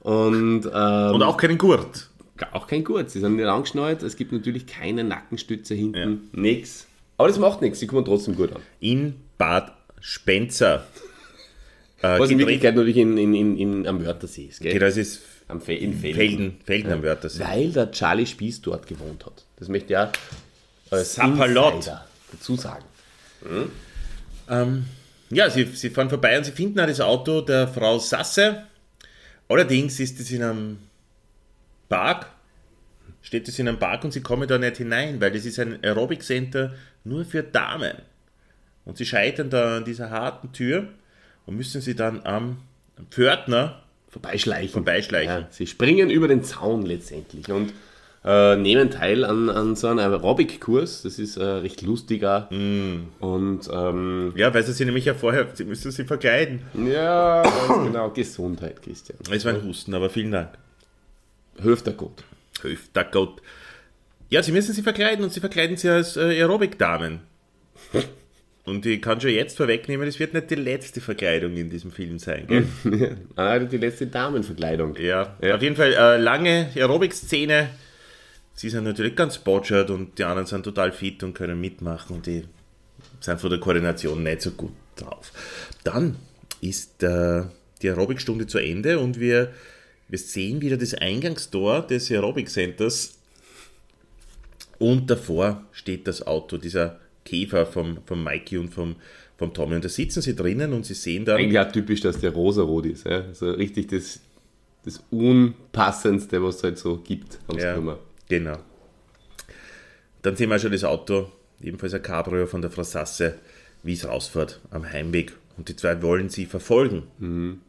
und 0.00 0.62
ähm, 0.66 1.14
und 1.14 1.22
auch 1.22 1.36
keinen 1.36 1.58
Gurt. 1.58 2.08
auch 2.52 2.66
kein 2.66 2.84
Gurt. 2.84 3.10
Sie 3.10 3.20
sind 3.20 3.36
nicht 3.36 3.46
angeschnallt. 3.46 4.02
Es 4.02 4.16
gibt 4.16 4.32
natürlich 4.32 4.66
keine 4.66 5.04
Nackenstütze 5.04 5.74
hinten, 5.74 6.28
nix. 6.32 6.86
Aber 7.16 7.28
das 7.28 7.38
macht 7.38 7.60
nichts, 7.60 7.80
sie 7.80 7.86
kommen 7.86 8.04
trotzdem 8.04 8.34
gut 8.34 8.52
an. 8.52 8.62
In 8.80 9.16
Bad 9.36 9.72
Spencer. 10.00 10.86
Äh, 12.02 12.18
Was 12.18 12.30
in 12.30 12.38
Wirklichkeit 12.38 12.74
natürlich 12.76 12.96
in, 12.96 13.18
in, 13.18 13.34
in, 13.34 13.58
in, 13.58 13.86
am 13.86 14.02
Wörthersee 14.02 14.46
ist, 14.46 14.60
gell? 14.60 14.72
Genau, 14.72 14.86
das 14.86 14.96
ist 14.96 15.20
Am 15.48 15.60
Fe 15.60 15.74
in 15.74 15.92
Felden. 15.92 16.16
Felden, 16.16 16.56
Felden 16.64 16.92
am 16.92 17.02
Wörthersee. 17.02 17.44
Weil 17.44 17.72
der 17.72 17.90
Charlie 17.90 18.24
Spieß 18.24 18.62
dort 18.62 18.86
gewohnt 18.86 19.26
hat. 19.26 19.44
Das 19.58 19.68
möchte 19.68 19.92
ich 19.92 19.98
auch 19.98 20.08
als 20.90 21.14
Sapperlot. 21.14 21.90
Dazu 22.32 22.56
sagen. 22.56 22.84
Ähm, 24.48 24.86
ja, 25.30 25.48
sie, 25.48 25.64
sie 25.64 25.90
fahren 25.90 26.10
vorbei 26.10 26.36
und 26.36 26.44
sie 26.44 26.52
finden 26.52 26.80
auch 26.80 26.86
das 26.86 27.00
Auto 27.00 27.40
der 27.40 27.68
Frau 27.68 27.98
Sasse. 27.98 28.64
Allerdings 29.48 29.98
ist 30.00 30.20
es 30.20 30.30
in 30.30 30.42
einem 30.42 30.78
Park, 31.88 32.26
steht 33.22 33.48
es 33.48 33.58
in 33.58 33.68
einem 33.68 33.78
Park 33.78 34.04
und 34.04 34.12
sie 34.12 34.20
kommen 34.20 34.48
da 34.48 34.58
nicht 34.58 34.76
hinein, 34.76 35.20
weil 35.20 35.32
das 35.32 35.44
ist 35.44 35.58
ein 35.58 35.82
Aerobic 35.82 36.22
Center 36.22 36.74
nur 37.04 37.24
für 37.24 37.42
Damen. 37.42 37.94
Und 38.84 38.96
sie 38.96 39.06
scheitern 39.06 39.50
da 39.50 39.78
an 39.78 39.84
dieser 39.84 40.10
harten 40.10 40.52
Tür 40.52 40.88
und 41.46 41.56
müssen 41.56 41.80
sie 41.80 41.94
dann 41.94 42.24
am 42.24 42.58
Pförtner 43.10 43.82
Vorbeischleichen. 44.08 44.72
vorbeischleichen. 44.72 45.42
Ja, 45.42 45.48
sie 45.50 45.66
springen 45.66 46.10
über 46.10 46.26
den 46.26 46.42
Zaun 46.42 46.84
letztendlich 46.84 47.48
und 47.50 47.72
äh, 48.24 48.56
nehmen 48.56 48.90
teil 48.90 49.24
an, 49.24 49.48
an 49.48 49.76
so 49.76 49.86
einem 49.88 49.98
Aerobic-Kurs. 50.00 51.02
Das 51.02 51.18
ist 51.18 51.36
äh, 51.36 51.42
recht 51.44 51.82
lustig 51.82 52.24
auch. 52.24 52.50
Mm. 52.50 53.08
Und 53.20 53.68
ähm, 53.72 54.32
Ja, 54.36 54.52
weil 54.52 54.62
sie 54.62 54.72
sich 54.72 54.84
nämlich 54.86 55.06
ja 55.06 55.14
vorher, 55.14 55.46
sie 55.54 55.64
müssen 55.64 55.90
sie 55.90 56.04
verkleiden. 56.04 56.60
ja, 56.86 57.42
ganz 57.42 57.84
genau, 57.86 58.10
Gesundheit, 58.10 58.82
Christian. 58.82 59.18
Es 59.30 59.44
war 59.44 59.54
ein 59.54 59.64
Husten, 59.64 59.94
aber 59.94 60.10
vielen 60.10 60.32
Dank. 60.32 60.50
Hüfter 61.62 61.92
gut. 61.92 62.22
Hüfter 62.62 63.04
Gott. 63.04 63.40
Ja, 64.28 64.42
sie 64.42 64.52
müssen 64.52 64.74
sie 64.74 64.82
verkleiden 64.82 65.24
und 65.24 65.32
sie 65.32 65.40
verkleiden 65.40 65.76
sie 65.76 65.88
als 65.88 66.16
äh, 66.16 66.20
Aerobic-Damen. 66.20 67.20
Und 68.64 68.86
ich 68.86 69.00
kann 69.02 69.20
schon 69.20 69.30
jetzt 69.30 69.56
vorwegnehmen, 69.56 70.06
es 70.06 70.20
wird 70.20 70.34
nicht 70.34 70.50
die 70.50 70.54
letzte 70.54 71.00
Verkleidung 71.00 71.56
in 71.56 71.70
diesem 71.70 71.90
Film 71.90 72.18
sein. 72.18 72.46
Gell? 72.46 73.16
ah, 73.36 73.58
die 73.58 73.78
letzte 73.78 74.06
Damenverkleidung. 74.06 74.94
Ja, 74.96 75.36
Ja. 75.42 75.56
auf 75.56 75.62
jeden 75.62 75.74
Fall 75.74 75.94
äh, 75.94 76.18
lange 76.18 76.68
Aerobic-Szene. 76.76 77.70
Sie 78.60 78.68
sind 78.68 78.84
natürlich 78.84 79.16
ganz 79.16 79.38
botschert 79.38 79.88
und 79.88 80.18
die 80.18 80.24
anderen 80.24 80.46
sind 80.46 80.64
total 80.64 80.92
fit 80.92 81.22
und 81.22 81.32
können 81.32 81.58
mitmachen 81.58 82.16
und 82.16 82.26
die 82.26 82.44
sind 83.18 83.40
von 83.40 83.48
der 83.48 83.58
Koordination 83.58 84.22
nicht 84.22 84.42
so 84.42 84.50
gut 84.50 84.74
drauf. 84.96 85.32
Dann 85.82 86.16
ist 86.60 87.02
äh, 87.02 87.44
die 87.80 87.88
Aerobic-Stunde 87.88 88.46
zu 88.46 88.58
Ende 88.58 88.98
und 88.98 89.18
wir, 89.18 89.54
wir 90.10 90.18
sehen 90.18 90.60
wieder 90.60 90.76
das 90.76 90.92
Eingangstor 90.92 91.86
des 91.86 92.10
Aerobic 92.10 92.50
Centers 92.50 93.14
und 94.78 95.08
davor 95.08 95.64
steht 95.72 96.06
das 96.06 96.26
Auto 96.26 96.58
dieser 96.58 97.00
Käfer 97.24 97.64
vom, 97.64 98.00
vom 98.04 98.22
Mikey 98.22 98.58
und 98.58 98.74
vom, 98.74 98.96
vom 99.38 99.54
Tommy. 99.54 99.76
Und 99.76 99.86
da 99.86 99.88
sitzen 99.88 100.20
sie 100.20 100.36
drinnen 100.36 100.74
und 100.74 100.84
sie 100.84 100.92
sehen 100.92 101.24
dann. 101.24 101.38
Eigentlich 101.38 101.58
auch 101.58 101.72
typisch, 101.72 102.02
dass 102.02 102.20
der 102.20 102.32
rosarot 102.32 102.84
ist. 102.84 103.06
Ja? 103.06 103.24
So 103.32 103.52
richtig 103.52 103.88
das, 103.88 104.20
das 104.84 105.02
Unpassendste, 105.10 106.42
was 106.42 106.56
es 106.56 106.62
halt 106.62 106.76
so 106.76 106.98
gibt. 106.98 107.38
haben 107.48 107.58
sie 107.58 107.64
Ja, 107.64 107.72
genommen. 107.76 108.09
Genau. 108.30 108.58
Dann 110.22 110.36
sehen 110.36 110.48
wir 110.48 110.58
schon 110.58 110.72
das 110.72 110.84
Auto, 110.84 111.30
ebenfalls 111.60 111.92
ein 111.92 112.02
Cabrio 112.02 112.46
von 112.46 112.62
der 112.62 112.70
Frau 112.70 112.82
Sasse, 112.82 113.34
wie 113.82 113.92
es 113.92 114.08
rausfährt 114.08 114.60
am 114.70 114.90
Heimweg. 114.90 115.32
Und 115.58 115.68
die 115.68 115.76
zwei 115.76 116.00
wollen 116.00 116.30
sie 116.30 116.46
verfolgen. 116.46 117.60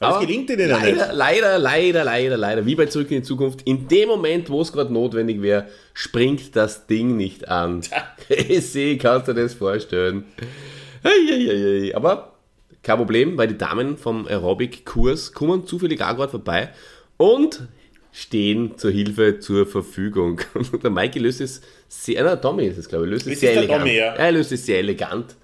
Aber 0.00 0.12
Aber 0.16 0.20
es 0.20 0.26
gelingt 0.26 0.50
ihnen 0.50 0.68
ja 0.68 0.78
nicht. 0.78 0.96
Leider, 0.96 1.12
leider, 1.12 1.58
leider, 1.58 2.04
leider, 2.04 2.36
leider. 2.36 2.66
Wie 2.66 2.74
bei 2.74 2.86
Zurück 2.86 3.10
in 3.10 3.18
die 3.18 3.22
Zukunft. 3.22 3.62
In 3.62 3.88
dem 3.88 4.08
Moment, 4.08 4.50
wo 4.50 4.60
es 4.60 4.72
gerade 4.72 4.92
notwendig 4.92 5.42
wäre, 5.42 5.66
springt 5.94 6.54
das 6.56 6.86
Ding 6.86 7.16
nicht 7.16 7.48
an. 7.48 7.82
Sie, 8.60 8.98
kannst 9.02 9.28
du 9.28 9.32
dir 9.32 9.42
das 9.42 9.54
vorstellen? 9.54 10.24
Aber 11.94 12.34
kein 12.82 12.96
Problem, 12.96 13.36
weil 13.38 13.48
die 13.48 13.58
Damen 13.58 13.96
vom 13.96 14.26
Aerobic-Kurs 14.26 15.32
kommen 15.32 15.66
zufällig 15.66 16.02
auch 16.02 16.16
gerade 16.16 16.30
vorbei 16.30 16.70
und 17.16 17.68
stehen 18.12 18.76
zur 18.78 18.90
Hilfe 18.90 19.38
zur 19.38 19.66
Verfügung. 19.66 20.40
Und 20.54 20.82
der 20.82 20.90
Mikey 20.90 21.18
löst 21.18 21.40
es 21.40 21.60
sehr, 21.88 22.22
na, 22.24 22.36
Tommy 22.36 22.66
ist 22.66 22.78
es, 22.78 22.88
glaube 22.88 23.04
ich, 23.06 23.10
löst 23.10 23.26
es 23.26 23.40
sehr 23.40 23.52
elegant. 23.52 23.80
Tommy, 23.80 23.96
ja. 23.96 24.14
Er 24.14 24.32
löst 24.32 24.52
es 24.52 24.66
sehr 24.66 24.78
elegant, 24.78 25.36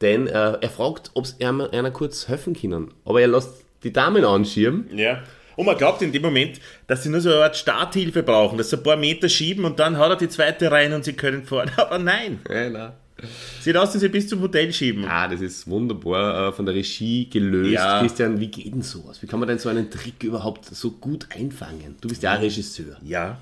denn 0.00 0.26
äh, 0.26 0.58
er 0.60 0.70
fragt, 0.70 1.10
ob 1.14 1.24
es 1.24 1.36
einer, 1.40 1.90
kurz 1.90 2.28
helfen 2.28 2.54
können. 2.54 2.92
Aber 3.04 3.20
er 3.20 3.28
lässt 3.28 3.64
die 3.82 3.92
Damen 3.92 4.24
anschieben. 4.24 4.88
Ja. 4.94 5.22
Und 5.56 5.66
man 5.66 5.76
glaubt 5.76 6.00
in 6.02 6.12
dem 6.12 6.22
Moment, 6.22 6.60
dass 6.86 7.02
sie 7.02 7.10
nur 7.10 7.20
so 7.20 7.30
eine 7.30 7.44
Art 7.44 7.56
Starthilfe 7.56 8.22
brauchen, 8.22 8.56
dass 8.56 8.70
sie 8.70 8.76
ein 8.76 8.82
paar 8.82 8.96
Meter 8.96 9.28
schieben 9.28 9.64
und 9.64 9.78
dann 9.78 9.98
hat 9.98 10.10
er 10.10 10.16
die 10.16 10.28
zweite 10.28 10.70
rein 10.70 10.92
und 10.92 11.04
sie 11.04 11.12
können 11.12 11.44
fahren. 11.44 11.70
Aber 11.76 11.98
nein, 11.98 12.40
Ja, 12.48 12.94
nein. 13.18 13.30
sie 13.60 13.72
lassen 13.72 14.00
sie 14.00 14.08
bis 14.08 14.28
zum 14.28 14.40
Hotel 14.40 14.72
schieben. 14.72 15.04
Ah, 15.04 15.28
das 15.28 15.40
ist 15.40 15.68
wunderbar 15.68 16.48
äh, 16.48 16.52
von 16.52 16.66
der 16.66 16.74
Regie 16.74 17.28
gelöst. 17.28 17.72
Ja. 17.72 18.00
Christian, 18.00 18.38
wie 18.40 18.48
geht 18.48 18.72
denn 18.72 18.82
sowas? 18.82 19.22
Wie 19.22 19.26
kann 19.26 19.40
man 19.40 19.48
denn 19.48 19.58
so 19.58 19.68
einen 19.68 19.90
Trick 19.90 20.22
überhaupt 20.22 20.66
so 20.66 20.92
gut 20.92 21.26
einfangen? 21.30 21.96
Du 22.00 22.08
bist 22.08 22.22
ja 22.22 22.34
Regisseur. 22.34 22.96
Ja, 23.02 23.40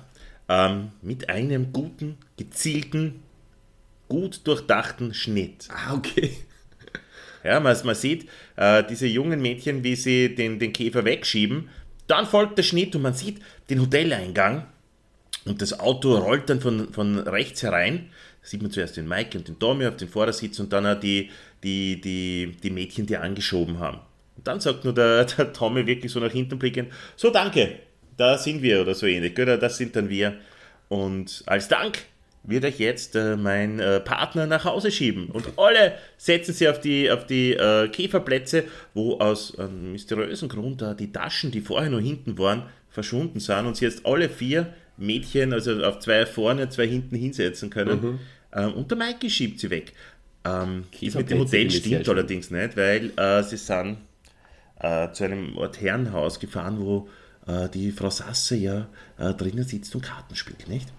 ähm, 0.49 0.89
mit 1.01 1.29
einem 1.29 1.71
guten, 1.71 2.17
gezielten, 2.37 3.21
gut 4.09 4.41
durchdachten 4.45 5.13
Schnitt. 5.13 5.67
Ah, 5.69 5.93
okay. 5.93 6.31
Ja, 7.43 7.59
man, 7.59 7.75
man 7.85 7.95
sieht 7.95 8.27
äh, 8.55 8.83
diese 8.83 9.07
jungen 9.07 9.41
Mädchen, 9.41 9.83
wie 9.83 9.95
sie 9.95 10.35
den, 10.35 10.59
den 10.59 10.73
Käfer 10.73 11.05
wegschieben. 11.05 11.69
Dann 12.07 12.25
folgt 12.25 12.57
der 12.57 12.63
Schnitt 12.63 12.95
und 12.95 13.01
man 13.01 13.13
sieht 13.13 13.39
den 13.69 13.81
Hoteleingang 13.81 14.67
und 15.45 15.61
das 15.61 15.79
Auto 15.79 16.15
rollt 16.15 16.49
dann 16.49 16.61
von, 16.61 16.93
von 16.93 17.17
rechts 17.17 17.63
herein. 17.63 18.09
Sieht 18.41 18.61
man 18.61 18.71
zuerst 18.71 18.97
den 18.97 19.07
Mike 19.07 19.37
und 19.37 19.47
den 19.47 19.59
Tommy 19.59 19.85
auf 19.85 19.97
den 19.97 20.07
Vordersitz 20.07 20.59
und 20.59 20.73
dann 20.73 20.85
auch 20.85 20.99
die, 20.99 21.29
die, 21.63 22.01
die, 22.01 22.55
die 22.61 22.69
Mädchen, 22.71 23.05
die 23.05 23.17
angeschoben 23.17 23.79
haben. 23.79 23.99
Und 24.35 24.47
dann 24.47 24.59
sagt 24.59 24.83
nur 24.83 24.93
der, 24.93 25.25
der 25.37 25.53
Tommy 25.53 25.85
wirklich 25.85 26.11
so 26.11 26.19
nach 26.19 26.31
hinten 26.31 26.57
blickend, 26.57 26.91
so 27.15 27.29
danke, 27.29 27.77
da 28.17 28.37
sind 28.37 28.61
wir 28.61 28.81
oder 28.81 28.93
so 28.93 29.05
ähnlich, 29.05 29.35
gell, 29.35 29.57
das 29.57 29.77
sind 29.77 29.95
dann 29.95 30.09
wir. 30.09 30.37
Und 30.89 31.43
als 31.45 31.67
Dank 31.67 31.99
wird 32.43 32.65
euch 32.65 32.79
jetzt 32.79 33.15
äh, 33.15 33.37
mein 33.37 33.79
äh, 33.79 33.99
Partner 33.99 34.47
nach 34.47 34.65
Hause 34.65 34.91
schieben. 34.91 35.27
Und 35.27 35.57
alle 35.57 35.93
setzen 36.17 36.53
sie 36.53 36.67
auf 36.67 36.79
die, 36.79 37.11
auf 37.11 37.25
die 37.25 37.53
äh, 37.53 37.87
Käferplätze, 37.87 38.63
wo 38.93 39.19
aus 39.19 39.57
einem 39.57 39.91
mysteriösen 39.91 40.49
Grund 40.49 40.83
die 40.99 41.11
Taschen, 41.11 41.51
die 41.51 41.61
vorher 41.61 41.89
nur 41.89 42.01
hinten 42.01 42.37
waren, 42.37 42.63
verschwunden 42.89 43.39
sind 43.39 43.65
und 43.65 43.77
sie 43.77 43.85
jetzt 43.85 44.05
alle 44.05 44.27
vier 44.27 44.73
Mädchen, 44.97 45.53
also 45.53 45.83
auf 45.83 45.99
zwei 45.99 46.25
vorne, 46.25 46.69
zwei 46.69 46.87
hinten 46.87 47.15
hinsetzen 47.15 47.69
können. 47.69 48.19
Ähm, 48.53 48.73
und 48.73 48.91
der 48.91 48.97
Mikey 48.97 49.29
schiebt 49.29 49.59
sie 49.59 49.69
weg. 49.69 49.93
Ähm, 50.43 50.85
das 51.01 51.15
mit 51.15 51.29
dem 51.29 51.39
Hotel 51.39 51.69
stimmt 51.69 52.05
schön. 52.05 52.15
allerdings 52.15 52.51
nicht, 52.51 52.75
weil 52.75 53.11
äh, 53.15 53.43
sie 53.43 53.57
sind 53.57 53.97
äh, 54.79 55.11
zu 55.11 55.23
einem 55.23 55.57
Ort 55.57 55.79
Herrenhaus 55.79 56.39
gefahren, 56.39 56.77
wo 56.79 57.07
äh, 57.47 57.69
die 57.69 57.91
Frau 57.91 58.09
Sasse 58.09 58.55
ja 58.55 58.87
äh, 59.17 59.33
drinnen 59.33 59.63
sitzt 59.63 59.93
und 59.95 60.01
Karten 60.01 60.35
spielt, 60.35 60.67
nicht? 60.67 60.89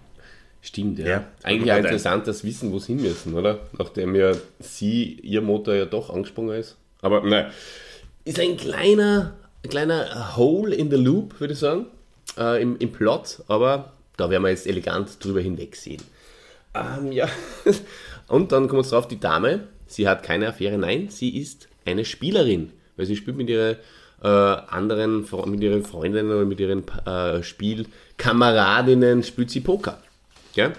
Stimmt, 0.61 0.99
ja. 0.99 1.07
Ja. 1.07 1.27
Eigentlich 1.43 1.73
auch 1.73 1.77
interessant, 1.77 2.25
dass 2.25 2.45
wissen, 2.45 2.71
wo 2.71 2.79
sie 2.79 2.93
hin 2.93 3.01
müssen, 3.01 3.33
oder? 3.33 3.67
Nachdem 3.77 4.15
ja 4.15 4.31
sie, 4.59 5.19
ihr 5.21 5.41
Motor 5.41 5.75
ja 5.75 5.85
doch 5.85 6.09
angesprungen 6.09 6.57
ist. 6.57 6.77
Aber 7.01 7.21
nein. 7.21 7.51
Ist 8.23 8.39
ein 8.39 8.55
kleiner, 8.55 9.33
ein 9.61 9.69
kleiner 9.69 10.37
Hole 10.37 10.73
in 10.73 10.89
the 10.89 10.95
Loop, 10.95 11.37
würde 11.41 11.53
ich 11.53 11.59
sagen, 11.59 11.87
äh, 12.37 12.61
im, 12.61 12.77
im 12.77 12.91
Plot, 12.91 13.43
aber 13.47 13.93
da 14.17 14.29
werden 14.29 14.43
wir 14.43 14.49
jetzt 14.49 14.67
elegant 14.67 15.23
drüber 15.23 15.41
hinwegsehen. 15.41 16.01
Ähm, 16.73 17.11
ja. 17.11 17.27
Und 18.27 18.51
dann 18.51 18.67
kommen 18.67 18.83
wir 18.83 18.89
drauf, 18.89 19.07
die 19.07 19.19
Dame, 19.19 19.67
sie 19.85 20.07
hat 20.07 20.23
keine 20.23 20.47
Affäre, 20.47 20.77
nein, 20.77 21.09
sie 21.09 21.37
ist 21.37 21.67
eine 21.85 22.05
Spielerin, 22.05 22.71
weil 22.95 23.05
sie 23.05 23.15
spielt 23.15 23.37
mit 23.37 23.49
ihren 23.49 23.77
äh, 24.23 24.27
anderen, 24.27 25.25
mit 25.45 25.61
ihren 25.61 25.83
Freundinnen 25.83 26.31
oder 26.31 26.45
mit 26.45 26.59
ihren 26.59 26.87
äh, 27.05 27.43
Spielkameradinnen, 27.43 29.23
spielt 29.23 29.51
sie 29.51 29.59
Poker. 29.59 30.01
Ja? 30.55 30.71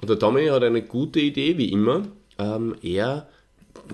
Und 0.00 0.10
der 0.10 0.18
Tommy 0.18 0.46
hat 0.46 0.62
eine 0.62 0.82
gute 0.82 1.20
Idee, 1.20 1.56
wie 1.56 1.72
immer. 1.72 2.02
Ähm, 2.38 2.76
er 2.82 3.28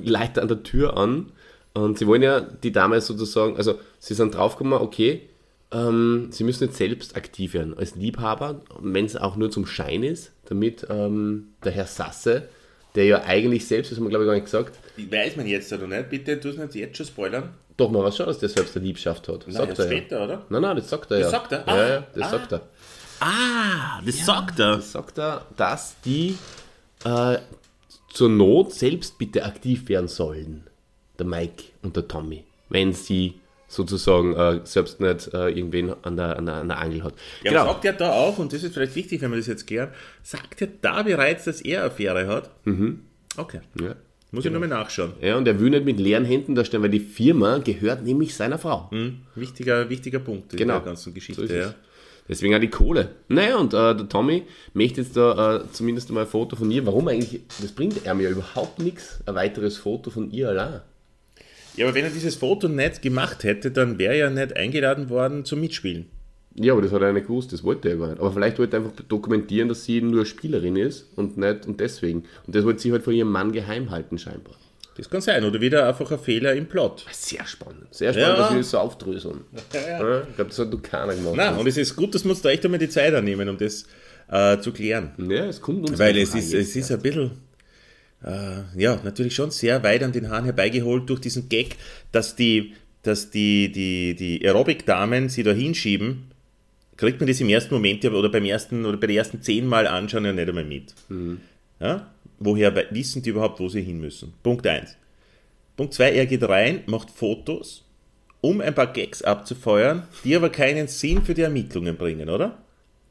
leitet 0.02 0.40
an 0.40 0.48
der 0.48 0.62
Tür 0.62 0.96
an 0.96 1.32
und 1.74 1.98
sie 1.98 2.06
wollen 2.06 2.22
ja 2.22 2.40
die 2.40 2.72
Dame 2.72 3.00
sozusagen, 3.00 3.56
also 3.56 3.78
sie 3.98 4.14
sind 4.14 4.34
draufgekommen, 4.34 4.78
okay, 4.80 5.28
ähm, 5.72 6.28
sie 6.30 6.44
müssen 6.44 6.64
jetzt 6.64 6.76
selbst 6.76 7.16
aktiv 7.16 7.54
werden 7.54 7.76
als 7.76 7.96
Liebhaber, 7.96 8.60
wenn 8.80 9.04
es 9.04 9.16
auch 9.16 9.36
nur 9.36 9.50
zum 9.50 9.66
Schein 9.66 10.02
ist, 10.02 10.32
damit 10.46 10.86
ähm, 10.88 11.48
der 11.64 11.72
Herr 11.72 11.86
Sasse, 11.86 12.48
der 12.94 13.04
ja 13.04 13.24
eigentlich 13.24 13.66
selbst, 13.66 13.90
das 13.90 13.98
haben 13.98 14.04
wir 14.04 14.10
glaube 14.10 14.24
ich 14.24 14.28
gar 14.28 14.34
nicht 14.34 14.44
gesagt, 14.44 14.78
Weiß 14.96 15.36
man 15.36 15.46
jetzt 15.46 15.72
oder 15.72 15.86
nicht? 15.86 16.08
Bitte, 16.08 16.40
tu 16.40 16.48
es 16.48 16.56
nicht 16.56 16.74
jetzt 16.74 16.96
schon 16.96 17.06
spoilern. 17.06 17.50
doch 17.76 17.90
mal 17.90 18.02
was 18.02 18.16
schon, 18.16 18.26
dass 18.26 18.38
der 18.38 18.48
selbst 18.48 18.76
eine 18.76 18.86
Liebschaft 18.86 19.28
hat. 19.28 19.46
Nein, 19.48 19.68
erst 19.68 19.78
er 19.80 19.86
später, 19.86 20.24
oder? 20.24 20.46
Nein, 20.48 20.62
nein, 20.62 20.76
das 20.76 20.88
sagt 20.88 21.10
er 21.10 21.18
ja. 21.18 21.28
sagt 21.28 21.52
er? 21.52 21.58
Ja, 21.58 21.64
Ah, 21.66 21.88
ja, 21.88 22.06
das 22.14 22.22
ah. 22.22 22.30
sagt 22.30 22.52
er. 22.52 22.60
Ah, 23.20 24.00
das 24.04 24.24
sagt 24.26 24.58
er. 24.60 24.80
sagt 24.80 25.18
er, 25.18 25.46
dass 25.56 25.96
die 26.02 26.38
äh, 27.04 27.38
zur 28.12 28.28
Not 28.30 28.72
selbst 28.72 29.18
bitte 29.18 29.44
aktiv 29.44 29.88
werden 29.88 30.08
sollen, 30.08 30.64
der 31.18 31.26
Mike 31.26 31.64
und 31.82 31.96
der 31.96 32.08
Tommy, 32.08 32.44
wenn 32.68 32.92
sie 32.94 33.34
sozusagen 33.68 34.34
äh, 34.34 34.60
selbst 34.64 35.00
nicht 35.00 35.32
äh, 35.34 35.48
irgendwen 35.48 35.94
an 36.02 36.16
der, 36.16 36.36
an, 36.38 36.46
der, 36.46 36.54
an 36.56 36.68
der 36.68 36.78
Angel 36.78 37.02
hat. 37.04 37.14
Ja, 37.42 37.50
genau. 37.50 37.66
sagt 37.66 37.84
er 37.84 37.92
da 37.94 38.12
auch, 38.12 38.38
und 38.38 38.52
das 38.52 38.62
ist 38.62 38.74
vielleicht 38.74 38.94
wichtig, 38.94 39.20
wenn 39.22 39.30
wir 39.30 39.38
das 39.38 39.46
jetzt 39.46 39.66
klären, 39.66 39.90
sagt 40.22 40.60
er 40.62 40.68
da 40.80 41.02
bereits, 41.02 41.44
dass 41.44 41.60
er 41.60 41.84
Affäre 41.84 42.26
hat? 42.26 42.50
Mhm. 42.64 43.00
Okay. 43.36 43.60
ja. 43.80 43.94
Muss 44.32 44.44
ich 44.44 44.50
nochmal 44.50 44.68
nachschauen. 44.68 45.12
ja, 45.22 45.36
und 45.36 45.46
er 45.46 45.58
will 45.60 45.70
nicht 45.70 45.84
mit 45.84 46.00
leeren 46.00 46.24
Händen 46.24 46.54
da 46.56 46.64
stehen, 46.64 46.82
weil 46.82 46.90
die 46.90 47.00
Firma 47.00 47.58
gehört 47.58 48.02
nämlich 48.04 48.34
seiner 48.34 48.58
Frau. 48.58 48.90
Hm, 48.90 49.20
wichtiger, 49.36 49.88
wichtiger 49.88 50.18
Punkt 50.18 50.52
in 50.52 50.58
Genau. 50.58 50.74
der 50.74 50.82
ganzen 50.82 51.14
Geschichte. 51.14 51.46
So 51.46 51.54
ja. 51.54 51.66
es. 51.68 51.74
Deswegen 52.28 52.54
auch 52.54 52.58
die 52.60 52.68
Kohle. 52.68 53.10
Naja, 53.28 53.56
und 53.56 53.72
äh, 53.72 53.94
der 53.94 54.08
Tommy 54.08 54.42
möchte 54.74 55.00
jetzt 55.00 55.16
da 55.16 55.58
äh, 55.58 55.60
zumindest 55.70 56.10
mal 56.10 56.22
ein 56.22 56.26
Foto 56.26 56.56
von 56.56 56.70
ihr. 56.72 56.84
Warum 56.84 57.06
eigentlich? 57.06 57.40
Das 57.62 57.70
bringt 57.70 58.04
er 58.04 58.14
mir 58.14 58.28
überhaupt 58.30 58.80
nichts, 58.80 59.20
ein 59.26 59.36
weiteres 59.36 59.76
Foto 59.78 60.10
von 60.10 60.30
ihr 60.32 60.48
allein. 60.48 60.80
Ja, 61.76 61.86
aber 61.86 61.94
wenn 61.94 62.04
er 62.04 62.10
dieses 62.10 62.34
Foto 62.36 62.68
nicht 62.68 63.02
gemacht 63.02 63.44
hätte, 63.44 63.70
dann 63.70 63.98
wäre 63.98 64.16
er 64.16 64.30
nicht 64.30 64.56
eingeladen 64.56 65.08
worden 65.10 65.44
zum 65.44 65.60
Mitspielen. 65.60 66.06
Ja, 66.58 66.72
aber 66.72 66.80
das 66.82 66.92
hat 66.92 67.02
er 67.02 67.12
nicht 67.12 67.26
gewusst, 67.26 67.52
das 67.52 67.62
wollte 67.64 67.90
er 67.90 67.96
gar 67.96 68.08
nicht. 68.08 68.18
Aber 68.20 68.32
vielleicht 68.32 68.58
wollte 68.58 68.76
er 68.78 68.82
einfach 68.84 69.02
dokumentieren, 69.08 69.68
dass 69.68 69.84
sie 69.84 70.00
nur 70.00 70.24
Spielerin 70.24 70.76
ist 70.76 71.06
und 71.16 71.36
nicht 71.36 71.66
und 71.66 71.80
deswegen. 71.80 72.24
Und 72.46 72.54
das 72.56 72.64
wollte 72.64 72.80
sie 72.80 72.92
halt 72.92 73.02
von 73.04 73.12
ihrem 73.12 73.30
Mann 73.30 73.52
geheim 73.52 73.90
halten, 73.90 74.18
scheinbar. 74.18 74.54
Das 74.96 75.10
kann 75.10 75.20
sein. 75.20 75.44
Oder 75.44 75.60
wieder 75.60 75.86
einfach 75.86 76.10
ein 76.10 76.18
Fehler 76.18 76.54
im 76.54 76.64
Plot. 76.64 77.04
Sehr 77.12 77.44
spannend. 77.46 77.88
Sehr 77.90 78.14
spannend, 78.14 78.30
Ja. 78.30 78.42
dass 78.44 78.50
wir 78.52 78.58
das 78.58 78.70
so 78.70 78.78
aufdröseln. 78.78 79.40
Ja, 79.74 80.20
Ich 80.22 80.34
glaube, 80.36 80.48
das 80.48 80.58
hat 80.58 80.72
du 80.72 80.78
keiner 80.78 81.14
gemacht. 81.14 81.34
Na, 81.36 81.54
und 81.56 81.66
es 81.66 81.76
ist 81.76 81.94
gut, 81.94 82.14
dass 82.14 82.24
wir 82.24 82.30
uns 82.30 82.40
da 82.40 82.48
echt 82.48 82.64
einmal 82.64 82.78
die 82.78 82.88
Zeit 82.88 83.12
annehmen, 83.12 83.46
um 83.50 83.58
das 83.58 83.84
äh, 84.30 84.58
zu 84.58 84.72
klären. 84.72 85.10
ja, 85.18 85.44
es 85.44 85.60
kommt 85.60 85.90
uns 85.90 85.98
Weil 85.98 86.16
es 86.16 86.34
ist, 86.34 86.54
es 86.54 86.74
ist 86.74 86.90
ein 86.90 87.00
bisschen, 87.02 87.32
äh, 88.24 88.62
ja, 88.80 88.98
natürlich 89.04 89.34
schon 89.34 89.50
sehr 89.50 89.82
weit 89.82 90.02
an 90.02 90.12
den 90.12 90.30
Haaren 90.30 90.44
herbeigeholt 90.44 91.08
durch 91.08 91.20
diesen 91.20 91.48
Gag, 91.48 91.76
dass 92.12 92.36
die, 92.36 92.74
dass 93.02 93.30
die, 93.30 93.70
die, 93.70 94.14
die 94.14 94.44
Aerobic-Damen 94.46 95.28
sie 95.28 95.42
da 95.42 95.52
hinschieben, 95.52 96.30
kriegt 96.96 97.20
man 97.20 97.28
das 97.28 97.40
im 97.40 97.48
ersten 97.48 97.74
Moment 97.74 98.02
ja, 98.04 98.10
oder 98.10 98.28
beim 98.30 98.44
ersten 98.44 98.84
oder 98.86 98.96
bei 98.96 99.06
den 99.06 99.16
ersten 99.16 99.42
zehn 99.42 99.66
Mal 99.66 99.86
anschauen 99.86 100.24
ja 100.24 100.32
nicht 100.32 100.48
einmal 100.48 100.64
mit. 100.64 100.94
Ja? 101.78 102.10
Woher 102.38 102.74
wissen 102.90 103.22
die 103.22 103.30
überhaupt, 103.30 103.60
wo 103.60 103.68
sie 103.68 103.82
hin 103.82 104.00
müssen? 104.00 104.32
Punkt 104.42 104.66
1. 104.66 104.96
Punkt 105.76 105.92
2, 105.94 106.12
er 106.12 106.26
geht 106.26 106.42
rein, 106.48 106.82
macht 106.86 107.10
Fotos, 107.10 107.84
um 108.40 108.60
ein 108.62 108.74
paar 108.74 108.92
Gags 108.92 109.22
abzufeuern, 109.22 110.04
die 110.24 110.34
aber 110.34 110.48
keinen 110.50 110.88
Sinn 110.88 111.22
für 111.22 111.34
die 111.34 111.42
Ermittlungen 111.42 111.96
bringen, 111.96 112.30
oder? 112.30 112.58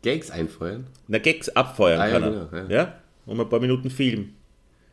Gags 0.02 0.30
einfeuern. 0.32 0.88
Na, 1.08 1.18
Gags 1.20 1.50
abfeuern 1.50 2.00
Ah, 2.00 2.08
ja, 2.08 2.14
kann 2.14 2.24
er. 2.24 2.30
genau, 2.30 2.70
ja. 2.70 2.76
ja. 2.76 2.96
Um 3.28 3.40
ein 3.40 3.50
paar 3.50 3.60
Minuten 3.60 3.90
Film. 3.90 4.34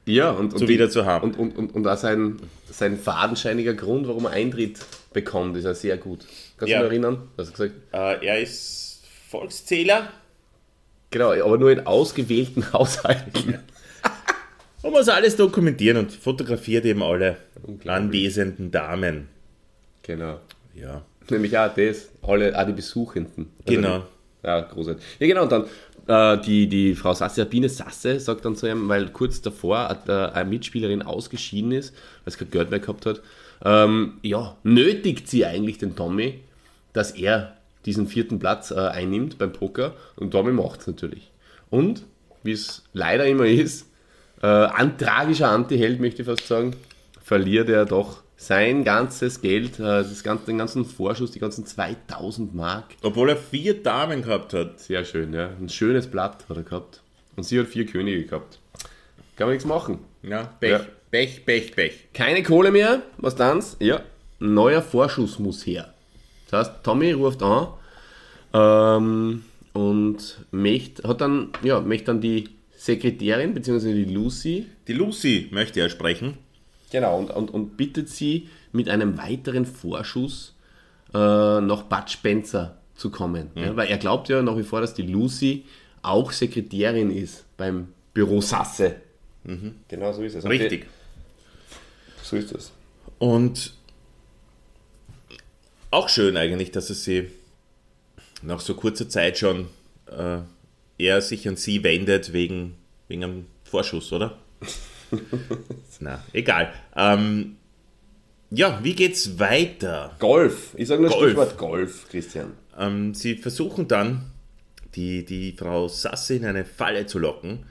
Ja, 0.04 0.30
und, 0.32 0.52
und 0.54 0.68
wieder 0.68 0.90
zu 0.90 1.06
haben. 1.06 1.30
Und, 1.30 1.38
und, 1.38 1.56
und, 1.56 1.74
und 1.74 1.86
auch 1.86 1.96
sein, 1.96 2.38
sein 2.70 2.98
fadenscheiniger 2.98 3.74
Grund, 3.74 4.08
warum 4.08 4.24
er 4.24 4.32
Eintritt 4.32 4.78
bekommt, 5.12 5.56
ist 5.56 5.64
ja 5.64 5.74
sehr 5.74 5.96
gut. 5.96 6.26
Kannst 6.56 6.72
Ja. 6.72 6.78
du 6.78 6.84
dich 6.84 6.92
erinnern? 6.92 7.28
Hast 7.38 7.50
du 7.50 7.52
gesagt? 7.52 7.74
Äh, 7.92 8.26
er 8.26 8.40
ist 8.40 9.02
Volkszähler. 9.30 10.08
Genau, 11.10 11.32
aber 11.32 11.58
nur 11.58 11.70
in 11.70 11.86
ausgewählten 11.86 12.64
Haushalten. 12.72 13.58
Und 14.82 14.90
muss 14.90 15.08
alles 15.08 15.36
dokumentieren 15.36 15.98
und 15.98 16.10
fotografiert 16.10 16.84
eben 16.84 17.04
alle 17.04 17.36
anwesenden 17.86 18.72
Damen. 18.72 19.28
Genau. 20.02 20.40
Ja. 20.74 21.02
Nämlich 21.30 21.56
auch 21.56 21.72
das, 21.72 22.08
alle, 22.22 22.58
auch 22.58 22.66
die 22.66 22.72
Besuchenden. 22.72 23.52
Also 23.64 23.76
Genau. 23.76 24.02
Ja, 24.42 24.60
großartig. 24.62 25.04
Ja, 25.20 25.26
genau, 25.28 25.44
und 25.44 25.52
dann 25.52 25.66
äh, 26.06 26.38
die, 26.38 26.68
die 26.68 26.94
Frau 26.94 27.14
Sasse, 27.14 27.44
Biene 27.46 27.68
Sasse, 27.68 28.20
sagt 28.20 28.44
dann 28.44 28.56
zu 28.56 28.68
ihm, 28.68 28.88
weil 28.88 29.08
kurz 29.10 29.42
davor 29.42 29.96
äh, 30.06 30.12
eine 30.12 30.48
Mitspielerin 30.48 31.02
ausgeschieden 31.02 31.72
ist, 31.72 31.94
weil 32.24 32.32
sie 32.32 32.38
kein 32.38 32.50
Geld 32.50 32.70
mehr 32.70 32.80
gehabt 32.80 33.06
hat, 33.06 33.20
ähm, 33.64 34.14
ja, 34.22 34.56
nötigt 34.62 35.28
sie 35.28 35.44
eigentlich 35.44 35.78
den 35.78 35.96
Tommy, 35.96 36.40
dass 36.92 37.12
er 37.12 37.56
diesen 37.86 38.06
vierten 38.06 38.38
Platz 38.38 38.70
äh, 38.70 38.78
einnimmt 38.78 39.38
beim 39.38 39.52
Poker 39.52 39.94
und 40.16 40.30
Tommy 40.30 40.52
macht 40.52 40.80
es 40.80 40.86
natürlich. 40.86 41.30
Und, 41.70 42.04
wie 42.42 42.52
es 42.52 42.82
leider 42.92 43.26
immer 43.26 43.46
ist, 43.46 43.86
äh, 44.42 44.46
ein 44.46 44.98
tragischer 44.98 45.50
Anti-Held, 45.50 46.00
möchte 46.00 46.22
ich 46.22 46.28
fast 46.28 46.46
sagen, 46.46 46.76
verliert 47.22 47.68
er 47.68 47.86
doch 47.86 48.21
sein 48.46 48.84
ganzes 48.84 49.40
Geld, 49.40 49.78
äh, 49.78 49.82
das 50.02 50.22
ganze, 50.22 50.46
den 50.46 50.58
ganzen 50.58 50.84
Vorschuss, 50.84 51.30
die 51.30 51.38
ganzen 51.38 51.64
2000 51.64 52.54
Mark. 52.54 52.86
Obwohl 53.02 53.30
er 53.30 53.36
vier 53.36 53.82
Damen 53.82 54.22
gehabt 54.22 54.52
hat. 54.52 54.80
Sehr 54.80 55.04
schön, 55.04 55.32
ja. 55.32 55.50
Ein 55.60 55.68
schönes 55.68 56.06
Blatt 56.08 56.44
hat 56.48 56.56
er 56.56 56.62
gehabt. 56.62 57.00
Und 57.36 57.44
sie 57.44 57.58
hat 57.60 57.68
vier 57.68 57.86
Könige 57.86 58.24
gehabt. 58.24 58.58
Kann 59.36 59.46
man 59.46 59.54
nichts 59.54 59.66
machen. 59.66 60.00
Ja, 60.22 60.44
Pech, 60.60 60.70
Ja. 60.70 60.80
Pech, 61.10 61.44
Pech, 61.44 61.74
Pech. 61.76 62.08
Keine 62.14 62.42
Kohle 62.42 62.70
mehr, 62.70 63.02
was 63.18 63.36
dan's? 63.36 63.76
Ja, 63.80 64.02
neuer 64.38 64.82
Vorschuss 64.82 65.38
muss 65.38 65.64
her. 65.66 65.92
Das 66.50 66.68
heißt, 66.68 66.82
Tommy 66.82 67.12
ruft 67.12 67.42
an 67.42 67.68
ähm, 68.54 69.44
und 69.72 70.38
möchte, 70.50 71.06
hat 71.08 71.20
dann, 71.20 71.50
ja, 71.62 71.80
möchte 71.80 72.06
dann 72.06 72.20
die 72.20 72.48
Sekretärin 72.76 73.54
bzw. 73.54 73.92
die 73.94 74.12
Lucy 74.12 74.66
Die 74.88 74.92
Lucy 74.92 75.48
möchte 75.52 75.80
er 75.80 75.88
sprechen. 75.88 76.36
Genau, 76.92 77.18
und, 77.18 77.30
und, 77.30 77.50
und 77.50 77.76
bittet 77.76 78.10
sie, 78.10 78.48
mit 78.70 78.88
einem 78.88 79.18
weiteren 79.18 79.66
Vorschuss 79.66 80.54
äh, 81.14 81.18
nach 81.18 81.84
Bud 81.84 82.10
Spencer 82.10 82.76
zu 82.94 83.10
kommen. 83.10 83.50
Ja, 83.54 83.74
weil 83.76 83.88
er 83.88 83.98
glaubt 83.98 84.28
ja 84.28 84.42
nach 84.42 84.56
wie 84.56 84.62
vor, 84.62 84.80
dass 84.82 84.94
die 84.94 85.02
Lucy 85.02 85.64
auch 86.02 86.32
Sekretärin 86.32 87.10
ist 87.10 87.44
beim 87.56 87.88
Büro 88.12 88.40
Sasse. 88.40 88.96
Genau 89.88 90.12
so 90.12 90.22
ist 90.22 90.34
es. 90.34 90.44
Richtig. 90.44 90.86
So 92.22 92.36
ist 92.36 92.52
es. 92.52 92.72
Und 93.18 93.74
auch 95.90 96.08
schön 96.08 96.36
eigentlich, 96.36 96.70
dass 96.70 96.90
es 96.90 97.04
sie 97.04 97.30
nach 98.42 98.60
so 98.60 98.74
kurzer 98.74 99.08
Zeit 99.08 99.38
schon 99.38 99.68
äh, 100.06 100.38
er 100.98 101.22
sich 101.22 101.48
an 101.48 101.56
sie 101.56 101.82
wendet 101.82 102.32
wegen, 102.32 102.76
wegen 103.08 103.24
einem 103.24 103.46
Vorschuss, 103.64 104.12
oder? 104.12 104.38
Na, 106.00 106.22
egal. 106.32 106.72
Ähm, 106.96 107.56
ja, 108.50 108.80
wie 108.82 108.94
geht's 108.94 109.38
weiter? 109.38 110.14
Golf. 110.18 110.74
Ich 110.76 110.88
sage 110.88 111.02
nur 111.02 111.10
Golf. 111.10 111.24
Stichwort 111.24 111.58
Golf, 111.58 112.08
Christian. 112.10 112.52
Ähm, 112.78 113.14
sie 113.14 113.36
versuchen 113.36 113.88
dann, 113.88 114.32
die, 114.94 115.24
die 115.24 115.52
Frau 115.52 115.88
Sasse 115.88 116.34
in 116.34 116.44
eine 116.44 116.64
Falle 116.64 117.06
zu 117.06 117.18
locken. 117.18 117.64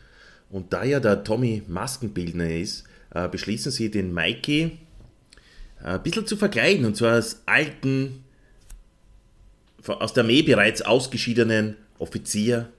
Und 0.49 0.73
da 0.73 0.83
ja 0.83 0.99
der 0.99 1.23
Tommy 1.23 1.61
Maskenbildner 1.67 2.49
ist, 2.49 2.85
äh, 3.13 3.27
beschließen 3.27 3.71
sie, 3.71 3.91
den 3.91 4.13
Mikey 4.13 4.77
äh, 5.83 5.85
ein 5.85 6.03
bisschen 6.03 6.25
zu 6.25 6.35
verkleiden. 6.35 6.85
Und 6.85 6.97
zwar 6.97 7.13
als 7.13 7.43
alten, 7.45 8.23
aus 9.85 10.13
der 10.13 10.23
Armee 10.23 10.41
bereits 10.41 10.81
ausgeschiedenen 10.81 11.77
Offizier, 11.99 12.69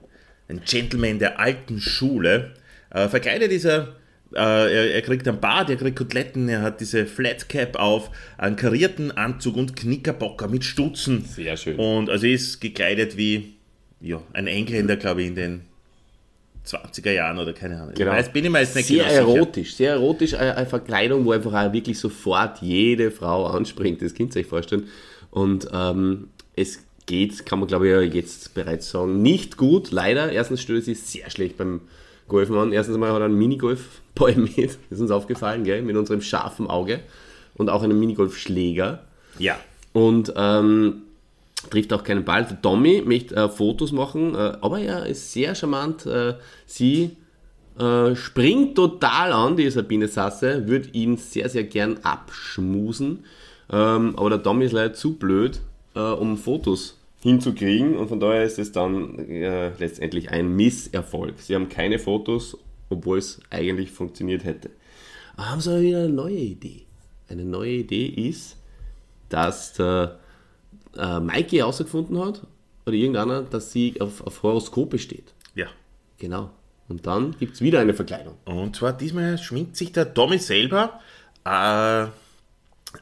ein 0.49 0.61
Gentleman 0.65 1.19
der 1.19 1.39
alten 1.39 1.79
Schule. 1.79 2.53
Äh, 2.89 3.07
verkleidet 3.07 3.51
ist 3.51 3.65
er, 3.65 3.95
äh, 4.35 4.39
er, 4.39 4.93
er 4.95 5.01
kriegt 5.01 5.27
ein 5.27 5.39
Bart, 5.39 5.69
er 5.69 5.75
kriegt 5.75 5.97
Koteletten, 5.97 6.49
er 6.49 6.61
hat 6.61 6.81
diese 6.81 7.05
Flatcap 7.05 7.75
auf, 7.77 8.11
einen 8.37 8.55
karierten 8.55 9.11
Anzug 9.11 9.55
und 9.55 9.75
Knickerbocker 9.75 10.47
mit 10.47 10.63
Stutzen. 10.63 11.25
Sehr 11.25 11.57
schön. 11.57 11.77
Und 11.77 12.09
also 12.09 12.25
er 12.25 12.33
ist 12.33 12.59
gekleidet 12.61 13.17
wie 13.17 13.53
ja, 14.01 14.21
ein 14.33 14.47
Engländer, 14.47 14.97
glaube 14.97 15.21
ich, 15.21 15.29
in 15.29 15.35
den 15.35 15.61
20er 16.65 17.11
Jahren 17.11 17.39
oder 17.39 17.53
keine 17.53 17.81
Ahnung. 17.81 17.93
Genau. 17.95 18.11
Ich 18.11 18.17
weiß, 18.17 18.33
bin 18.33 18.45
ich 18.45 18.51
mir 18.51 18.59
jetzt 18.59 18.75
nicht 18.75 18.87
Sehr 18.87 19.03
genau 19.03 19.09
sicher. 19.09 19.27
erotisch, 19.27 19.75
sehr 19.75 19.91
erotisch, 19.93 20.33
eine, 20.33 20.65
Verkleidung, 20.65 21.25
wo 21.25 21.31
einfach 21.31 21.53
auch 21.53 21.73
wirklich 21.73 21.99
sofort 21.99 22.61
jede 22.61 23.11
Frau 23.11 23.47
anspringt, 23.47 24.01
das 24.01 24.13
könnt 24.13 24.35
ihr 24.35 24.41
euch 24.41 24.47
vorstellen. 24.47 24.87
Und 25.31 25.67
ähm, 25.73 26.29
es 26.55 26.79
geht, 27.05 27.45
kann 27.45 27.59
man 27.59 27.67
glaube 27.67 28.05
ich 28.05 28.13
jetzt 28.13 28.53
bereits 28.53 28.89
sagen, 28.89 29.21
nicht 29.21 29.57
gut, 29.57 29.91
leider. 29.91 30.31
Erstens 30.31 30.61
stellt 30.61 30.85
sie 30.85 30.93
sehr 30.95 31.29
schlecht 31.29 31.57
beim 31.57 31.81
Golfen 32.27 32.55
an. 32.57 32.71
Erstens 32.71 32.97
mal 32.97 33.11
hat 33.11 33.19
er 33.19 33.25
einen 33.25 33.37
Minigolf-Ball 33.37 34.02
das 34.15 34.77
ist 34.89 34.99
uns 35.01 35.11
aufgefallen, 35.11 35.63
gell, 35.63 35.81
mit 35.81 35.95
unserem 35.95 36.21
scharfen 36.21 36.67
Auge. 36.67 36.99
Und 37.55 37.69
auch 37.69 37.83
einen 37.83 37.99
Minigolf-Schläger. 37.99 39.03
Ja. 39.37 39.57
Und 39.91 40.33
ähm, 40.35 41.03
trifft 41.69 41.93
auch 41.93 42.03
keinen 42.03 42.25
Ball. 42.25 42.45
Der 42.45 42.61
Tommy 42.61 43.03
möchte 43.05 43.35
äh, 43.35 43.49
Fotos 43.49 43.91
machen, 43.91 44.35
äh, 44.35 44.53
aber 44.61 44.79
er 44.79 45.05
ist 45.05 45.31
sehr 45.31 45.53
charmant. 45.55 46.05
Äh, 46.05 46.35
sie 46.65 47.11
äh, 47.79 48.15
springt 48.15 48.75
total 48.75 49.31
an, 49.31 49.57
die 49.57 49.69
Sabine 49.69 50.07
Sasse, 50.07 50.67
würde 50.67 50.89
ihn 50.93 51.17
sehr, 51.17 51.49
sehr 51.49 51.63
gern 51.63 51.97
abschmusen. 52.03 53.25
Ähm, 53.71 54.15
aber 54.17 54.29
der 54.31 54.43
Tommy 54.43 54.65
ist 54.65 54.73
leider 54.73 54.93
zu 54.93 55.13
blöd, 55.15 55.61
äh, 55.95 55.99
um 55.99 56.37
Fotos 56.37 56.99
hinzukriegen 57.21 57.95
und 57.95 58.09
von 58.09 58.19
daher 58.19 58.43
ist 58.43 58.59
es 58.59 58.73
dann 58.73 59.17
äh, 59.17 59.71
letztendlich 59.79 60.29
ein 60.29 60.55
Misserfolg. 60.55 61.35
Sie 61.39 61.55
haben 61.55 61.69
keine 61.69 61.97
Fotos, 61.97 62.57
obwohl 62.93 63.17
es 63.17 63.39
eigentlich 63.49 63.91
funktioniert 63.91 64.43
hätte. 64.43 64.69
Aber 65.35 65.49
haben 65.49 65.61
sie 65.61 65.69
aber 65.71 65.81
wieder 65.81 65.99
eine 65.99 66.09
neue 66.09 66.37
Idee. 66.37 66.85
Eine 67.27 67.45
neue 67.45 67.71
Idee 67.71 68.05
ist, 68.05 68.57
dass 69.29 69.73
der 69.73 70.19
äh, 70.97 71.19
Mikey 71.19 71.57
herausgefunden 71.57 72.19
hat, 72.19 72.45
oder 72.85 72.95
irgendeiner, 72.95 73.43
dass 73.43 73.71
sie 73.71 73.99
auf, 74.01 74.21
auf 74.25 74.43
Horoskope 74.43 74.99
steht. 74.99 75.33
Ja. 75.55 75.67
Genau. 76.17 76.51
Und 76.89 77.07
dann 77.07 77.35
gibt 77.39 77.55
es 77.55 77.61
wieder 77.61 77.79
eine 77.79 77.93
Verkleidung. 77.93 78.35
Und 78.45 78.75
zwar 78.75 78.93
diesmal 78.93 79.37
schminkt 79.37 79.77
sich 79.77 79.91
der 79.91 80.13
Tommy 80.13 80.37
selber 80.37 80.99
äh, 81.45 82.07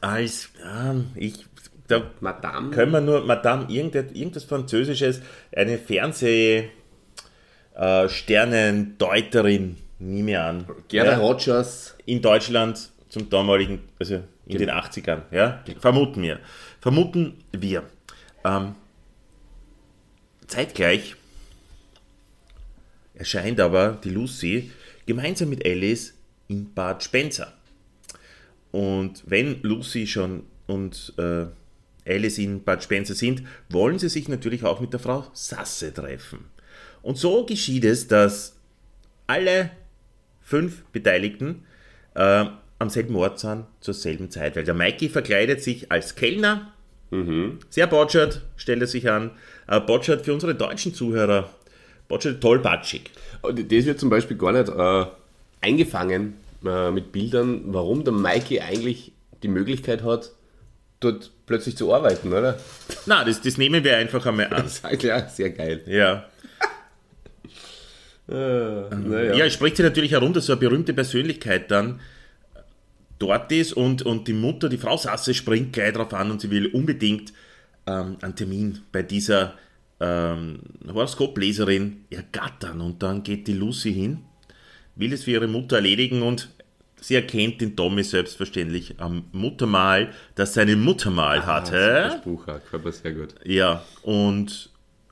als, 0.00 0.50
ähm, 0.64 1.06
ich, 1.16 1.44
da 1.88 2.10
Madame. 2.20 2.70
können 2.70 2.92
wir 2.92 3.00
nur 3.00 3.24
Madame 3.24 3.66
irgendetwas, 3.68 4.16
irgendwas 4.16 4.44
Französisches, 4.44 5.20
eine 5.54 5.78
Fernseh 5.78 6.70
äh, 7.74 8.08
Sternendeuterin, 8.08 9.76
nehme 10.02 10.32
ich 10.32 10.38
an. 10.38 10.66
Gerda 10.88 11.12
Ja. 11.12 11.18
Rogers. 11.18 11.96
in 12.06 12.20
Deutschland 12.20 12.90
zum 13.08 13.28
damaligen, 13.30 13.80
also 13.98 14.22
in 14.46 14.58
den 14.58 14.70
80ern, 14.70 15.22
ja, 15.30 15.62
vermuten 15.80 16.22
wir. 16.22 16.40
Vermuten 16.80 17.38
wir. 17.52 17.84
Ähm, 18.44 18.74
zeitgleich 20.46 21.14
erscheint 23.14 23.60
aber 23.60 23.98
die 24.02 24.10
Lucy 24.10 24.72
gemeinsam 25.06 25.48
mit 25.50 25.64
Alice 25.64 26.14
in 26.48 26.72
Bad 26.74 27.02
Spencer. 27.04 27.52
Und 28.72 29.22
wenn 29.26 29.62
Lucy 29.62 30.06
schon 30.06 30.44
und 30.66 31.12
äh, 31.18 31.46
Alice 32.06 32.38
in 32.38 32.64
Bad 32.64 32.82
Spencer 32.82 33.14
sind, 33.14 33.42
wollen 33.68 33.98
sie 33.98 34.08
sich 34.08 34.28
natürlich 34.28 34.64
auch 34.64 34.80
mit 34.80 34.92
der 34.92 35.00
Frau 35.00 35.26
Sasse 35.34 35.92
treffen. 35.94 36.46
Und 37.02 37.18
so 37.18 37.44
geschieht 37.44 37.84
es, 37.84 38.08
dass 38.08 38.56
alle 39.26 39.70
fünf 40.44 40.82
Beteiligten 40.92 41.64
äh, 42.14 42.44
am 42.78 42.90
selben 42.90 43.14
Ort 43.16 43.38
sind 43.38 43.64
zur 43.80 43.94
selben 43.94 44.30
Zeit. 44.30 44.56
Weil 44.56 44.64
der 44.64 44.74
Mikey 44.74 45.08
verkleidet 45.08 45.62
sich 45.62 45.90
als 45.90 46.14
Kellner. 46.14 46.72
Sehr 47.68 47.86
botschert, 47.86 48.40
stellt 48.56 48.80
er 48.80 48.86
sich 48.86 49.10
an. 49.10 49.32
Äh, 49.68 49.80
botschert 49.80 50.24
für 50.24 50.32
unsere 50.32 50.54
deutschen 50.54 50.94
Zuhörer. 50.94 51.50
Botschert 52.08 52.40
tollpatschig. 52.40 53.10
Und 53.42 53.58
Das 53.70 53.84
wird 53.84 54.00
zum 54.00 54.10
Beispiel 54.10 54.36
gar 54.36 54.52
nicht 54.52 54.68
äh, 54.68 55.04
eingefangen 55.60 56.34
äh, 56.64 56.90
mit 56.90 57.12
Bildern, 57.12 57.62
warum 57.66 58.04
der 58.04 58.14
Mikey 58.14 58.60
eigentlich 58.60 59.12
die 59.42 59.48
Möglichkeit 59.48 60.02
hat, 60.02 60.30
dort 61.00 61.30
plötzlich 61.46 61.76
zu 61.76 61.92
arbeiten, 61.92 62.32
oder? 62.32 62.58
Na, 63.06 63.24
das, 63.24 63.42
das 63.42 63.58
nehmen 63.58 63.84
wir 63.84 63.96
einfach 63.96 64.24
einmal 64.26 64.52
an. 64.52 64.64
Ja 65.00 65.28
sehr 65.28 65.50
geil. 65.50 65.82
Ja. 65.86 66.24
Naja. 68.32 69.34
Ja, 69.34 69.44
es 69.44 69.52
spricht 69.52 69.76
sich 69.76 69.84
natürlich 69.84 70.12
herum, 70.12 70.32
dass 70.32 70.46
so 70.46 70.52
eine 70.52 70.60
berühmte 70.60 70.94
Persönlichkeit 70.94 71.70
dann 71.70 72.00
dort 73.18 73.52
ist 73.52 73.72
und, 73.72 74.02
und 74.02 74.26
die 74.26 74.32
Mutter, 74.32 74.68
die 74.68 74.78
Frau 74.78 74.96
Sasse, 74.96 75.34
springt 75.34 75.72
gleich 75.72 75.92
drauf 75.92 76.12
an 76.14 76.30
und 76.30 76.40
sie 76.40 76.50
will 76.50 76.66
unbedingt 76.66 77.32
ähm, 77.86 78.16
einen 78.20 78.34
Termin 78.34 78.80
bei 78.90 79.02
dieser 79.02 79.54
ähm, 80.00 80.60
Horoskopleserin 80.86 82.04
ergattern. 82.10 82.80
Und 82.80 83.02
dann 83.02 83.22
geht 83.22 83.46
die 83.46 83.52
Lucy 83.52 83.92
hin, 83.92 84.18
will 84.96 85.12
es 85.12 85.24
für 85.24 85.32
ihre 85.32 85.46
Mutter 85.46 85.76
erledigen 85.76 86.22
und 86.22 86.50
sie 87.00 87.14
erkennt 87.14 87.60
den 87.60 87.76
Tommy 87.76 88.02
selbstverständlich 88.02 88.94
am 88.98 89.24
Muttermal, 89.32 90.12
dass 90.34 90.54
seine 90.54 90.76
Muttermal 90.76 91.46
hatte. 91.46 91.72
Der 91.72 92.18
Spruch 92.18 92.46
mir 92.46 92.92
sehr 92.92 93.12
gut. 93.12 93.34
Ja, 93.44 93.84
und 94.02 94.70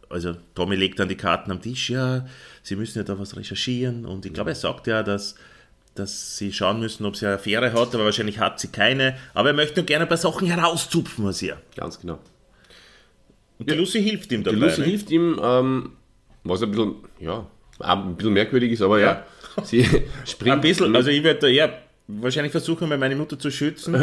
also 0.08 0.34
Tommy 0.54 0.74
legt 0.74 0.98
dann 0.98 1.08
die 1.08 1.16
Karten 1.16 1.52
am 1.52 1.62
Tisch, 1.62 1.90
ja, 1.90 2.26
sie 2.70 2.76
müssen 2.76 2.98
ja 2.98 3.04
da 3.04 3.18
was 3.18 3.36
recherchieren 3.36 4.06
und 4.06 4.24
ich 4.24 4.32
glaube, 4.32 4.50
er 4.50 4.56
sagt 4.56 4.86
ja, 4.86 5.02
dass 5.02 5.34
dass 5.96 6.36
sie 6.36 6.52
schauen 6.52 6.78
müssen, 6.78 7.04
ob 7.04 7.16
sie 7.16 7.26
eine 7.26 7.34
Affäre 7.34 7.72
hat, 7.72 7.94
aber 7.94 8.04
wahrscheinlich 8.04 8.38
hat 8.38 8.60
sie 8.60 8.68
keine. 8.68 9.16
Aber 9.34 9.48
er 9.48 9.54
möchte 9.54 9.80
nur 9.80 9.86
gerne 9.86 10.04
ein 10.04 10.08
paar 10.08 10.16
Sachen 10.16 10.46
herauszupfen 10.46 11.26
aus 11.26 11.42
ihr. 11.42 11.60
Ganz 11.74 12.00
genau. 12.00 12.20
Und 13.58 13.68
die 13.68 13.74
Lucy 13.74 14.00
hilft 14.00 14.30
ihm 14.30 14.44
dabei. 14.44 14.54
Die 14.54 14.62
Lucy 14.62 14.80
ne? 14.82 14.86
hilft 14.86 15.10
ihm, 15.10 15.40
ähm, 15.42 15.92
was 16.44 16.62
ein 16.62 16.70
bisschen, 16.70 16.94
ja, 17.18 17.44
ein 17.80 18.14
bisschen 18.14 18.32
merkwürdig 18.32 18.70
ist, 18.70 18.82
aber 18.82 19.00
ja, 19.00 19.26
sie 19.64 19.84
springt. 20.24 20.54
Ein 20.54 20.60
bisschen, 20.60 20.94
also 20.94 21.10
ich 21.10 21.24
werde 21.24 21.40
da 21.40 21.48
eher 21.48 21.76
wahrscheinlich 22.06 22.52
versuchen, 22.52 22.88
meine 22.88 23.16
Mutter 23.16 23.36
zu 23.36 23.50
schützen, 23.50 23.96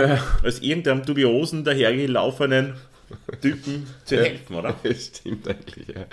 als 0.44 0.60
irgendeinem 0.60 1.06
dubiosen, 1.06 1.64
dahergelaufenen 1.64 2.74
Typen 3.42 3.88
zu 4.04 4.18
helfen, 4.18 4.56
oder? 4.56 4.76
Das 4.84 5.06
stimmt 5.06 5.48
eigentlich, 5.48 5.88
ja. 5.88 6.06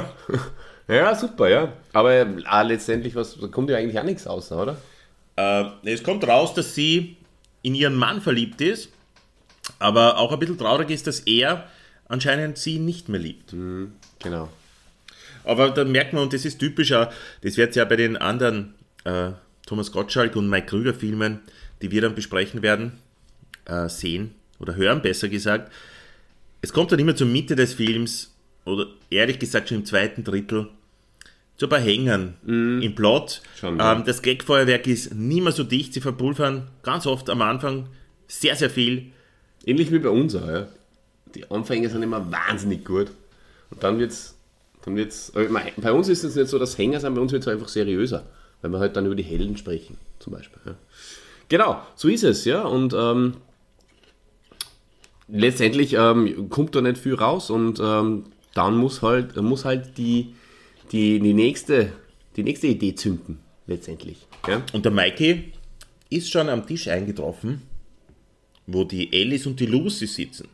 ja, 0.88 1.14
super, 1.14 1.48
ja. 1.48 1.72
Aber 1.92 2.12
äh, 2.12 2.62
letztendlich, 2.62 3.14
was, 3.14 3.38
da 3.38 3.48
kommt 3.48 3.70
ja 3.70 3.76
eigentlich 3.76 3.98
auch 3.98 4.04
nichts 4.04 4.26
aus, 4.26 4.52
oder? 4.52 4.76
Äh, 5.36 5.64
es 5.84 6.02
kommt 6.02 6.26
raus, 6.26 6.54
dass 6.54 6.74
sie 6.74 7.16
in 7.62 7.74
ihren 7.74 7.96
Mann 7.96 8.20
verliebt 8.20 8.60
ist, 8.60 8.90
aber 9.78 10.18
auch 10.18 10.32
ein 10.32 10.38
bisschen 10.38 10.58
traurig 10.58 10.90
ist, 10.90 11.06
dass 11.06 11.20
er 11.20 11.68
anscheinend 12.08 12.58
sie 12.58 12.78
nicht 12.78 13.08
mehr 13.08 13.20
liebt. 13.20 13.54
Genau. 14.20 14.48
Aber 15.44 15.70
da 15.70 15.84
merkt 15.84 16.12
man, 16.12 16.24
und 16.24 16.32
das 16.32 16.44
ist 16.44 16.58
typisch, 16.58 16.92
auch, 16.92 17.12
das 17.42 17.56
wird 17.56 17.76
ja 17.76 17.84
bei 17.84 17.96
den 17.96 18.16
anderen 18.16 18.74
äh, 19.04 19.30
Thomas 19.66 19.92
Gottschalk 19.92 20.36
und 20.36 20.48
Mike 20.48 20.66
Krüger 20.66 20.94
Filmen, 20.94 21.40
die 21.82 21.90
wir 21.90 22.02
dann 22.02 22.14
besprechen 22.14 22.62
werden, 22.62 22.98
äh, 23.64 23.88
sehen 23.88 24.34
oder 24.58 24.76
hören, 24.76 25.02
besser 25.02 25.28
gesagt. 25.28 25.72
Es 26.62 26.72
kommt 26.72 26.92
dann 26.92 26.98
immer 26.98 27.14
zur 27.14 27.26
Mitte 27.26 27.54
des 27.54 27.74
Films, 27.74 28.34
oder 28.66 28.86
ehrlich 29.10 29.38
gesagt 29.38 29.68
schon 29.68 29.78
im 29.78 29.84
zweiten 29.86 30.24
Drittel, 30.24 30.68
zu 31.56 31.66
ein 31.66 31.70
paar 31.70 31.80
Hängern 31.80 32.34
im 32.44 32.94
Plot. 32.94 33.40
Schon, 33.58 33.78
ja. 33.78 33.94
ähm, 33.94 34.04
das 34.04 34.20
Gagfeuerwerk 34.20 34.86
ist 34.86 35.14
nie 35.14 35.40
mehr 35.40 35.52
so 35.52 35.64
dicht, 35.64 35.94
sie 35.94 36.00
verpulvern 36.00 36.68
ganz 36.82 37.06
oft 37.06 37.30
am 37.30 37.40
Anfang 37.40 37.88
sehr, 38.28 38.56
sehr 38.56 38.68
viel. 38.68 39.12
Ähnlich 39.64 39.90
wie 39.90 39.98
bei 39.98 40.10
uns 40.10 40.34
auch, 40.34 40.46
ja. 40.46 40.68
Die 41.34 41.50
Anfänge 41.50 41.88
sind 41.88 42.02
immer 42.02 42.30
wahnsinnig 42.30 42.84
gut. 42.84 43.10
Und 43.70 43.82
dann 43.82 43.98
wird's, 43.98 44.36
dann 44.84 44.96
wird's, 44.96 45.30
äh, 45.30 45.48
bei 45.78 45.92
uns 45.92 46.08
ist 46.08 46.24
es 46.24 46.34
nicht 46.34 46.48
so, 46.48 46.58
dass 46.58 46.76
Hänger 46.76 47.00
sind, 47.00 47.14
bei 47.14 47.20
uns 47.20 47.32
wird 47.32 47.42
es 47.42 47.48
einfach 47.48 47.68
seriöser. 47.68 48.26
Weil 48.60 48.70
wir 48.72 48.78
halt 48.78 48.96
dann 48.96 49.06
über 49.06 49.14
die 49.14 49.22
Helden 49.22 49.56
sprechen, 49.56 49.98
zum 50.18 50.34
Beispiel. 50.34 50.60
Ja. 50.64 50.74
Genau, 51.48 51.82
so 51.94 52.08
ist 52.08 52.24
es, 52.24 52.44
ja. 52.44 52.62
Und 52.62 52.94
ähm, 52.94 53.34
letztendlich 55.28 55.94
ähm, 55.94 56.48
kommt 56.50 56.74
da 56.74 56.80
nicht 56.80 56.98
viel 56.98 57.14
raus 57.14 57.50
und 57.50 57.80
ähm, 57.80 58.24
dann 58.56 58.76
muss 58.76 59.02
halt, 59.02 59.36
muss 59.36 59.64
halt 59.64 59.98
die, 59.98 60.34
die, 60.92 61.20
die, 61.20 61.34
nächste, 61.34 61.92
die 62.36 62.42
nächste 62.42 62.68
Idee 62.68 62.94
zünden, 62.94 63.38
letztendlich. 63.66 64.26
Ja? 64.46 64.62
Und 64.72 64.84
der 64.84 64.92
Mikey 64.92 65.52
ist 66.08 66.30
schon 66.30 66.48
am 66.48 66.66
Tisch 66.66 66.88
eingetroffen, 66.88 67.62
wo 68.66 68.84
die 68.84 69.10
Alice 69.12 69.46
und 69.46 69.60
die 69.60 69.66
Lucy 69.66 70.06
sitzen. 70.06 70.48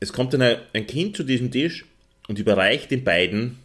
Es 0.00 0.12
kommt 0.12 0.34
dann 0.34 0.42
ein 0.42 0.86
Kind 0.86 1.16
zu 1.16 1.22
diesem 1.22 1.50
Tisch 1.50 1.84
und 2.26 2.38
überreicht 2.38 2.90
den 2.90 3.04
beiden 3.04 3.58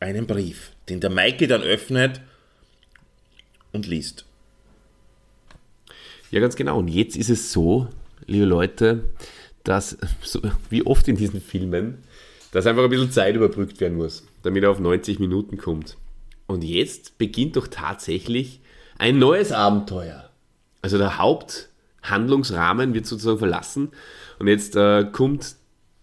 einen 0.00 0.26
Brief, 0.26 0.72
den 0.88 1.00
der 1.00 1.10
Mikey 1.10 1.46
dann 1.46 1.62
öffnet 1.62 2.20
und 3.72 3.86
liest. 3.86 4.26
Ja, 6.30 6.40
ganz 6.40 6.56
genau. 6.56 6.78
Und 6.78 6.88
jetzt 6.88 7.16
ist 7.16 7.30
es 7.30 7.52
so, 7.52 7.88
liebe 8.26 8.46
Leute, 8.46 9.04
dass, 9.64 9.96
so, 10.22 10.40
wie 10.70 10.84
oft 10.84 11.06
in 11.08 11.16
diesen 11.16 11.40
Filmen, 11.40 11.98
dass 12.52 12.66
einfach 12.66 12.84
ein 12.84 12.90
bisschen 12.90 13.10
Zeit 13.10 13.34
überbrückt 13.34 13.80
werden 13.80 13.96
muss, 13.96 14.26
damit 14.42 14.62
er 14.64 14.70
auf 14.70 14.80
90 14.80 15.18
Minuten 15.18 15.56
kommt. 15.56 15.96
Und 16.46 16.64
jetzt 16.64 17.18
beginnt 17.18 17.56
doch 17.56 17.68
tatsächlich 17.68 18.60
ein 18.98 19.18
neues 19.18 19.52
Abenteuer. 19.52 20.30
Also 20.82 20.98
der 20.98 21.18
Haupthandlungsrahmen 21.18 22.94
wird 22.94 23.06
sozusagen 23.06 23.38
verlassen 23.38 23.90
und 24.38 24.48
jetzt 24.48 24.76
äh, 24.76 25.04
kommt 25.10 25.56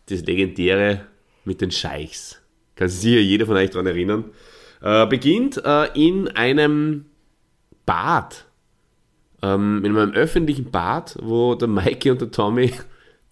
das 0.08 0.26
Legendäre 0.26 1.06
mit 1.46 1.62
den 1.62 1.72
Scheichs. 1.72 2.42
Kann 2.76 2.90
sich 2.90 3.02
sicher 3.02 3.20
jeder 3.20 3.46
von 3.46 3.58
euch 3.58 3.70
daran 3.70 3.88
erinnern. 3.88 4.26
Äh, 4.82 5.06
beginnt 5.08 5.62
äh, 5.64 5.86
in 5.94 6.30
einem 6.30 7.06
Bad 7.86 8.46
ähm, 9.42 9.84
in 9.84 9.98
einem 9.98 10.14
öffentlichen 10.14 10.72
Bad, 10.72 11.18
wo 11.22 11.56
der 11.56 11.68
Mikey 11.68 12.12
und 12.12 12.22
der 12.22 12.32
Tommy 12.32 12.74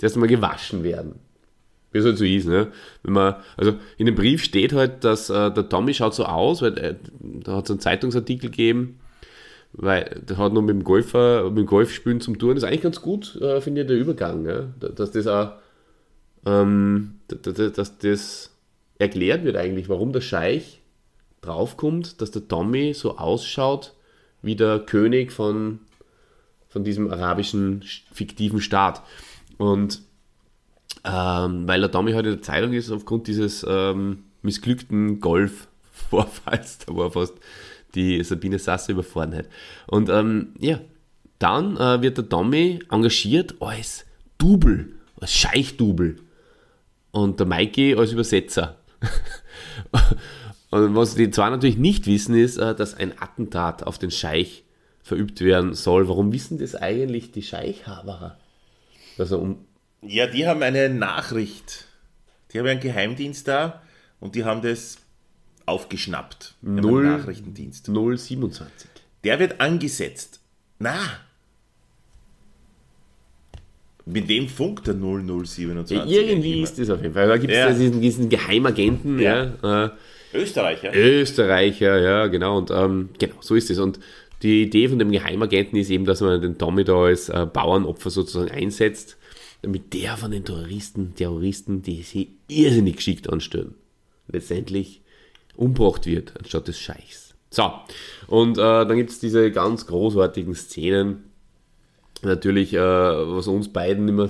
erst 0.01 0.17
mal 0.17 0.27
gewaschen 0.27 0.83
werden. 0.83 1.15
Wie 1.91 1.99
es 1.99 2.05
halt 2.05 2.17
so 2.17 2.25
ist, 2.25 2.47
ne? 2.47 2.67
Wenn 3.03 3.13
man, 3.13 3.35
also 3.55 3.75
in 3.97 4.05
dem 4.05 4.15
Brief 4.15 4.43
steht 4.43 4.73
halt, 4.73 5.03
dass 5.03 5.29
äh, 5.29 5.51
der 5.51 5.69
Tommy 5.69 5.93
schaut 5.93 6.13
so 6.13 6.25
aus, 6.25 6.61
weil 6.61 6.77
äh, 6.77 6.95
da 7.19 7.55
hat 7.57 7.65
es 7.65 7.71
einen 7.71 7.79
Zeitungsartikel 7.79 8.49
gegeben, 8.49 8.99
weil 9.73 10.21
der 10.27 10.37
hat 10.37 10.53
noch 10.53 10.61
mit 10.61 10.71
dem 10.71 10.83
Golfer, 10.83 11.49
mit 11.49 11.59
dem 11.59 11.65
Golfspielen 11.65 12.19
zum 12.21 12.37
Touren. 12.37 12.55
Das 12.55 12.63
ist 12.63 12.67
eigentlich 12.69 12.81
ganz 12.81 13.01
gut, 13.01 13.35
äh, 13.41 13.61
finde 13.61 13.81
ich, 13.81 13.87
der 13.87 13.97
Übergang? 13.97 14.43
Da- 14.79 14.89
dass 14.89 15.11
das 15.11 15.27
auch, 15.27 15.51
ähm, 16.45 17.15
d- 17.31 17.53
d- 17.53 17.71
dass 17.71 17.97
das 17.97 18.51
erklärt 18.99 19.43
wird 19.43 19.55
eigentlich, 19.55 19.89
warum 19.89 20.11
der 20.11 20.21
Scheich 20.21 20.81
draufkommt, 21.41 22.21
dass 22.21 22.31
der 22.31 22.47
Tommy 22.47 22.93
so 22.93 23.17
ausschaut 23.17 23.93
wie 24.41 24.55
der 24.55 24.79
König 24.79 25.31
von, 25.31 25.79
von 26.67 26.83
diesem 26.83 27.09
arabischen 27.11 27.83
fiktiven 28.11 28.59
Staat. 28.61 29.01
Und 29.57 30.01
ähm, 31.03 31.67
weil 31.67 31.79
der 31.79 31.91
Tommy 31.91 32.13
heute 32.13 32.29
in 32.29 32.35
der 32.35 32.43
Zeitung 32.43 32.73
ist, 32.73 32.91
aufgrund 32.91 33.27
dieses 33.27 33.65
ähm, 33.67 34.23
missglückten 34.41 35.19
Golf-Vorfalls, 35.19 36.79
da 36.85 36.95
war 36.95 37.11
fast 37.11 37.33
die 37.95 38.23
Sabine 38.23 38.59
Sasse 38.59 38.91
überfahren 38.91 39.35
hat. 39.35 39.47
Und 39.87 40.09
ähm, 40.09 40.53
ja, 40.59 40.79
dann 41.39 41.77
äh, 41.77 42.01
wird 42.01 42.17
der 42.17 42.29
Tommy 42.29 42.79
engagiert 42.89 43.55
als 43.59 44.05
Double, 44.37 44.93
als 45.19 45.33
Scheich-Double. 45.33 46.17
Und 47.11 47.39
der 47.39 47.47
Mikey 47.47 47.95
als 47.95 48.11
Übersetzer. 48.11 48.77
Und 50.69 50.95
was 50.95 51.15
die 51.15 51.31
zwei 51.31 51.49
natürlich 51.49 51.77
nicht 51.77 52.05
wissen, 52.07 52.35
ist, 52.35 52.57
äh, 52.57 52.75
dass 52.75 52.95
ein 52.95 53.19
Attentat 53.19 53.83
auf 53.83 53.97
den 53.97 54.11
Scheich 54.11 54.63
verübt 55.01 55.39
werden 55.41 55.73
soll. 55.73 56.09
Warum 56.09 56.33
wissen 56.33 56.57
das 56.57 56.75
eigentlich 56.75 57.31
die 57.31 57.43
Scheichhaberer? 57.43 58.37
Dass 59.17 59.31
er 59.31 59.39
um 59.39 59.65
Ja, 60.01 60.27
die 60.27 60.47
haben 60.47 60.61
eine 60.63 60.89
Nachricht. 60.89 61.85
Die 62.51 62.59
haben 62.59 62.67
einen 62.67 62.79
Geheimdienst 62.79 63.47
da 63.47 63.81
und 64.19 64.35
die 64.35 64.45
haben 64.45 64.61
das 64.61 64.97
aufgeschnappt. 65.65 66.55
Die 66.61 66.67
haben 66.67 66.77
einen 66.77 66.85
Null- 66.87 67.05
Nachrichtendienst. 67.17 67.87
027. 67.87 68.89
Der 69.23 69.39
wird 69.39 69.59
angesetzt. 69.59 70.39
Na! 70.79 70.97
Mit 74.05 74.29
dem 74.29 74.47
funkt 74.47 74.87
der 74.87 74.93
0027. 74.93 75.97
Ja, 76.09 76.21
irgendwie 76.21 76.61
ist 76.61 76.79
das 76.79 76.89
auf 76.89 77.01
jeden 77.01 77.13
Fall. 77.13 77.27
Da 77.27 77.37
gibt 77.37 77.51
es 77.51 77.57
Ja. 77.59 77.73
diesen, 77.73 77.99
diesen 77.99 78.29
Geheimagenten, 78.29 79.19
ja. 79.19 79.51
Ja. 79.61 79.85
äh. 79.85 79.89
Österreicher. 80.33 80.93
Österreicher, 80.95 81.99
ja, 81.99 82.27
genau. 82.27 82.57
Und 82.57 82.71
ähm, 82.71 83.09
genau, 83.19 83.35
so 83.41 83.55
ist 83.55 83.69
es. 83.69 83.79
Und 83.79 83.99
die 84.43 84.63
Idee 84.63 84.89
von 84.89 84.99
dem 84.99 85.11
Geheimagenten 85.11 85.77
ist 85.77 85.89
eben, 85.89 86.05
dass 86.05 86.21
man 86.21 86.41
den 86.41 86.57
Tommy 86.57 86.83
da 86.83 86.95
als 86.95 87.29
äh, 87.29 87.47
Bauernopfer 87.51 88.09
sozusagen 88.09 88.51
einsetzt, 88.51 89.17
damit 89.61 89.93
der 89.93 90.17
von 90.17 90.31
den 90.31 90.45
Terroristen, 90.45 91.15
Terroristen, 91.15 91.81
die 91.81 92.03
sie 92.03 92.35
irrsinnig 92.47 92.97
geschickt 92.97 93.29
anstellen, 93.29 93.75
letztendlich 94.27 95.01
umgebracht 95.55 96.05
wird, 96.05 96.33
anstatt 96.37 96.67
des 96.67 96.79
Scheichs. 96.79 97.33
So, 97.49 97.71
und 98.27 98.57
äh, 98.57 98.61
dann 98.61 98.95
gibt 98.97 99.09
es 99.09 99.19
diese 99.19 99.51
ganz 99.51 99.87
großartigen 99.87 100.53
Szenen, 100.53 101.23
natürlich, 102.21 102.73
äh, 102.73 102.79
was 102.79 103.47
uns 103.47 103.71
beiden 103.71 104.07
immer 104.07 104.29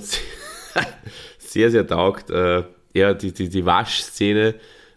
sehr, 1.38 1.70
sehr 1.70 1.86
taugt, 1.86 2.30
äh, 2.30 2.64
ja, 2.94 3.14
die, 3.14 3.32
die, 3.32 3.48
die 3.48 3.66
Waschszene, 3.66 4.54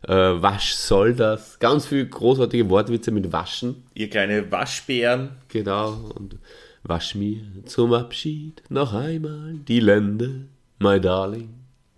äh, 0.08 0.14
Wasch 0.14 0.74
soll 0.74 1.14
das, 1.14 1.60
ganz 1.60 1.86
viele 1.88 2.08
großartige 2.08 2.70
Wortwitze 2.70 3.12
mit 3.12 3.32
Waschen, 3.32 3.84
Ihr 3.94 4.10
kleine 4.10 4.52
Waschbären. 4.52 5.32
genau, 5.48 6.12
und 6.16 6.38
wasch 6.84 7.16
mir 7.16 7.42
zum 7.66 7.94
Abschied 7.94 8.64
noch 8.70 8.94
einmal 8.94 9.54
die 9.68 9.80
Lände, 9.80 10.48
my 10.80 11.00
darling, 11.00 11.50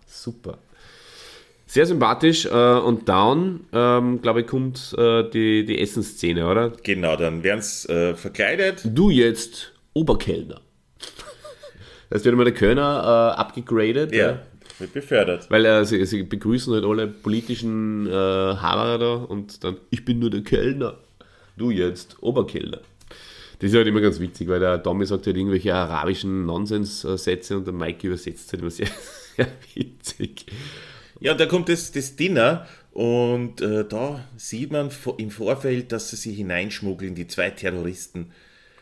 super. 0.06 0.58
Sehr 1.66 1.86
sympathisch 1.86 2.44
äh, 2.46 2.50
und 2.78 3.08
dann, 3.08 3.60
ähm, 3.72 4.20
glaube 4.22 4.42
ich, 4.42 4.46
kommt 4.46 4.94
äh, 4.96 5.28
die, 5.28 5.64
die 5.64 5.80
Essensszene, 5.80 6.46
oder? 6.46 6.70
Genau, 6.84 7.16
dann 7.16 7.42
werden 7.42 7.62
sie 7.62 7.88
äh, 7.88 8.14
verkleidet. 8.14 8.82
Du 8.84 9.10
jetzt 9.10 9.72
Oberkellner. 9.92 10.60
Das 12.10 12.24
wird 12.24 12.34
immer 12.34 12.44
der 12.44 12.54
Kölner 12.54 13.32
äh, 13.36 13.40
abgegradet. 13.40 14.14
Ja, 14.14 14.40
wird 14.78 14.92
befördert. 14.92 15.50
Weil 15.50 15.64
äh, 15.64 15.84
sie, 15.84 16.04
sie 16.06 16.22
begrüßen 16.22 16.72
halt 16.74 16.84
alle 16.84 17.06
politischen 17.06 18.06
äh, 18.06 18.10
Haberer 18.10 18.98
da 18.98 19.14
und 19.14 19.64
dann, 19.64 19.78
ich 19.90 20.04
bin 20.04 20.18
nur 20.18 20.30
der 20.30 20.42
Kellner. 20.42 20.98
Du 21.56 21.70
jetzt 21.70 22.22
Oberkellner. 22.22 22.80
Das 23.60 23.70
ist 23.70 23.76
halt 23.76 23.86
immer 23.86 24.00
ganz 24.00 24.18
witzig, 24.18 24.48
weil 24.48 24.60
der 24.60 24.82
Tommy 24.82 25.06
sagt 25.06 25.26
halt 25.26 25.36
irgendwelche 25.36 25.74
arabischen 25.74 26.46
Nonsenssätze 26.46 27.56
und 27.56 27.66
der 27.66 27.74
Mike 27.74 28.06
übersetzt 28.06 28.52
halt 28.52 28.62
immer 28.62 28.70
sehr, 28.70 28.88
sehr 29.36 29.48
witzig. 29.74 30.46
Ja, 31.20 31.32
und 31.32 31.40
da 31.40 31.46
kommt 31.46 31.68
das, 31.68 31.92
das 31.92 32.16
Dinner 32.16 32.66
und 32.92 33.60
äh, 33.60 33.84
da 33.88 34.24
sieht 34.36 34.72
man 34.72 34.90
im 35.18 35.30
Vorfeld, 35.30 35.92
dass 35.92 36.10
sie 36.10 36.16
sich 36.16 36.36
hineinschmuggeln, 36.36 37.14
die 37.14 37.26
zwei 37.26 37.50
Terroristen. 37.50 38.32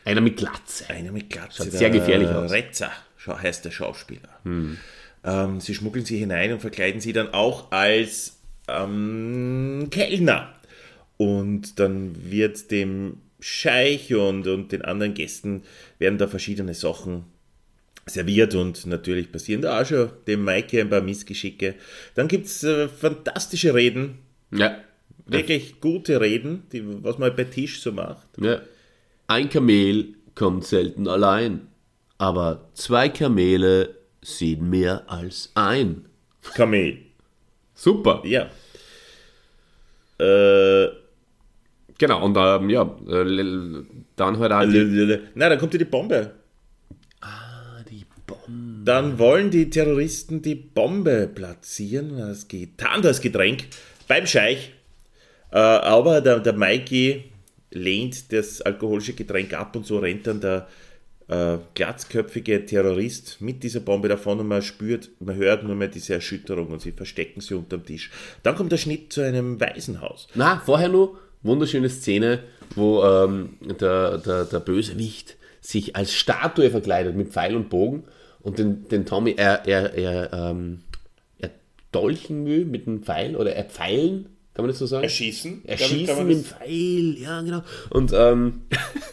Einer 0.05 0.21
mit 0.21 0.37
Glatze. 0.37 0.89
Einer 0.89 1.11
mit 1.11 1.29
Glatze. 1.29 1.63
Schaut 1.63 1.71
sehr 1.71 1.89
gefährlich 1.89 2.29
aus. 2.29 2.51
Retzer 2.51 2.91
heißt 3.25 3.63
der 3.65 3.71
Schauspieler. 3.71 4.29
Ähm, 5.23 5.59
sie 5.59 5.73
schmuggeln 5.73 6.05
sie 6.05 6.17
hinein 6.17 6.51
und 6.53 6.59
verkleiden 6.59 7.01
sie 7.01 7.13
dann 7.13 7.33
auch 7.33 7.71
als 7.71 8.39
ähm, 8.67 9.87
Kellner. 9.91 10.53
Und 11.17 11.79
dann 11.79 12.29
wird 12.31 12.71
dem 12.71 13.17
Scheich 13.39 14.13
und, 14.13 14.47
und 14.47 14.71
den 14.71 14.81
anderen 14.83 15.13
Gästen 15.13 15.63
werden 15.99 16.17
da 16.17 16.27
verschiedene 16.27 16.73
Sachen 16.73 17.25
serviert 18.05 18.53
und 18.55 18.85
natürlich 18.85 19.31
passieren 19.31 19.61
da 19.61 19.81
auch 19.81 19.85
schon 19.85 20.09
dem 20.27 20.43
Maike 20.43 20.81
ein 20.81 20.89
paar 20.89 21.01
Missgeschicke. 21.01 21.75
Dann 22.15 22.27
gibt 22.27 22.47
es 22.47 22.63
äh, 22.63 22.89
fantastische 22.89 23.73
Reden, 23.73 24.19
Ja. 24.51 24.77
wirklich 25.25 25.79
gute 25.79 26.19
Reden, 26.19 26.63
die, 26.73 26.83
was 27.03 27.17
man 27.17 27.33
bei 27.35 27.45
Tisch 27.45 27.81
so 27.81 27.91
macht. 27.93 28.27
ja. 28.41 28.61
Ein 29.27 29.49
Kamel 29.49 30.15
kommt 30.35 30.65
selten 30.65 31.07
allein, 31.07 31.67
aber 32.17 32.69
zwei 32.73 33.07
Kamele 33.07 33.95
sehen 34.23 34.69
mehr 34.69 35.03
als 35.07 35.51
ein. 35.55 36.05
Kamel. 36.55 36.99
Super. 37.73 38.21
Ja. 38.25 38.49
Äh, 40.19 40.89
Genau, 41.97 42.25
und 42.25 42.35
ähm, 42.37 42.69
ja, 42.69 42.81
äh, 43.07 43.83
dann 44.15 44.39
halt 44.39 44.51
auch 44.51 44.63
die, 44.63 45.19
Nein, 45.35 45.49
dann 45.49 45.57
kommt 45.57 45.73
ja 45.73 45.79
die 45.79 45.85
Bombe. 45.85 46.31
die 47.89 48.05
Bombe. 48.25 48.83
Dann 48.83 49.19
wollen 49.19 49.51
die 49.51 49.69
Terroristen 49.69 50.41
die 50.41 50.55
Bombe 50.55 51.29
platzieren, 51.33 52.17
das 52.17 52.47
getan, 52.47 53.01
das 53.01 53.21
Getränk, 53.21 53.67
beim 54.07 54.27
Scheich. 54.27 54.73
Äh, 55.51 55.59
aber 55.59 56.21
der, 56.21 56.39
der 56.39 56.53
Mikey 56.53 57.25
lehnt 57.71 58.31
das 58.33 58.61
alkoholische 58.61 59.13
Getränk 59.13 59.53
ab 59.53 59.75
und 59.75 59.85
so 59.85 59.99
rennt 59.99 60.27
dann 60.27 60.41
der 60.41 60.67
äh, 61.27 61.57
glatzköpfige 61.75 62.65
Terrorist 62.65 63.37
mit 63.39 63.63
dieser 63.63 63.79
Bombe 63.79 64.07
davon 64.07 64.39
und 64.39 64.47
man 64.47 64.61
spürt, 64.61 65.09
man 65.19 65.35
hört 65.35 65.63
nur 65.63 65.75
mehr 65.75 65.87
diese 65.87 66.13
Erschütterung 66.15 66.67
und 66.67 66.81
sie 66.81 66.91
verstecken 66.91 67.41
sie 67.41 67.55
unterm 67.55 67.85
Tisch. 67.85 68.11
Dann 68.43 68.55
kommt 68.55 68.71
der 68.71 68.77
Schnitt 68.77 69.13
zu 69.13 69.21
einem 69.21 69.59
Waisenhaus. 69.59 70.27
Na, 70.35 70.61
vorher 70.65 70.89
nur 70.89 71.19
wunderschöne 71.43 71.89
Szene, 71.89 72.39
wo 72.75 73.03
ähm, 73.03 73.57
der, 73.79 74.17
der, 74.17 74.45
der 74.45 74.59
Bösewicht 74.59 75.37
sich 75.61 75.95
als 75.95 76.13
Statue 76.13 76.69
verkleidet 76.69 77.15
mit 77.15 77.29
Pfeil 77.29 77.55
und 77.55 77.69
Bogen 77.69 78.03
und 78.41 78.59
den, 78.59 78.87
den 78.89 79.05
Tommy, 79.05 79.35
er, 79.37 79.65
er, 79.65 79.93
er, 79.93 80.33
ähm, 80.33 80.81
er 81.39 81.51
dolchen 81.91 82.45
will 82.45 82.65
mit 82.65 82.87
einem 82.87 83.03
Pfeil 83.03 83.35
oder 83.35 83.55
er 83.55 83.63
pfeilen, 83.63 84.29
kann 84.53 84.65
man 84.65 84.67
das 84.67 84.79
so 84.79 84.85
sagen? 84.85 85.03
Erschießen? 85.03 85.65
Erschießen 85.65 86.27
mit 86.27 86.37
dem 86.37 86.43
Pfeil, 86.43 87.17
ja 87.17 87.41
genau. 87.41 87.63
Und 87.89 88.13
ähm, 88.13 88.61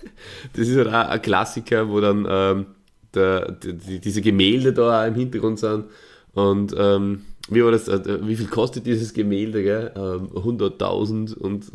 das 0.53 0.69
ist 0.69 0.77
halt 0.77 0.89
auch 0.89 0.93
ein 0.93 1.23
Klassiker, 1.23 1.89
wo 1.89 2.01
dann 2.01 2.27
ähm, 2.29 2.67
der, 3.15 3.53
die, 3.53 4.01
diese 4.01 4.21
Gemälde 4.21 4.73
da 4.73 5.03
auch 5.03 5.07
im 5.09 5.15
Hintergrund 5.15 5.59
sind. 5.59 5.87
Und 6.35 6.75
ähm, 6.77 7.25
wie 7.49 7.65
war 7.65 7.73
das, 7.73 7.89
äh, 7.89 8.19
wie 8.27 8.37
viel 8.37 8.49
kostet 8.49 8.85
dieses 8.87 9.15
Gemälde, 9.15 9.63
gell? 9.63 9.93
Ähm, 9.97 10.29
100.000 10.31 11.35
und 11.35 11.67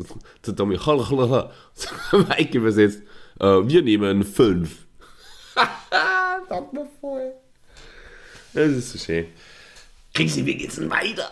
der 0.46 0.54
Tommy, 0.54 0.76
Mike 2.12 2.58
übersetzt, 2.58 3.02
äh, 3.40 3.44
wir 3.44 3.82
nehmen 3.82 4.22
fünf. 4.22 4.86
Sagt 6.48 6.72
mir 6.72 6.86
voll. 7.00 7.32
Das 8.54 8.68
ist 8.70 8.92
so 8.92 8.98
schön. 8.98 9.26
Kriegen 10.14 10.30
Sie, 10.30 10.46
wie 10.46 10.56
geht's 10.56 10.76
denn 10.76 10.88
weiter? 10.88 11.30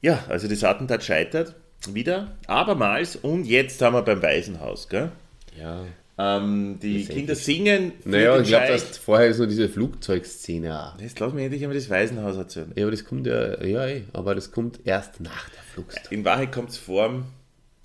Ja, 0.00 0.24
also 0.28 0.48
das 0.48 0.62
Attentat 0.64 1.02
scheitert 1.02 1.54
wieder, 1.92 2.36
abermals. 2.46 3.16
Und 3.16 3.44
jetzt 3.44 3.80
haben 3.82 3.94
wir 3.94 4.02
beim 4.02 4.22
Waisenhaus, 4.22 4.88
gell? 4.88 5.10
Ja. 5.58 5.84
Ähm, 6.20 6.80
die 6.82 7.04
Das 7.04 7.14
Kinder 7.14 7.34
singen. 7.36 7.92
Naja, 8.04 8.40
ich 8.40 8.48
glaube, 8.48 8.78
vorher 9.04 9.28
ist 9.28 9.38
nur 9.38 9.46
diese 9.46 9.68
Flugzeugszene. 9.68 10.94
Jetzt 11.00 11.20
lass 11.20 11.32
mich 11.32 11.44
endlich 11.44 11.62
einmal 11.62 11.76
das 11.76 11.88
Waisenhaus 11.88 12.36
erzählen. 12.36 12.72
Ja, 12.74 12.84
aber 12.84 12.90
das 12.90 13.04
kommt 13.04 13.26
ja, 13.28 13.64
ja, 13.64 13.86
eh, 13.86 14.02
aber 14.12 14.34
das 14.34 14.50
kommt 14.50 14.80
erst 14.84 15.20
nach 15.20 15.48
der 15.50 15.62
Flugszeit. 15.62 16.10
In 16.10 16.24
Wahrheit 16.24 16.50
kommt 16.50 16.70
es 16.70 16.76
vorm, 16.76 17.26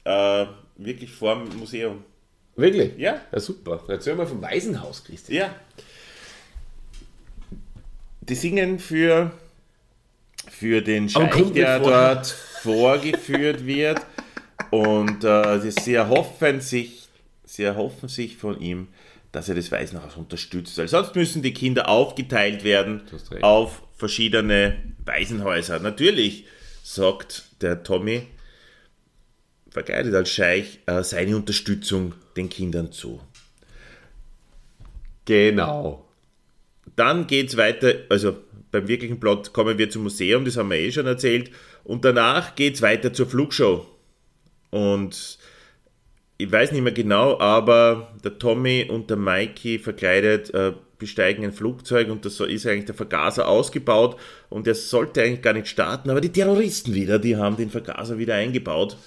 äh, 0.03 0.45
wirklich 0.77 1.11
vorm 1.11 1.47
Museum. 1.59 2.03
Wirklich? 2.55 2.97
Ja. 2.97 3.21
Ja, 3.31 3.39
super. 3.39 3.83
Erzähl 3.87 4.15
mal 4.15 4.25
vom 4.25 4.41
Waisenhaus, 4.41 5.03
Christian. 5.03 5.37
Ja. 5.37 5.55
Die 8.21 8.35
singen 8.35 8.79
für, 8.79 9.31
für 10.63 10.81
den 10.81 11.09
Scheich, 11.09 11.51
der 11.51 11.81
vorher. 11.81 12.15
dort 12.15 12.27
vorgeführt 12.27 13.65
wird. 13.65 13.99
Und 14.71 15.25
äh, 15.25 15.59
sie- 15.59 15.93
erhoffen 15.93 16.61
sich, 16.61 17.09
sie 17.43 17.63
erhoffen 17.63 18.07
sich 18.07 18.37
von 18.37 18.61
ihm, 18.61 18.87
dass 19.33 19.49
er 19.49 19.55
das 19.55 19.71
Waisenhaus 19.73 20.15
unterstützt. 20.15 20.77
Weil 20.77 20.87
sonst 20.87 21.15
müssen 21.15 21.41
die 21.41 21.53
Kinder 21.53 21.89
aufgeteilt 21.89 22.63
werden 22.63 23.01
auf 23.41 23.81
verschiedene 23.97 24.77
Waisenhäuser. 25.03 25.79
Natürlich 25.79 26.45
sagt 26.81 27.43
der 27.61 27.83
Tommy, 27.83 28.27
verkleidet 29.69 30.15
als 30.15 30.29
Scheich, 30.29 30.79
äh, 30.85 31.03
seine 31.03 31.35
Unterstützung 31.35 32.13
den 32.37 32.47
Kindern 32.47 32.93
zu. 32.93 33.19
Genau. 35.25 36.07
Dann 36.95 37.27
geht 37.27 37.49
es 37.49 37.57
weiter, 37.57 37.95
also 38.09 38.37
beim 38.73 38.87
wirklichen 38.87 39.19
Plot 39.19 39.53
kommen 39.53 39.77
wir 39.77 39.89
zum 39.91 40.03
Museum, 40.03 40.45
das 40.45 40.57
haben 40.57 40.71
wir 40.71 40.77
eh 40.77 40.91
schon 40.91 41.05
erzählt. 41.05 41.51
Und 41.83 42.03
danach 42.03 42.55
geht 42.55 42.73
es 42.73 42.81
weiter 42.81 43.13
zur 43.13 43.27
Flugshow. 43.27 43.85
Und 44.71 45.37
ich 46.37 46.51
weiß 46.51 46.71
nicht 46.71 46.81
mehr 46.81 46.91
genau, 46.91 47.39
aber 47.39 48.11
der 48.23 48.39
Tommy 48.39 48.87
und 48.89 49.11
der 49.11 49.17
Mikey 49.17 49.77
verkleidet 49.77 50.51
äh, 50.55 50.73
besteigen 50.97 51.43
ein 51.43 51.53
Flugzeug 51.53 52.09
und 52.09 52.25
da 52.25 52.29
so 52.29 52.45
ist 52.45 52.65
eigentlich 52.65 52.85
der 52.85 52.95
Vergaser 52.95 53.47
ausgebaut 53.47 54.19
und 54.49 54.65
der 54.65 54.73
sollte 54.73 55.21
eigentlich 55.21 55.41
gar 55.43 55.53
nicht 55.53 55.67
starten, 55.67 56.09
aber 56.09 56.21
die 56.21 56.31
Terroristen 56.31 56.95
wieder, 56.95 57.19
die 57.19 57.37
haben 57.37 57.57
den 57.57 57.69
Vergaser 57.69 58.17
wieder 58.17 58.35
eingebaut 58.35 58.97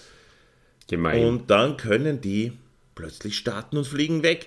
Gemein. 0.89 1.25
und 1.25 1.51
dann 1.51 1.77
können 1.77 2.21
die 2.21 2.53
plötzlich 2.95 3.37
starten 3.37 3.79
und 3.79 3.87
fliegen 3.87 4.23
weg. 4.23 4.47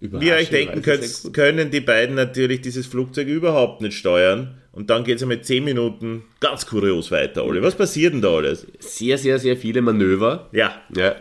Wie 0.00 0.26
ihr 0.26 0.34
euch 0.34 0.50
denken 0.50 0.82
könnt, 0.82 1.32
können 1.32 1.70
die 1.70 1.80
beiden 1.80 2.14
natürlich 2.14 2.60
dieses 2.60 2.86
Flugzeug 2.86 3.28
überhaupt 3.28 3.80
nicht 3.80 3.96
steuern. 3.96 4.58
Und 4.72 4.90
dann 4.90 5.04
geht 5.04 5.16
es 5.16 5.24
mit 5.24 5.46
10 5.46 5.64
Minuten 5.64 6.24
ganz 6.38 6.66
kurios 6.66 7.10
weiter, 7.10 7.44
Olli. 7.44 7.62
Was 7.62 7.76
passiert 7.76 8.12
denn 8.12 8.20
da 8.20 8.34
alles? 8.34 8.66
Sehr, 8.78 9.16
sehr, 9.16 9.38
sehr 9.38 9.56
viele 9.56 9.80
Manöver. 9.80 10.50
Ja, 10.52 10.82
Ja. 10.94 11.16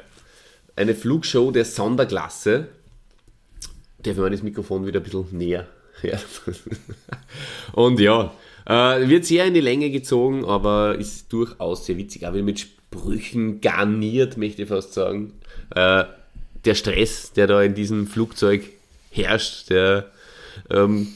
Eine 0.78 0.94
Flugshow 0.94 1.52
der 1.52 1.64
Sonderklasse. 1.64 2.68
Darf 4.04 4.18
ich 4.18 4.32
das 4.32 4.44
Mikrofon 4.44 4.86
wieder 4.86 5.00
ein 5.00 5.04
bisschen 5.04 5.26
näher? 5.32 5.68
Ja. 6.04 6.20
Und 7.72 8.02
ja, 8.02 8.34
äh, 8.66 9.08
wird 9.08 9.24
sehr 9.24 9.46
in 9.46 9.54
die 9.54 9.62
Länge 9.62 9.90
gezogen, 9.90 10.44
aber 10.44 10.96
ist 11.00 11.32
durchaus 11.32 11.86
sehr 11.86 11.96
witzig. 11.98 12.28
Auch 12.28 12.34
wieder 12.34 12.44
mit 12.44 12.60
Sprüchen 12.60 13.62
garniert, 13.62 14.36
möchte 14.36 14.64
ich 14.64 14.68
fast 14.68 14.94
sagen. 14.94 15.34
Äh, 15.74 16.04
der 16.66 16.76
Stress, 16.76 17.32
der 17.34 17.48
da 17.48 17.62
in 17.62 17.74
diesem 17.76 18.08
Flugzeug 18.08 18.64
herrscht, 19.12 19.70
der 19.70 20.12
ähm, 20.70 21.08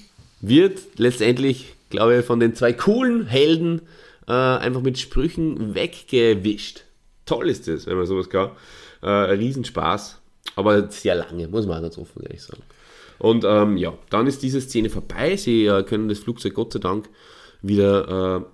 wird 0.42 0.80
letztendlich, 0.98 1.74
glaube 1.90 2.18
ich, 2.20 2.26
von 2.26 2.40
den 2.40 2.56
zwei 2.56 2.74
coolen 2.74 3.26
Helden 3.26 3.82
äh, 4.28 4.32
einfach 4.32 4.82
mit 4.82 4.98
Sprüchen 5.00 5.76
weggewischt. 5.76 6.84
Toll 7.26 7.50
ist 7.50 7.68
das, 7.68 7.86
wenn 7.88 7.98
man 7.98 8.06
sowas 8.06 8.30
kann. 8.30 8.52
Äh, 9.02 9.10
Riesenspaß, 9.10 10.20
aber 10.56 10.90
sehr 10.92 11.16
lange, 11.16 11.48
muss 11.48 11.66
man 11.66 11.82
ganz 11.82 11.98
offen 11.98 12.24
ehrlich 12.24 12.42
sagen. 12.42 12.62
Und 13.18 13.44
ähm, 13.46 13.76
ja, 13.78 13.94
dann 14.10 14.28
ist 14.28 14.44
diese 14.44 14.62
Szene 14.62 14.90
vorbei. 14.90 15.36
Sie 15.36 15.66
äh, 15.66 15.84
können 15.84 16.08
das 16.10 16.20
Flugzeug 16.20 16.54
Gott 16.54 16.74
sei 16.74 16.80
Dank 16.80 17.10
wieder 17.62 18.46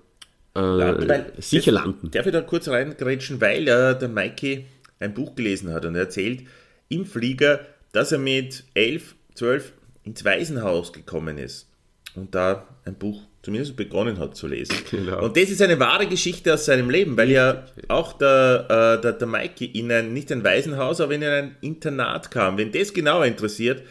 äh, 0.56 0.60
äh, 0.60 1.08
weil- 1.08 1.34
sicher 1.40 1.72
das- 1.72 1.82
landen. 1.84 2.10
Darf 2.12 2.26
ich 2.26 2.32
da 2.32 2.42
kurz 2.42 2.68
reingrätschen, 2.68 3.40
weil 3.42 3.68
äh, 3.68 3.98
der 3.98 4.10
Mikey 4.10 4.66
ein 5.00 5.14
Buch 5.14 5.36
gelesen 5.36 5.72
hat 5.74 5.86
und 5.86 5.96
er 5.96 6.02
erzählt 6.02 6.44
im 6.90 7.06
Flieger, 7.06 7.62
dass 7.92 8.12
er 8.12 8.20
mit 8.20 8.64
11, 8.74 9.16
12 9.36 9.74
ins 10.04 10.24
Waisenhaus 10.26 10.94
gekommen 10.94 11.38
ist 11.38 11.68
und 12.16 12.36
da 12.36 12.68
ein 12.86 12.96
Buch 12.96 13.22
zumindest 13.42 13.76
begonnen 13.76 14.18
hat 14.20 14.36
zu 14.36 14.48
lesen. 14.48 14.76
Genau. 14.90 15.24
Und 15.24 15.38
das 15.38 15.50
ist 15.50 15.62
eine 15.62 15.80
wahre 15.80 16.08
Geschichte 16.08 16.54
aus 16.54 16.66
seinem 16.66 16.90
Leben, 16.90 17.16
weil 17.16 17.30
ja 17.30 17.66
auch 17.88 18.14
der, 18.14 18.98
äh, 18.98 19.02
der, 19.02 19.14
der 19.14 19.28
Mikey 19.28 19.66
in 19.66 19.92
ein, 19.92 20.14
nicht 20.14 20.32
ein 20.32 20.44
Waisenhaus, 20.44 21.00
aber 21.00 21.14
in 21.14 21.24
ein 21.24 21.56
Internat 21.62 22.32
kam. 22.32 22.58
Wenn 22.58 22.72
das 22.72 22.94
genauer 22.94 23.26
interessiert, 23.26 23.84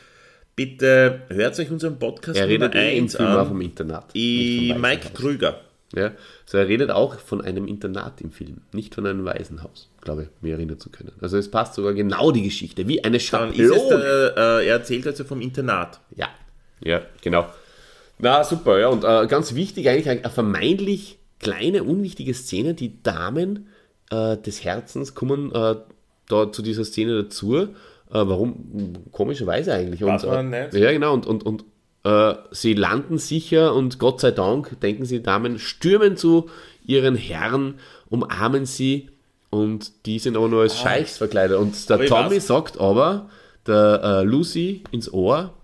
bitte 0.56 1.22
hört 1.28 1.58
euch 1.58 1.70
unseren 1.70 1.98
Podcast 1.98 2.38
Er 2.38 2.48
redet 2.48 2.74
Nummer 2.74 2.84
eh 2.84 2.96
im 2.98 3.04
1 3.04 3.16
Film 3.16 3.28
auch 3.28 3.38
an. 3.38 3.48
vom 3.48 3.60
Internat. 3.60 4.10
I, 4.14 4.58
nicht 4.60 4.72
vom 4.72 4.80
Mike. 4.82 5.08
Krüger. 5.14 5.60
Ja, 5.96 6.12
so 6.44 6.58
er 6.58 6.66
redet 6.66 6.90
auch 6.90 7.18
von 7.18 7.40
einem 7.40 7.66
Internat 7.68 8.20
im 8.20 8.32
Film, 8.32 8.62
nicht 8.72 8.94
von 8.94 9.06
einem 9.06 9.24
Waisenhaus, 9.24 9.90
glaube 10.00 10.24
ich, 10.24 10.28
mir 10.40 10.54
erinnern 10.54 10.80
zu 10.80 10.90
können. 10.90 11.12
Also 11.20 11.36
es 11.36 11.50
passt 11.50 11.74
sogar 11.74 11.94
genau 11.94 12.32
die 12.32 12.42
Geschichte, 12.42 12.88
wie 12.88 13.04
eine 13.04 13.18
Dann 13.18 13.52
ist 13.52 13.60
es 13.60 13.76
Schablone. 13.76 14.32
der, 14.34 14.36
äh, 14.36 14.66
er 14.66 14.72
erzählt 14.74 15.06
also 15.06 15.24
vom 15.24 15.40
Internat. 15.40 16.00
Ja, 16.16 16.28
ja, 16.82 17.02
genau. 17.22 17.46
Na, 18.18 18.44
super, 18.44 18.78
ja. 18.78 18.88
Und 18.88 19.04
äh, 19.04 19.26
ganz 19.26 19.54
wichtig 19.54 19.88
eigentlich, 19.88 20.08
eine 20.08 20.30
vermeintlich 20.30 21.18
kleine, 21.40 21.84
unwichtige 21.84 22.34
Szene. 22.34 22.74
Die 22.74 23.02
Damen 23.02 23.68
äh, 24.10 24.36
des 24.36 24.64
Herzens 24.64 25.14
kommen 25.14 25.52
äh, 25.52 25.76
da 26.28 26.52
zu 26.52 26.62
dieser 26.62 26.84
Szene 26.84 27.22
dazu. 27.22 27.56
Äh, 27.56 27.66
warum? 28.10 29.04
Komischerweise 29.12 29.74
eigentlich. 29.74 30.02
Und, 30.02 30.24
man 30.24 30.52
äh, 30.52 30.64
nicht. 30.64 30.74
Ja, 30.74 30.92
genau. 30.92 31.14
Und, 31.14 31.26
und, 31.26 31.44
und 31.44 31.64
äh, 32.04 32.34
sie 32.50 32.74
landen 32.74 33.18
sicher 33.18 33.74
und 33.74 33.98
Gott 33.98 34.20
sei 34.20 34.30
Dank, 34.30 34.78
denken 34.80 35.04
sie, 35.04 35.22
Damen, 35.22 35.58
stürmen 35.58 36.16
zu 36.16 36.48
ihren 36.86 37.16
Herren, 37.16 37.80
umarmen 38.08 38.66
sie 38.66 39.08
und 39.50 40.06
die 40.06 40.18
sind 40.18 40.36
aber 40.36 40.48
nur 40.48 40.62
als 40.62 40.78
Scheichs 40.78 41.16
verkleidet. 41.16 41.56
Und 41.58 41.88
der 41.88 41.96
Aber 41.96 42.06
Tommy 42.06 42.40
sagt 42.40 42.78
aber, 42.78 43.30
der 43.66 44.00
äh, 44.02 44.22
Lucy 44.24 44.84
ins 44.90 45.12
Ohr, 45.12 45.54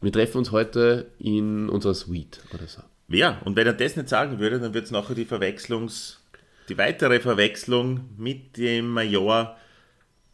wir 0.00 0.12
treffen 0.12 0.38
uns 0.38 0.52
heute 0.52 1.06
in 1.18 1.68
unserer 1.68 1.94
Suite 1.94 2.40
oder 2.52 2.66
so. 2.68 2.82
Ja, 3.08 3.40
und 3.44 3.56
wenn 3.56 3.66
er 3.66 3.72
das 3.72 3.96
nicht 3.96 4.08
sagen 4.08 4.38
würde, 4.38 4.60
dann 4.60 4.74
wird 4.74 4.84
es 4.84 4.90
nachher 4.90 5.14
die 5.14 5.24
Verwechslungs, 5.24 6.20
die 6.68 6.78
weitere 6.78 7.20
Verwechslung 7.20 8.00
mit 8.16 8.56
dem 8.56 8.88
Major 8.88 9.56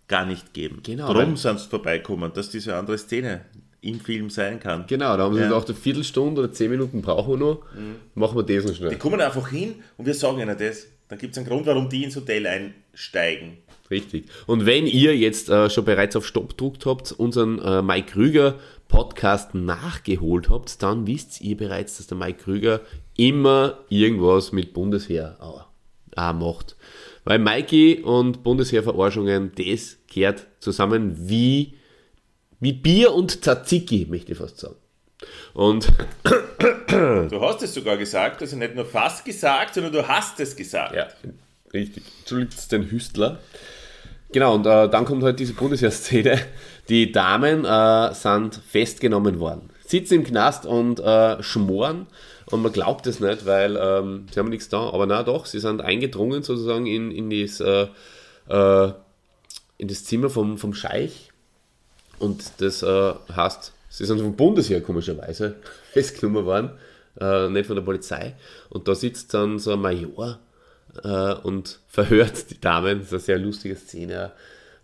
gar 0.07 0.27
nicht 0.27 0.53
geben. 0.53 0.81
Genau, 0.83 1.13
Darum 1.13 1.37
sind 1.37 1.61
sie 1.61 1.69
vorbeikommen, 1.69 2.33
dass 2.35 2.51
diese 2.51 2.77
andere 2.77 2.99
Szene 2.99 3.43
im 3.83 4.01
Film 4.01 4.31
sein 4.31 4.61
kann. 4.61 4.85
Genau, 4.87 5.17
da 5.17 5.25
haben 5.25 5.35
sie 5.35 5.41
Ja. 5.41 5.49
gedacht, 5.49 5.69
eine 5.69 5.77
Viertelstunde 5.77 6.43
oder 6.43 6.53
zehn 6.53 6.71
Minuten 6.71 7.01
brauchen 7.03 7.33
wir 7.33 7.47
noch, 7.47 7.63
machen 8.15 8.37
wir 8.37 8.43
das 8.43 8.65
noch 8.71 8.75
schnell. 8.77 8.91
Die 8.91 8.97
kommen 8.97 9.21
einfach 9.21 9.49
hin 9.49 9.77
und 9.97 10.07
wir 10.07 10.15
sagen 10.15 10.39
ihnen 10.41 10.57
das. 10.59 10.87
Dann 11.09 11.19
gibt 11.19 11.33
es 11.33 11.39
einen 11.39 11.47
Grund, 11.49 11.67
warum 11.67 11.89
die 11.89 12.05
ins 12.05 12.15
Hotel 12.17 12.47
einsteigen. 12.47 13.59
Richtig. 13.91 14.27
Und 14.47 14.67
wenn 14.67 14.87
ihr 14.87 15.17
jetzt 15.17 15.49
äh, 15.49 15.69
schon 15.69 15.85
bereits 15.85 16.15
auf 16.15 16.25
Stopp 16.27 16.51
gedruckt 16.51 16.87
habt, 16.87 17.11
unseren 17.13 17.59
äh, 17.61 17.83
Mike 17.83 18.13
Krüger 18.13 18.55
Podcast 18.87 19.55
nachgeholt 19.55 20.49
habt, 20.49 20.83
dann 20.83 21.07
wisst 21.09 21.41
ihr 21.41 21.57
bereits, 21.57 21.97
dass 21.97 22.07
der 22.07 22.17
Mike 22.17 22.45
Krüger 22.45 22.81
immer 23.17 23.79
irgendwas 23.89 24.53
mit 24.53 24.73
Bundesheer 24.73 25.37
auch 25.41 25.65
macht. 26.17 26.77
Weil 27.25 27.39
Mikey 27.39 28.01
und 28.03 28.43
Bundesheerverarschungen, 28.43 29.53
das 29.57 29.97
gehört 30.13 30.47
zusammen 30.59 31.17
wie, 31.29 31.75
wie 32.61 32.73
Bier 32.73 33.13
und 33.13 33.43
Tzatziki, 33.43 34.07
möchte 34.09 34.33
ich 34.33 34.39
fast 34.39 34.59
sagen. 34.59 34.77
Und 35.55 35.93
Du 36.89 37.41
hast 37.41 37.63
es 37.63 37.75
sogar 37.75 37.97
gesagt, 37.97 38.43
also 38.43 38.57
nicht 38.57 38.75
nur 38.75 38.85
fast 38.85 39.25
gesagt, 39.25 39.75
sondern 39.75 39.93
du 39.93 40.07
hast 40.07 40.41
es 40.41 40.57
gesagt. 40.57 40.95
Ja, 40.95 41.09
richtig. 41.73 42.03
Entschuldigt 42.21 42.73
den 42.73 42.91
Hüstler. 42.91 43.39
Genau, 44.33 44.55
und 44.55 44.67
äh, 44.67 44.89
dann 44.89 45.05
kommt 45.05 45.23
halt 45.23 45.41
diese 45.41 45.55
Bundesheer-Szene. 45.55 46.39
Die 46.89 47.13
Damen 47.13 47.65
äh, 47.65 48.15
sind 48.15 48.55
festgenommen 48.55 49.41
worden. 49.41 49.71
Sitzen 49.87 50.15
im 50.15 50.25
Knast 50.25 50.67
und 50.67 51.01
äh, 51.01 51.43
schmoren. 51.43 52.07
Und 52.51 52.63
man 52.63 52.73
glaubt 52.73 53.07
es 53.07 53.21
nicht, 53.21 53.47
weil 53.47 53.77
ähm, 53.77 54.27
sie 54.31 54.39
haben 54.39 54.49
nichts 54.49 54.69
da. 54.69 54.91
Aber 54.91 55.07
na 55.07 55.23
doch, 55.23 55.47
sie 55.47 55.61
sind 55.61 55.81
eingedrungen 55.81 56.43
sozusagen 56.43 56.87
in, 56.87 57.11
in, 57.11 57.31
das, 57.31 57.61
äh, 57.61 57.87
äh, 58.49 58.93
in 59.79 59.89
das 59.89 60.05
Zimmer 60.05 60.31
vom, 60.31 60.59
vom 60.59 60.75
Scheich. 60.75 61.30
Und 62.21 62.53
das 62.59 62.83
äh, 62.83 63.15
heißt, 63.35 63.73
sie 63.89 64.05
sind 64.05 64.21
vom 64.21 64.37
Bundesheer 64.37 64.81
komischerweise 64.81 65.57
festgenommen 65.93 66.45
worden, 66.45 66.71
äh, 67.21 67.49
nicht 67.49 67.67
von 67.67 67.77
der 67.77 67.83
Polizei. 67.83 68.35
Und 68.69 68.87
da 68.87 68.95
sitzt 68.95 69.35
dann 69.35 69.59
so 69.59 69.73
ein 69.73 69.81
Major 69.81 70.39
äh, 71.03 71.35
und 71.35 71.81
verhört 71.89 72.51
die 72.51 72.61
Damen. 72.61 72.99
Das 72.99 73.09
ist 73.09 73.13
eine 73.13 73.21
sehr 73.21 73.39
lustige 73.39 73.75
Szene. 73.75 74.33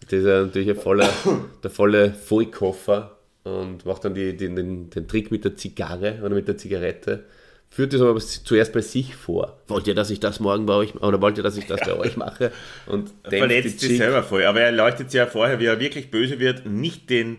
Das 0.01 0.13
ist 0.13 0.25
natürlich 0.25 0.71
ein 0.71 0.77
voller, 0.77 1.09
der 1.63 1.71
volle 1.71 2.13
Vollkoffer 2.13 3.17
und 3.45 3.85
macht 3.85 4.05
dann 4.05 4.15
die, 4.15 4.37
die, 4.37 4.53
den, 4.53 4.91
den 4.91 5.09
Trick 5.09 5.31
mit 5.31 5.45
der 5.45 5.57
Zigarre 5.57 6.19
oder 6.21 6.35
mit 6.35 6.49
der 6.49 6.57
Zigarette. 6.57 7.25
Führt 7.71 7.93
das 7.93 8.01
aber 8.01 8.19
zuerst 8.19 8.73
bei 8.73 8.81
sich 8.81 9.15
vor. 9.15 9.61
Wollt 9.69 9.87
ihr, 9.87 9.95
dass 9.95 10.09
ich 10.09 10.19
das 10.19 10.41
morgen 10.41 10.65
bei 10.65 10.75
euch 10.75 10.95
oder 10.95 11.21
wollt 11.21 11.37
ihr, 11.37 11.43
dass 11.43 11.59
ich 11.59 11.67
das 11.67 11.81
bei 11.81 11.95
euch 11.95 12.17
mache? 12.17 12.51
Und 12.87 13.11
verletzt 13.29 13.81
sich 13.81 13.99
selber 13.99 14.23
voll. 14.23 14.45
Aber 14.45 14.61
er 14.61 14.73
leuchtet 14.73 15.13
ja 15.13 15.27
vorher, 15.27 15.61
wie 15.61 15.67
er 15.67 15.79
wirklich 15.79 16.11
böse 16.11 16.39
wird, 16.39 16.65
nicht 16.65 17.11
den 17.11 17.39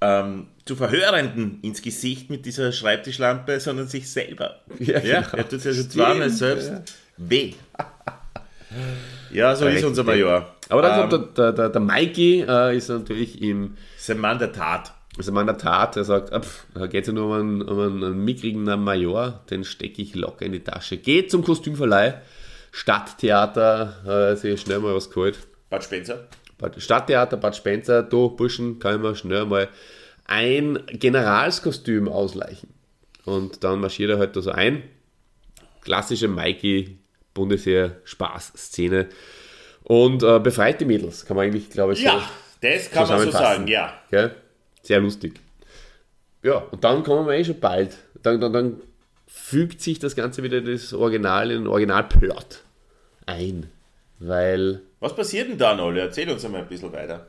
ähm, 0.00 0.46
zu 0.64 0.76
Verhörenden 0.76 1.60
ins 1.62 1.82
Gesicht 1.82 2.30
mit 2.30 2.46
dieser 2.46 2.72
Schreibtischlampe, 2.72 3.60
sondern 3.60 3.86
sich 3.86 4.10
selber. 4.10 4.60
Ja, 4.78 5.00
Ja, 5.00 5.20
genau. 5.20 5.36
er 5.36 5.48
tut 5.48 5.60
sich 5.60 5.68
also 5.68 5.80
Stimmt, 5.82 5.92
zweimal 5.92 6.30
selbst 6.30 6.70
ja. 6.70 6.82
weh. 7.18 7.52
Ja, 9.30 9.54
so 9.54 9.66
ist 9.66 9.84
unser 9.84 10.04
Major. 10.04 10.54
Aber 10.68 10.82
dann 10.82 11.04
ähm, 11.04 11.08
kommt 11.10 11.38
der, 11.38 11.52
der, 11.52 11.68
der, 11.68 11.80
Mikey, 11.80 12.44
äh, 12.48 12.76
ist 12.76 12.88
natürlich 12.88 13.40
im, 13.40 13.76
ist 13.96 14.10
ein 14.10 14.18
Mann 14.18 14.38
der 14.38 14.52
Tat. 14.52 14.92
Also 15.16 15.32
Mann 15.32 15.46
der 15.46 15.58
Tat, 15.58 15.96
der 15.96 16.04
sagt, 16.04 16.32
ah, 16.32 16.42
da 16.74 16.86
geht 16.86 17.02
es 17.02 17.08
ja 17.08 17.12
nur 17.14 17.26
um 17.26 17.32
einen, 17.32 17.62
um 17.62 17.78
einen, 17.78 18.04
einen 18.04 18.24
mickrigen 18.24 18.64
Major, 18.64 19.40
den 19.50 19.64
stecke 19.64 20.02
ich 20.02 20.14
locker 20.14 20.44
in 20.44 20.52
die 20.52 20.64
Tasche. 20.64 20.96
Geht 20.96 21.30
zum 21.30 21.42
Kostümverleih, 21.44 22.20
Stadttheater, 22.72 24.32
äh, 24.32 24.36
sich 24.36 24.60
schnell 24.60 24.80
mal 24.80 24.94
was 24.94 25.08
geholt. 25.10 25.38
Bud 25.70 25.82
Spencer. 25.82 26.26
Bad- 26.58 26.80
Stadttheater, 26.80 27.36
Bad 27.36 27.56
Spencer, 27.56 28.02
du 28.02 28.30
Burschen, 28.30 28.78
kann 28.78 28.96
ich 28.96 29.02
mir 29.02 29.14
schnell 29.14 29.44
mal 29.46 29.68
ein 30.26 30.78
Generalskostüm 30.86 32.08
ausleichen. 32.08 32.70
Und 33.24 33.64
dann 33.64 33.80
marschiert 33.80 34.10
er 34.10 34.18
halt 34.18 34.36
da 34.36 34.40
so 34.40 34.50
ein. 34.50 34.82
Klassische 35.82 36.28
Mikey 36.28 36.98
Bundesheer-Spaß-Szene. 37.34 39.08
Und 39.82 40.22
äh, 40.22 40.38
befreit 40.40 40.80
die 40.80 40.84
Mädels, 40.84 41.24
kann 41.26 41.36
man 41.36 41.46
eigentlich, 41.46 41.70
glaube 41.70 41.92
ich, 41.92 42.02
Ja, 42.02 42.28
das 42.60 42.90
kann 42.90 43.08
man 43.08 43.20
so 43.20 43.30
sagen, 43.30 43.68
ja. 43.68 43.92
Gell? 44.10 44.34
Sehr 44.86 45.00
lustig. 45.00 45.40
Ja, 46.44 46.58
und 46.58 46.84
dann 46.84 47.02
kommen 47.02 47.26
wir 47.26 47.34
eh 47.34 47.44
schon 47.44 47.58
bald. 47.58 47.96
Dann, 48.22 48.40
dann, 48.40 48.52
dann 48.52 48.80
fügt 49.26 49.80
sich 49.80 49.98
das 49.98 50.14
Ganze 50.14 50.44
wieder 50.44 50.60
das 50.60 50.92
Original 50.92 51.50
in 51.50 51.62
den 51.62 51.66
Originalplot 51.66 52.62
ein. 53.26 53.68
Weil 54.20 54.82
Was 55.00 55.16
passiert 55.16 55.48
denn 55.48 55.58
dann, 55.58 55.80
Olle? 55.80 56.02
Erzähl 56.02 56.30
uns 56.30 56.44
einmal 56.44 56.62
ein 56.62 56.68
bisschen 56.68 56.92
weiter. 56.92 57.26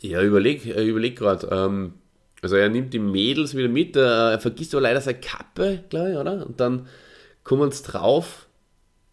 Ja, 0.00 0.22
überleg, 0.22 0.64
äh, 0.64 0.84
überleg 0.84 1.18
gerade. 1.18 1.48
Ähm, 1.50 1.94
also 2.40 2.54
er 2.54 2.68
nimmt 2.68 2.94
die 2.94 3.00
Mädels 3.00 3.56
wieder 3.56 3.68
mit, 3.68 3.96
äh, 3.96 4.00
er 4.32 4.38
vergisst 4.38 4.74
aber 4.74 4.82
leider 4.82 5.00
seine 5.00 5.18
Kappe, 5.18 5.82
glaube 5.88 6.12
ich, 6.12 6.16
oder? 6.16 6.46
Und 6.46 6.60
dann 6.60 6.86
kommen 7.42 7.72
sie 7.72 7.82
drauf, 7.82 8.46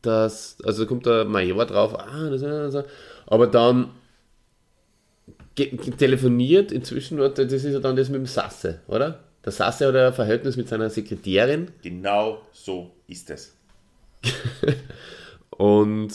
dass, 0.03 0.57
also 0.63 0.83
da 0.83 0.87
kommt 0.87 1.07
der 1.07 1.25
Major 1.25 1.65
drauf, 1.65 1.97
ah, 1.97 2.29
das, 2.29 2.41
das, 2.41 2.73
das. 2.73 2.85
aber 3.25 3.47
dann 3.47 3.89
telefoniert 5.55 6.71
inzwischen, 6.71 7.17
das 7.17 7.39
ist 7.39 7.65
ja 7.65 7.79
dann 7.79 7.95
das 7.95 8.09
mit 8.09 8.19
dem 8.19 8.25
Sasse, 8.25 8.79
oder? 8.87 9.23
Der 9.43 9.51
Sasse 9.51 9.87
hat 9.87 9.95
ein 9.95 10.13
Verhältnis 10.13 10.55
mit 10.55 10.67
seiner 10.67 10.89
Sekretärin 10.89 11.69
Genau 11.81 12.41
so 12.53 12.91
ist 13.07 13.29
es. 13.29 13.55
und 15.49 16.11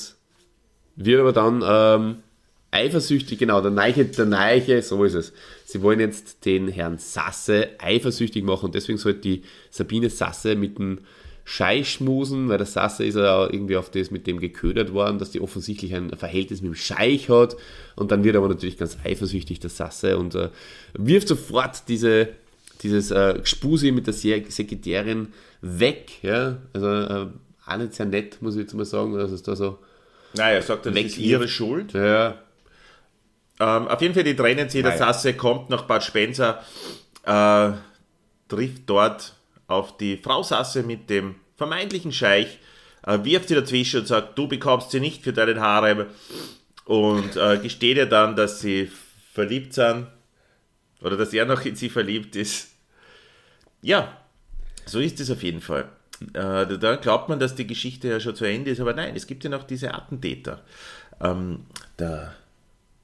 wird 0.95 1.21
aber 1.21 1.33
dann 1.33 1.63
ähm, 1.67 2.17
eifersüchtig, 2.71 3.39
genau, 3.39 3.61
der 3.61 3.73
Neiche, 3.73 4.05
der 4.05 4.27
Neiche, 4.27 4.81
so 4.83 5.03
ist 5.05 5.15
es. 5.15 5.33
Sie 5.65 5.83
wollen 5.83 6.01
jetzt 6.01 6.45
den 6.45 6.69
Herrn 6.69 6.99
Sasse 6.99 7.71
eifersüchtig 7.79 8.45
machen 8.45 8.67
und 8.67 8.75
deswegen 8.75 8.99
sollte 8.99 9.21
die 9.21 9.43
Sabine 9.71 10.09
Sasse 10.09 10.55
mit 10.55 10.79
dem 10.79 11.01
Schei 11.49 11.85
schmusen, 11.85 12.49
weil 12.49 12.59
der 12.59 12.67
Sasse 12.67 13.05
ist 13.05 13.15
ja 13.15 13.37
auch 13.37 13.49
irgendwie 13.49 13.77
auf 13.77 13.89
das 13.89 14.11
mit 14.11 14.27
dem 14.27 14.41
geködert 14.41 14.93
worden, 14.93 15.21
dass 15.21 15.31
die 15.31 15.41
offensichtlich 15.41 15.95
ein 15.95 16.11
Verhältnis 16.11 16.61
mit 16.61 16.73
dem 16.73 16.75
Scheich 16.75 17.29
hat 17.29 17.57
und 17.95 18.11
dann 18.11 18.25
wird 18.25 18.35
aber 18.35 18.49
natürlich 18.49 18.77
ganz 18.77 18.99
eifersüchtig 19.05 19.61
der 19.61 19.71
Sasse 19.71 20.19
und 20.19 20.35
äh, 20.35 20.49
wirft 20.95 21.29
sofort 21.29 21.89
diese, 21.89 22.31
dieses 22.83 23.13
äh, 23.13 23.39
Spusi 23.45 23.93
mit 23.93 24.09
der 24.09 24.13
Se 24.15 24.43
Sekretärin 24.49 25.29
weg, 25.61 26.23
ja, 26.23 26.57
also 26.73 26.89
äh, 26.89 27.27
auch 27.65 27.77
nicht 27.77 27.95
sehr 27.95 28.07
nett, 28.07 28.43
muss 28.43 28.57
ich 28.57 28.63
jetzt 28.63 28.75
mal 28.75 28.85
sagen, 28.85 29.15
dass 29.17 29.31
es 29.31 29.45
da 29.45 29.55
so 29.55 29.79
Naja, 30.35 30.57
er 30.57 30.63
sagt, 30.63 30.87
das 30.87 30.97
ist 30.97 31.17
ihre 31.17 31.47
Schuld. 31.47 31.93
ja, 31.93 32.39
Ähm, 33.61 33.87
auf 33.87 34.03
jeden 34.03 34.15
Fall, 34.15 34.25
die 34.25 34.35
trennen 34.35 34.69
sie. 34.69 34.83
Der. 34.83 34.99
Sasse 34.99 35.35
kommt 35.35 35.71
nach 35.71 35.83
Bad 35.85 36.03
Spencer, 36.03 36.61
äh, 37.25 37.71
trifft 38.49 38.83
dort 38.87 39.36
auf 39.67 39.97
die 39.97 40.17
Frau 40.17 40.43
Sasse 40.43 40.83
mit 40.83 41.11
dem 41.11 41.37
vermeintlichen 41.57 42.13
Scheich, 42.13 42.59
äh, 43.07 43.19
wirft 43.23 43.49
sie 43.49 43.55
dazwischen 43.55 44.01
und 44.01 44.07
sagt, 44.07 44.39
du 44.39 44.49
bekommst 44.49 44.91
sie 44.91 45.01
nicht 45.01 45.23
für 45.23 45.33
deinen 45.33 45.61
Harem 45.61 46.07
und 46.85 47.37
äh, 47.37 47.59
gesteht 47.59 47.97
ihr 47.97 48.07
dann, 48.07 48.37
dass 48.37 48.61
sie 48.61 48.91
verliebt 49.33 49.75
sind 49.75 50.07
oder 51.01 51.17
dass 51.17 51.33
er 51.33 51.45
noch 51.45 51.65
in 51.65 51.77
sie 51.77 51.89
verliebt 51.89 52.37
ist. 52.37 52.71
Ja, 53.83 54.17
so 54.87 55.01
ist 55.01 55.21
es 55.21 55.31
auf 55.31 55.43
jeden 55.43 55.61
Fall. 55.61 55.89
Äh, 56.33 56.79
da 56.79 56.97
glaubt 56.97 57.29
man, 57.29 57.39
dass 57.39 57.55
die 57.55 57.67
Geschichte 57.67 58.09
ja 58.09 58.21
schon 58.21 58.35
zu 58.35 58.45
Ende 58.45 58.71
ist, 58.71 58.81
aber 58.81 58.95
nein, 58.95 59.15
es 59.15 59.27
gibt 59.27 59.45
ja 59.45 59.51
noch 59.51 59.65
diese 59.65 59.95
Attentäter. 59.95 60.63
Ähm, 61.21 61.67
der 61.99 62.35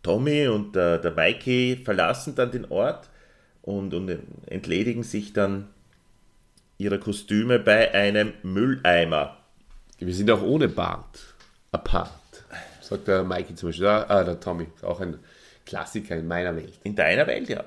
Tommy 0.03 0.49
und 0.49 0.75
der, 0.75 0.99
der 0.99 1.13
Mikey 1.13 1.81
verlassen 1.85 2.35
dann 2.35 2.51
den 2.51 2.71
Ort 2.71 3.09
und, 3.63 3.95
und 3.95 4.19
entledigen 4.47 5.03
sich 5.03 5.33
dann 5.33 5.69
ihrer 6.79 6.99
Kostüme 6.99 7.59
bei 7.59 7.93
einem 7.95 8.33
Mülleimer. 8.43 9.39
wir 9.99 10.15
sind 10.15 10.31
auch 10.31 10.43
ohne 10.43 10.69
Bart 10.69 11.35
apart, 11.71 12.11
sagt 12.81 13.09
der 13.09 13.25
Mikey 13.25 13.55
zum 13.55 13.69
Beispiel, 13.71 13.87
ah, 13.87 14.25
der 14.25 14.41
Tommy, 14.41 14.67
auch 14.83 15.01
ein 15.01 15.19
Klassiker 15.65 16.17
in 16.17 16.27
meiner 16.29 16.55
Welt. 16.57 16.75
In 16.85 16.95
deiner 16.95 17.27
Welt, 17.27 17.49
ja. 17.49 17.65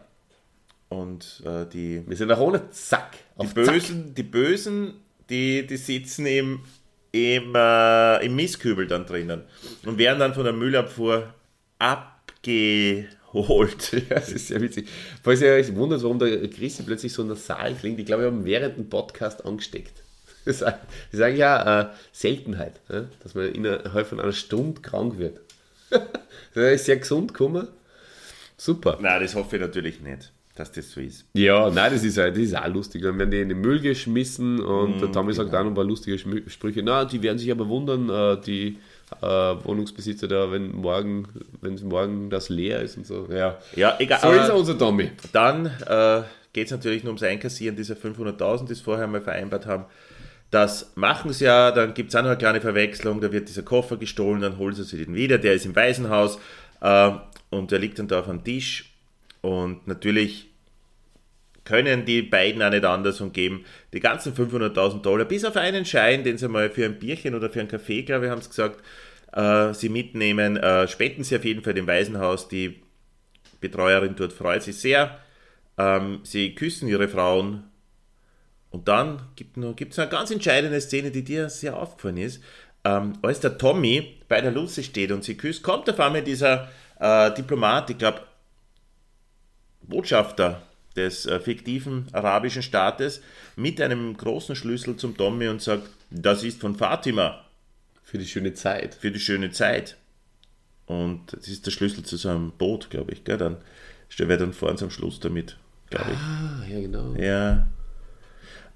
Und 0.89 1.41
äh, 1.45 1.65
die, 1.65 2.03
Wir 2.05 2.15
sind 2.15 2.31
auch 2.31 2.39
ohne 2.39 2.69
Zack. 2.71 3.13
die 3.35 3.39
Auf 3.41 3.53
Zack. 3.53 3.65
Bösen, 3.65 4.13
die 4.13 4.23
Bösen, 4.23 4.93
die, 5.29 5.65
die 5.65 5.77
sitzen 5.77 6.25
im, 6.25 6.59
im, 7.11 7.55
äh, 7.55 8.25
im 8.25 8.35
Mistkübel 8.35 8.87
dann 8.87 9.05
drinnen 9.05 9.43
und 9.85 9.97
werden 9.97 10.19
dann 10.19 10.33
von 10.33 10.43
der 10.43 10.53
Müllabfuhr 10.53 11.33
abgeholt. 13.35 13.91
Ja, 14.09 14.15
das 14.15 14.31
ist 14.31 14.47
sehr 14.47 14.61
witzig. 14.61 14.87
Falls 15.23 15.41
ihr 15.41 15.51
euch 15.51 15.73
wundert, 15.75 16.03
warum 16.03 16.19
der 16.19 16.47
Christi 16.49 16.83
plötzlich 16.83 17.13
so 17.13 17.23
nasal 17.23 17.73
klingt, 17.75 17.99
ich 17.99 18.05
glaube, 18.05 18.23
wir 18.23 18.27
haben 18.27 18.45
während 18.45 18.77
dem 18.77 18.89
Podcast 18.89 19.45
angesteckt. 19.45 20.03
Das 20.45 20.61
ist 20.61 21.21
eigentlich 21.21 21.39
ja 21.39 21.81
äh, 21.81 21.87
Seltenheit, 22.11 22.79
ja? 22.89 23.05
dass 23.23 23.33
man 23.33 23.51
innerhalb 23.51 24.05
von 24.05 24.19
einer 24.19 24.31
Stunde 24.31 24.81
krank 24.81 25.17
wird. 25.17 25.39
das 25.89 26.73
ist 26.73 26.85
sehr 26.85 26.97
gesund 26.97 27.33
gekommen. 27.33 27.67
Super. 28.57 28.99
Nein, 29.01 29.21
das 29.21 29.33
hoffe 29.33 29.55
ich 29.55 29.61
natürlich 29.61 30.01
nicht, 30.01 30.31
dass 30.53 30.71
das 30.71 30.91
so 30.91 31.01
ist. 31.01 31.25
Ja, 31.33 31.69
nein, 31.71 31.91
das 31.91 32.03
ist, 32.03 32.17
das 32.17 32.37
ist 32.37 32.55
auch 32.55 32.67
lustig. 32.67 33.01
Dann 33.01 33.17
werden 33.17 33.31
die 33.31 33.41
in 33.41 33.49
den 33.49 33.59
Müll 33.59 33.79
geschmissen 33.79 34.59
und 34.59 35.01
der 35.01 35.11
Tommy 35.11 35.33
sagt 35.33 35.53
auch 35.53 35.63
noch 35.63 35.71
ein 35.71 35.73
paar 35.73 35.83
lustige 35.83 36.17
Sprüche. 36.17 36.83
Na, 36.83 37.05
die 37.05 37.23
werden 37.23 37.39
sich 37.39 37.51
aber 37.51 37.67
wundern, 37.67 38.09
äh, 38.09 38.39
die 38.41 38.77
äh, 39.21 39.25
Wohnungsbesitzer 39.25 40.27
da, 40.27 40.51
wenn 40.51 40.71
morgen, 40.71 41.27
wenn 41.61 41.75
morgen 41.87 42.29
das 42.29 42.49
leer 42.49 42.81
ist 42.81 42.97
und 42.97 43.05
so. 43.05 43.27
Ja, 43.31 43.57
Ja, 43.75 43.95
egal. 43.99 44.19
so 44.21 44.31
ist 44.31 44.49
er 44.49 44.55
unser 44.55 44.77
Tommy. 44.77 45.11
Dann 45.31 45.65
äh, 45.65 46.23
geht 46.53 46.65
es 46.65 46.71
natürlich 46.71 47.03
nur 47.03 47.11
ums 47.11 47.23
Einkassieren 47.23 47.75
dieser 47.75 47.95
500.000, 47.95 48.67
die 48.67 48.73
sie 48.73 48.83
vorher 48.83 49.07
mal 49.07 49.21
vereinbart 49.21 49.65
haben. 49.65 49.85
Das 50.51 50.93
machen 50.95 51.33
sie 51.33 51.45
ja, 51.45 51.71
dann 51.71 51.93
gibt 51.93 52.09
es 52.09 52.15
auch 52.15 52.21
noch 52.21 52.29
eine 52.29 52.37
kleine 52.37 52.61
Verwechslung, 52.61 53.19
da 53.19 53.31
wird 53.31 53.49
dieser 53.49 53.63
Koffer 53.63 53.97
gestohlen, 53.97 54.41
dann 54.41 54.57
holen 54.57 54.73
sie 54.73 54.83
sich 54.83 55.03
den 55.03 55.15
wieder, 55.15 55.37
der 55.37 55.53
ist 55.53 55.65
im 55.65 55.75
Waisenhaus 55.75 56.39
äh, 56.81 57.11
und 57.49 57.71
der 57.71 57.79
liegt 57.79 57.99
dann 57.99 58.07
da 58.07 58.19
auf 58.19 58.27
dem 58.27 58.43
Tisch 58.43 58.93
und 59.41 59.87
natürlich 59.87 60.47
können 61.65 62.05
die 62.05 62.21
beiden 62.21 62.61
auch 62.61 62.69
nicht 62.69 62.85
anders 62.85 63.19
und 63.19 63.33
geben 63.33 63.65
die 63.91 63.99
ganzen 63.99 64.33
500.000 64.33 65.01
Dollar, 65.01 65.25
bis 65.25 65.43
auf 65.43 65.57
einen 65.57 65.85
Schein, 65.85 66.23
den 66.23 66.37
sie 66.37 66.47
mal 66.47 66.69
für 66.69 66.85
ein 66.85 66.99
Bierchen 66.99 67.35
oder 67.35 67.49
für 67.49 67.59
einen 67.59 67.69
Kaffee, 67.69 68.03
glaube 68.03 68.25
ich, 68.25 68.31
haben 68.31 68.41
sie 68.41 68.49
gesagt, 68.49 68.81
äh, 69.33 69.73
sie 69.73 69.89
mitnehmen, 69.89 70.57
äh, 70.57 70.87
spenden 70.87 71.23
sie 71.23 71.35
auf 71.35 71.43
jeden 71.43 71.63
Fall 71.63 71.73
dem 71.73 71.87
Waisenhaus, 71.87 72.47
die 72.47 72.81
Betreuerin 73.59 74.15
dort 74.15 74.33
freut 74.33 74.63
sich 74.63 74.77
sehr. 74.77 75.19
Ähm, 75.77 76.19
sie 76.23 76.55
küssen 76.55 76.87
ihre 76.87 77.07
Frauen. 77.07 77.63
Und 78.69 78.87
dann 78.87 79.21
gibt 79.35 79.57
es 79.57 79.99
eine 79.99 80.09
ganz 80.09 80.31
entscheidende 80.31 80.79
Szene, 80.81 81.09
die 81.11 81.23
dir 81.23 81.49
sehr 81.49 81.77
aufgefallen 81.77 82.17
ist. 82.17 82.43
Ähm, 82.83 83.13
als 83.21 83.39
der 83.39 83.57
Tommy 83.57 84.19
bei 84.27 84.41
der 84.41 84.51
Lucy 84.51 84.83
steht 84.83 85.11
und 85.11 85.23
sie 85.23 85.35
küsst, 85.35 85.63
kommt 85.63 85.89
auf 85.89 85.99
einmal 85.99 86.21
dieser 86.21 86.69
äh, 86.99 87.33
Diplomat, 87.33 87.89
ich 87.89 87.97
glaube, 87.97 88.21
Botschafter 89.81 90.61
des 90.95 91.25
äh, 91.25 91.39
fiktiven 91.39 92.07
arabischen 92.13 92.61
Staates, 92.63 93.21
mit 93.55 93.79
einem 93.81 94.15
großen 94.15 94.55
Schlüssel 94.55 94.95
zum 94.97 95.15
Tommy 95.17 95.47
und 95.47 95.61
sagt, 95.61 95.89
das 96.09 96.43
ist 96.43 96.61
von 96.61 96.75
Fatima 96.75 97.43
Für 98.03 98.17
die 98.17 98.27
schöne 98.27 98.53
Zeit. 98.53 98.95
für 98.95 99.11
die 99.11 99.19
schöne 99.19 99.51
Zeit. 99.51 99.97
Und 100.85 101.33
das 101.33 101.47
ist 101.47 101.65
der 101.65 101.71
Schlüssel 101.71 102.03
zu 102.03 102.15
so 102.17 102.29
einem 102.29 102.51
Boot, 102.51 102.89
glaube 102.89 103.11
ich. 103.13 103.23
Gell? 103.23 103.37
Dann 103.37 103.57
stellen 104.07 104.29
wir 104.29 104.37
dann 104.37 104.53
vorne 104.53 104.79
am 104.81 104.91
Schluss 104.91 105.19
damit, 105.19 105.57
glaube 105.89 106.11
ich. 106.11 106.17
Ah, 106.17 106.63
ja, 106.69 106.79
genau. 106.81 107.15
Ja. 107.15 107.67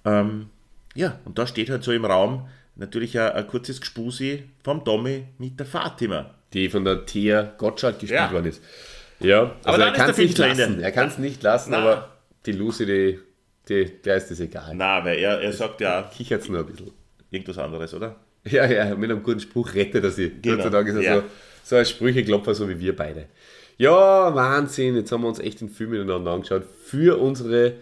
Ähm, 0.05 0.49
ja, 0.95 1.19
und 1.25 1.37
da 1.37 1.45
steht 1.45 1.69
halt 1.69 1.83
so 1.83 1.91
im 1.91 2.05
Raum 2.05 2.47
natürlich 2.75 3.19
ein, 3.19 3.31
ein 3.33 3.47
kurzes 3.47 3.79
Gespusi 3.79 4.43
vom 4.63 4.83
Tommy 4.83 5.25
mit 5.37 5.59
der 5.59 5.67
Fatima. 5.67 6.33
Die 6.53 6.67
von 6.69 6.83
der 6.83 7.05
Thea 7.05 7.43
Gottschalk 7.57 7.99
gespielt 7.99 8.19
Ja. 8.21 8.31
worden 8.31 8.47
ist. 8.47 8.63
Ja, 9.19 9.41
Aber 9.63 9.73
also 9.73 9.81
er 9.81 9.91
kann 9.93 10.09
es 10.11 10.17
nicht 10.17 10.37
lassen. 10.37 10.79
Er 10.81 10.91
kann 10.91 11.07
es 11.09 11.17
nicht 11.17 11.43
lassen, 11.43 11.71
Na. 11.71 11.77
aber 11.79 12.09
die 12.45 12.53
Lucy, 12.53 12.85
die, 12.85 13.19
die, 13.67 14.01
der 14.01 14.15
ist 14.17 14.31
das 14.31 14.39
egal. 14.39 14.73
Na, 14.75 15.03
weil 15.03 15.17
er, 15.19 15.41
er 15.41 15.51
sagt 15.53 15.81
ja 15.81 16.03
Kichert's 16.03 16.47
nur 16.47 16.59
ein 16.59 16.65
bisschen. 16.65 16.91
irgendwas 17.31 17.57
anderes, 17.57 17.93
oder? 17.93 18.15
Ja, 18.45 18.65
ja, 18.65 18.95
mit 18.95 19.11
einem 19.11 19.21
guten 19.21 19.41
Spruch 19.41 19.73
rettet 19.75 20.03
er 20.03 20.11
sie. 20.11 20.31
Genau. 20.41 20.55
Gott 20.55 20.63
sei 20.63 20.69
Dank 20.69 20.87
ist 20.87 20.95
er 20.95 21.01
Ja. 21.01 21.15
so, 21.17 21.23
so 21.63 21.75
ein 21.75 21.85
Sprücheklopfer, 21.85 22.55
so 22.55 22.69
wie 22.69 22.79
wir 22.79 22.95
beide. 22.95 23.25
Ja, 23.77 24.33
Wahnsinn. 24.33 24.95
Jetzt 24.95 25.11
haben 25.11 25.21
wir 25.23 25.27
uns 25.27 25.39
echt 25.39 25.59
den 25.61 25.69
Film 25.69 25.91
miteinander 25.91 26.31
angeschaut. 26.31 26.63
Für 26.85 27.19
unsere 27.19 27.73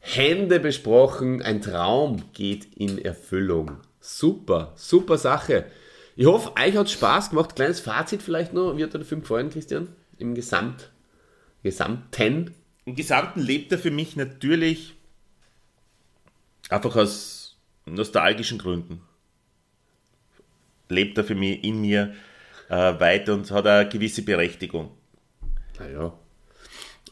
Hände 0.00 0.60
besprochen. 0.60 1.40
Ein 1.42 1.62
Traum 1.62 2.22
geht 2.34 2.66
in 2.76 2.98
Erfüllung. 3.02 3.78
Super, 4.00 4.72
super 4.76 5.16
Sache. 5.16 5.64
Ich 6.16 6.26
hoffe, 6.26 6.52
euch 6.62 6.76
hat 6.76 6.90
Spaß 6.90 7.30
gemacht. 7.30 7.56
Kleines 7.56 7.80
Fazit 7.80 8.22
vielleicht 8.22 8.52
noch. 8.52 8.76
Wie 8.76 8.82
hat 8.84 8.92
dir 8.94 8.98
der 8.98 9.06
Film 9.06 9.22
gefallen, 9.22 9.48
Christian? 9.50 9.88
Im 10.18 10.34
Gesamt, 10.34 10.90
Gesamten. 11.62 12.54
Im 12.84 12.94
Gesamten 12.94 13.40
lebt 13.40 13.72
er 13.72 13.78
für 13.78 13.90
mich 13.90 14.16
natürlich 14.16 14.94
einfach 16.68 16.96
aus 16.96 17.56
nostalgischen 17.86 18.58
Gründen. 18.58 19.00
Lebt 20.88 21.16
er 21.18 21.24
für 21.24 21.34
mich 21.34 21.64
in 21.64 21.80
mir 21.80 22.14
äh, 22.68 22.74
weiter 23.00 23.34
und 23.34 23.50
hat 23.50 23.66
eine 23.66 23.88
gewisse 23.88 24.22
Berechtigung. 24.22 24.90
Naja. 25.78 26.12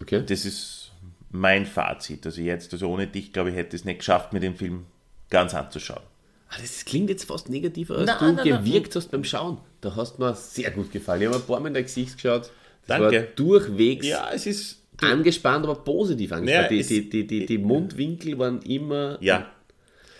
Okay. 0.00 0.24
Das 0.26 0.44
ist 0.44 0.92
mein 1.30 1.66
Fazit. 1.66 2.26
Also 2.26 2.40
jetzt, 2.42 2.72
also 2.72 2.90
ohne 2.90 3.06
dich, 3.06 3.32
glaube 3.32 3.50
ich, 3.50 3.56
hätte 3.56 3.76
ich 3.76 3.82
es 3.82 3.84
nicht 3.86 3.98
geschafft, 3.98 4.32
mir 4.32 4.40
den 4.40 4.56
Film 4.56 4.86
ganz 5.30 5.54
anzuschauen. 5.54 6.02
Ah, 6.50 6.56
Das 6.60 6.84
klingt 6.84 7.08
jetzt 7.08 7.24
fast 7.24 7.48
negativer, 7.48 7.96
als 7.96 8.06
Nein, 8.06 8.18
du 8.18 8.24
nein, 8.26 8.34
nein. 8.50 8.64
gewirkt 8.64 8.94
hast 8.94 9.10
beim 9.10 9.24
Schauen. 9.24 9.58
Da 9.80 9.96
hast 9.96 10.18
du 10.18 10.22
mir 10.22 10.34
sehr 10.34 10.70
gut 10.70 10.92
gefallen. 10.92 11.22
Ich 11.22 11.28
habe 11.28 11.36
ein 11.38 11.46
paar 11.46 11.60
Mal 11.60 11.68
in 11.68 11.74
dein 11.74 11.84
Gesicht 11.84 12.16
geschaut. 12.16 12.50
Das 12.86 12.98
Danke. 12.98 13.16
war 13.16 13.22
durchwegs 13.36 14.06
Ja, 14.06 14.30
es 14.32 14.46
ist. 14.46 14.82
angespannt, 15.00 15.64
aber 15.64 15.76
positiv 15.76 16.32
angespannt. 16.32 16.70
Ja, 16.70 16.82
die, 16.82 17.08
die, 17.08 17.26
die, 17.26 17.46
die, 17.46 17.58
Mundwinkel 17.58 18.38
waren 18.38 18.60
immer 18.62 19.18
Ja, 19.20 19.50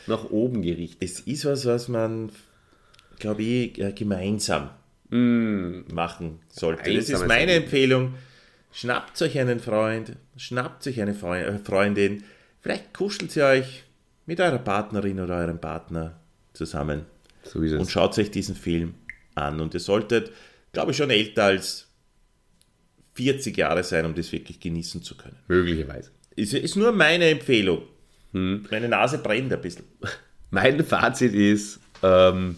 nach 0.06 0.30
oben 0.30 0.62
gerichtet. 0.62 1.02
es 1.02 1.20
ist 1.20 1.44
was, 1.44 1.66
was 1.66 1.88
man, 1.88 2.30
glaube 3.18 3.42
ich, 3.42 3.78
äh, 3.80 3.92
gemeinsam 3.92 4.70
machen 5.12 6.40
sollte. 6.48 6.90
Das 6.94 7.10
ist 7.10 7.26
meine. 7.26 7.52
Empfehlung. 7.52 8.14
Schnappt 8.72 9.20
euch 9.20 9.38
einen 9.38 9.60
Freund, 9.60 10.16
schnappt 10.38 10.86
euch 10.86 11.02
eine 11.02 11.10
äh, 11.12 11.58
Freundin. 11.58 12.24
Vielleicht 12.62 12.94
kuschelt 12.94 13.30
sie 13.30 13.42
euch 13.42 13.84
mit 14.24 14.40
eurer 14.40 14.58
Partnerin 14.58 15.20
oder 15.20 15.36
eurem 15.36 15.60
Partner 15.60 16.18
zusammen 16.54 17.04
So 17.42 17.58
und 17.58 17.90
schaut 17.90 18.18
euch 18.18 18.30
diesen 18.30 18.54
Film 18.54 18.94
an. 19.34 19.60
Und 19.60 19.74
ihr 19.74 19.80
solltet, 19.80 20.30
glaube 20.72 20.92
ich, 20.92 20.96
schon 20.96 21.10
älter 21.10 21.44
als 21.44 21.88
40 23.14 23.56
Jahre 23.56 23.84
sein, 23.84 24.06
um 24.06 24.14
das 24.14 24.32
wirklich 24.32 24.60
genießen 24.60 25.02
zu 25.02 25.16
können. 25.16 25.36
Möglicherweise. 25.48 26.10
Ist, 26.34 26.54
ist 26.54 26.76
nur 26.76 26.92
meine 26.92 27.28
Empfehlung. 27.28 27.82
Meine 28.32 28.88
Nase 28.88 29.18
brennt 29.18 29.52
ein 29.52 29.60
bisschen. 29.60 29.84
Mein 30.50 30.82
Fazit 30.84 31.34
ist, 31.34 31.80
ähm, 32.02 32.56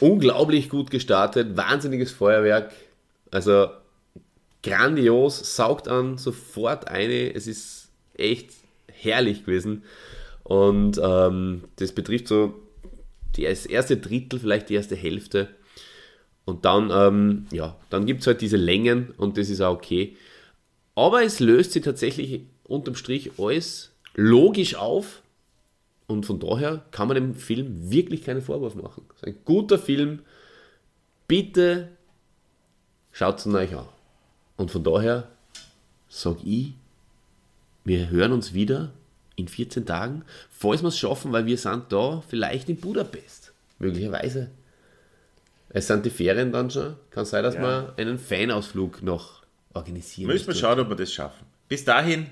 unglaublich 0.00 0.68
gut 0.68 0.90
gestartet, 0.90 1.56
wahnsinniges 1.56 2.12
Feuerwerk, 2.12 2.72
also 3.30 3.68
grandios, 4.62 5.56
saugt 5.56 5.88
an, 5.88 6.18
sofort 6.18 6.88
eine, 6.88 7.34
es 7.34 7.46
ist 7.46 7.88
echt 8.14 8.50
herrlich 8.88 9.44
gewesen 9.44 9.84
und 10.42 11.00
ähm, 11.02 11.64
das 11.76 11.92
betrifft 11.92 12.28
so 12.28 12.54
die, 13.36 13.44
das 13.44 13.66
erste 13.66 13.96
Drittel, 13.96 14.38
vielleicht 14.40 14.68
die 14.68 14.74
erste 14.74 14.96
Hälfte 14.96 15.48
und 16.46 16.64
dann, 16.64 16.90
ähm, 16.90 17.46
ja, 17.50 17.76
dann 17.90 18.06
gibt 18.06 18.22
es 18.22 18.26
halt 18.26 18.40
diese 18.40 18.56
Längen 18.56 19.12
und 19.18 19.36
das 19.36 19.50
ist 19.50 19.60
auch 19.60 19.74
okay, 19.74 20.16
aber 20.94 21.22
es 21.22 21.40
löst 21.40 21.72
sich 21.72 21.82
tatsächlich 21.82 22.42
unterm 22.64 22.94
Strich 22.94 23.38
alles 23.38 23.92
logisch 24.14 24.76
auf 24.76 25.22
und 26.06 26.24
von 26.24 26.38
daher 26.38 26.84
kann 26.90 27.08
man 27.08 27.16
dem 27.16 27.34
Film 27.34 27.90
wirklich 27.90 28.24
keinen 28.24 28.42
Vorwurf 28.42 28.74
machen. 28.74 29.04
Es 29.10 29.16
ist 29.16 29.26
ein 29.26 29.38
guter 29.44 29.78
Film. 29.78 30.20
Bitte 31.26 31.88
schaut 33.12 33.38
es 33.38 33.46
euch 33.46 33.76
an. 33.76 33.86
Und 34.56 34.70
von 34.70 34.84
daher 34.84 35.28
sage 36.08 36.40
ich, 36.44 36.74
wir 37.84 38.08
hören 38.08 38.32
uns 38.32 38.54
wieder 38.54 38.92
in 39.34 39.48
14 39.48 39.84
Tagen, 39.84 40.24
falls 40.48 40.82
wir 40.82 40.88
es 40.88 40.98
schaffen, 40.98 41.32
weil 41.32 41.46
wir 41.46 41.58
sind 41.58 41.84
da 41.90 42.22
vielleicht 42.26 42.68
in 42.68 42.76
Budapest. 42.76 43.52
Möglicherweise. 43.78 44.50
Es 45.76 45.88
sind 45.88 46.06
die 46.06 46.10
Ferien 46.10 46.52
dann 46.52 46.70
schon. 46.70 46.96
Kann 47.10 47.26
sein, 47.26 47.42
dass 47.42 47.56
ja. 47.56 47.60
wir 47.60 47.94
einen 47.98 48.18
Fanausflug 48.18 49.02
noch 49.02 49.42
organisieren. 49.74 50.28
Müssen 50.28 50.46
wir 50.46 50.54
schauen, 50.54 50.80
ob 50.80 50.88
wir 50.88 50.96
das 50.96 51.12
schaffen. 51.12 51.44
Bis 51.68 51.84
dahin, 51.84 52.28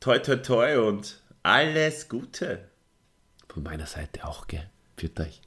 toi 0.00 0.18
toi 0.18 0.36
toi 0.36 0.88
und 0.88 1.20
alles 1.42 2.08
Gute. 2.08 2.60
Von 3.48 3.64
meiner 3.64 3.84
Seite 3.84 4.26
auch, 4.26 4.46
gell? 4.46 4.64
Für 4.96 5.10
euch. 5.20 5.42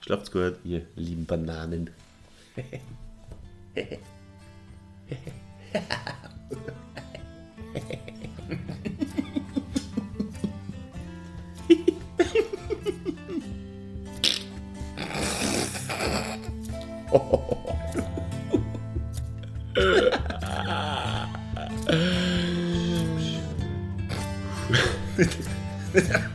Schlaft's 0.00 0.32
gut, 0.32 0.54
ihr 0.64 0.86
lieben 0.96 1.26
Bananen. 1.26 1.90
Yeah. 17.14 17.40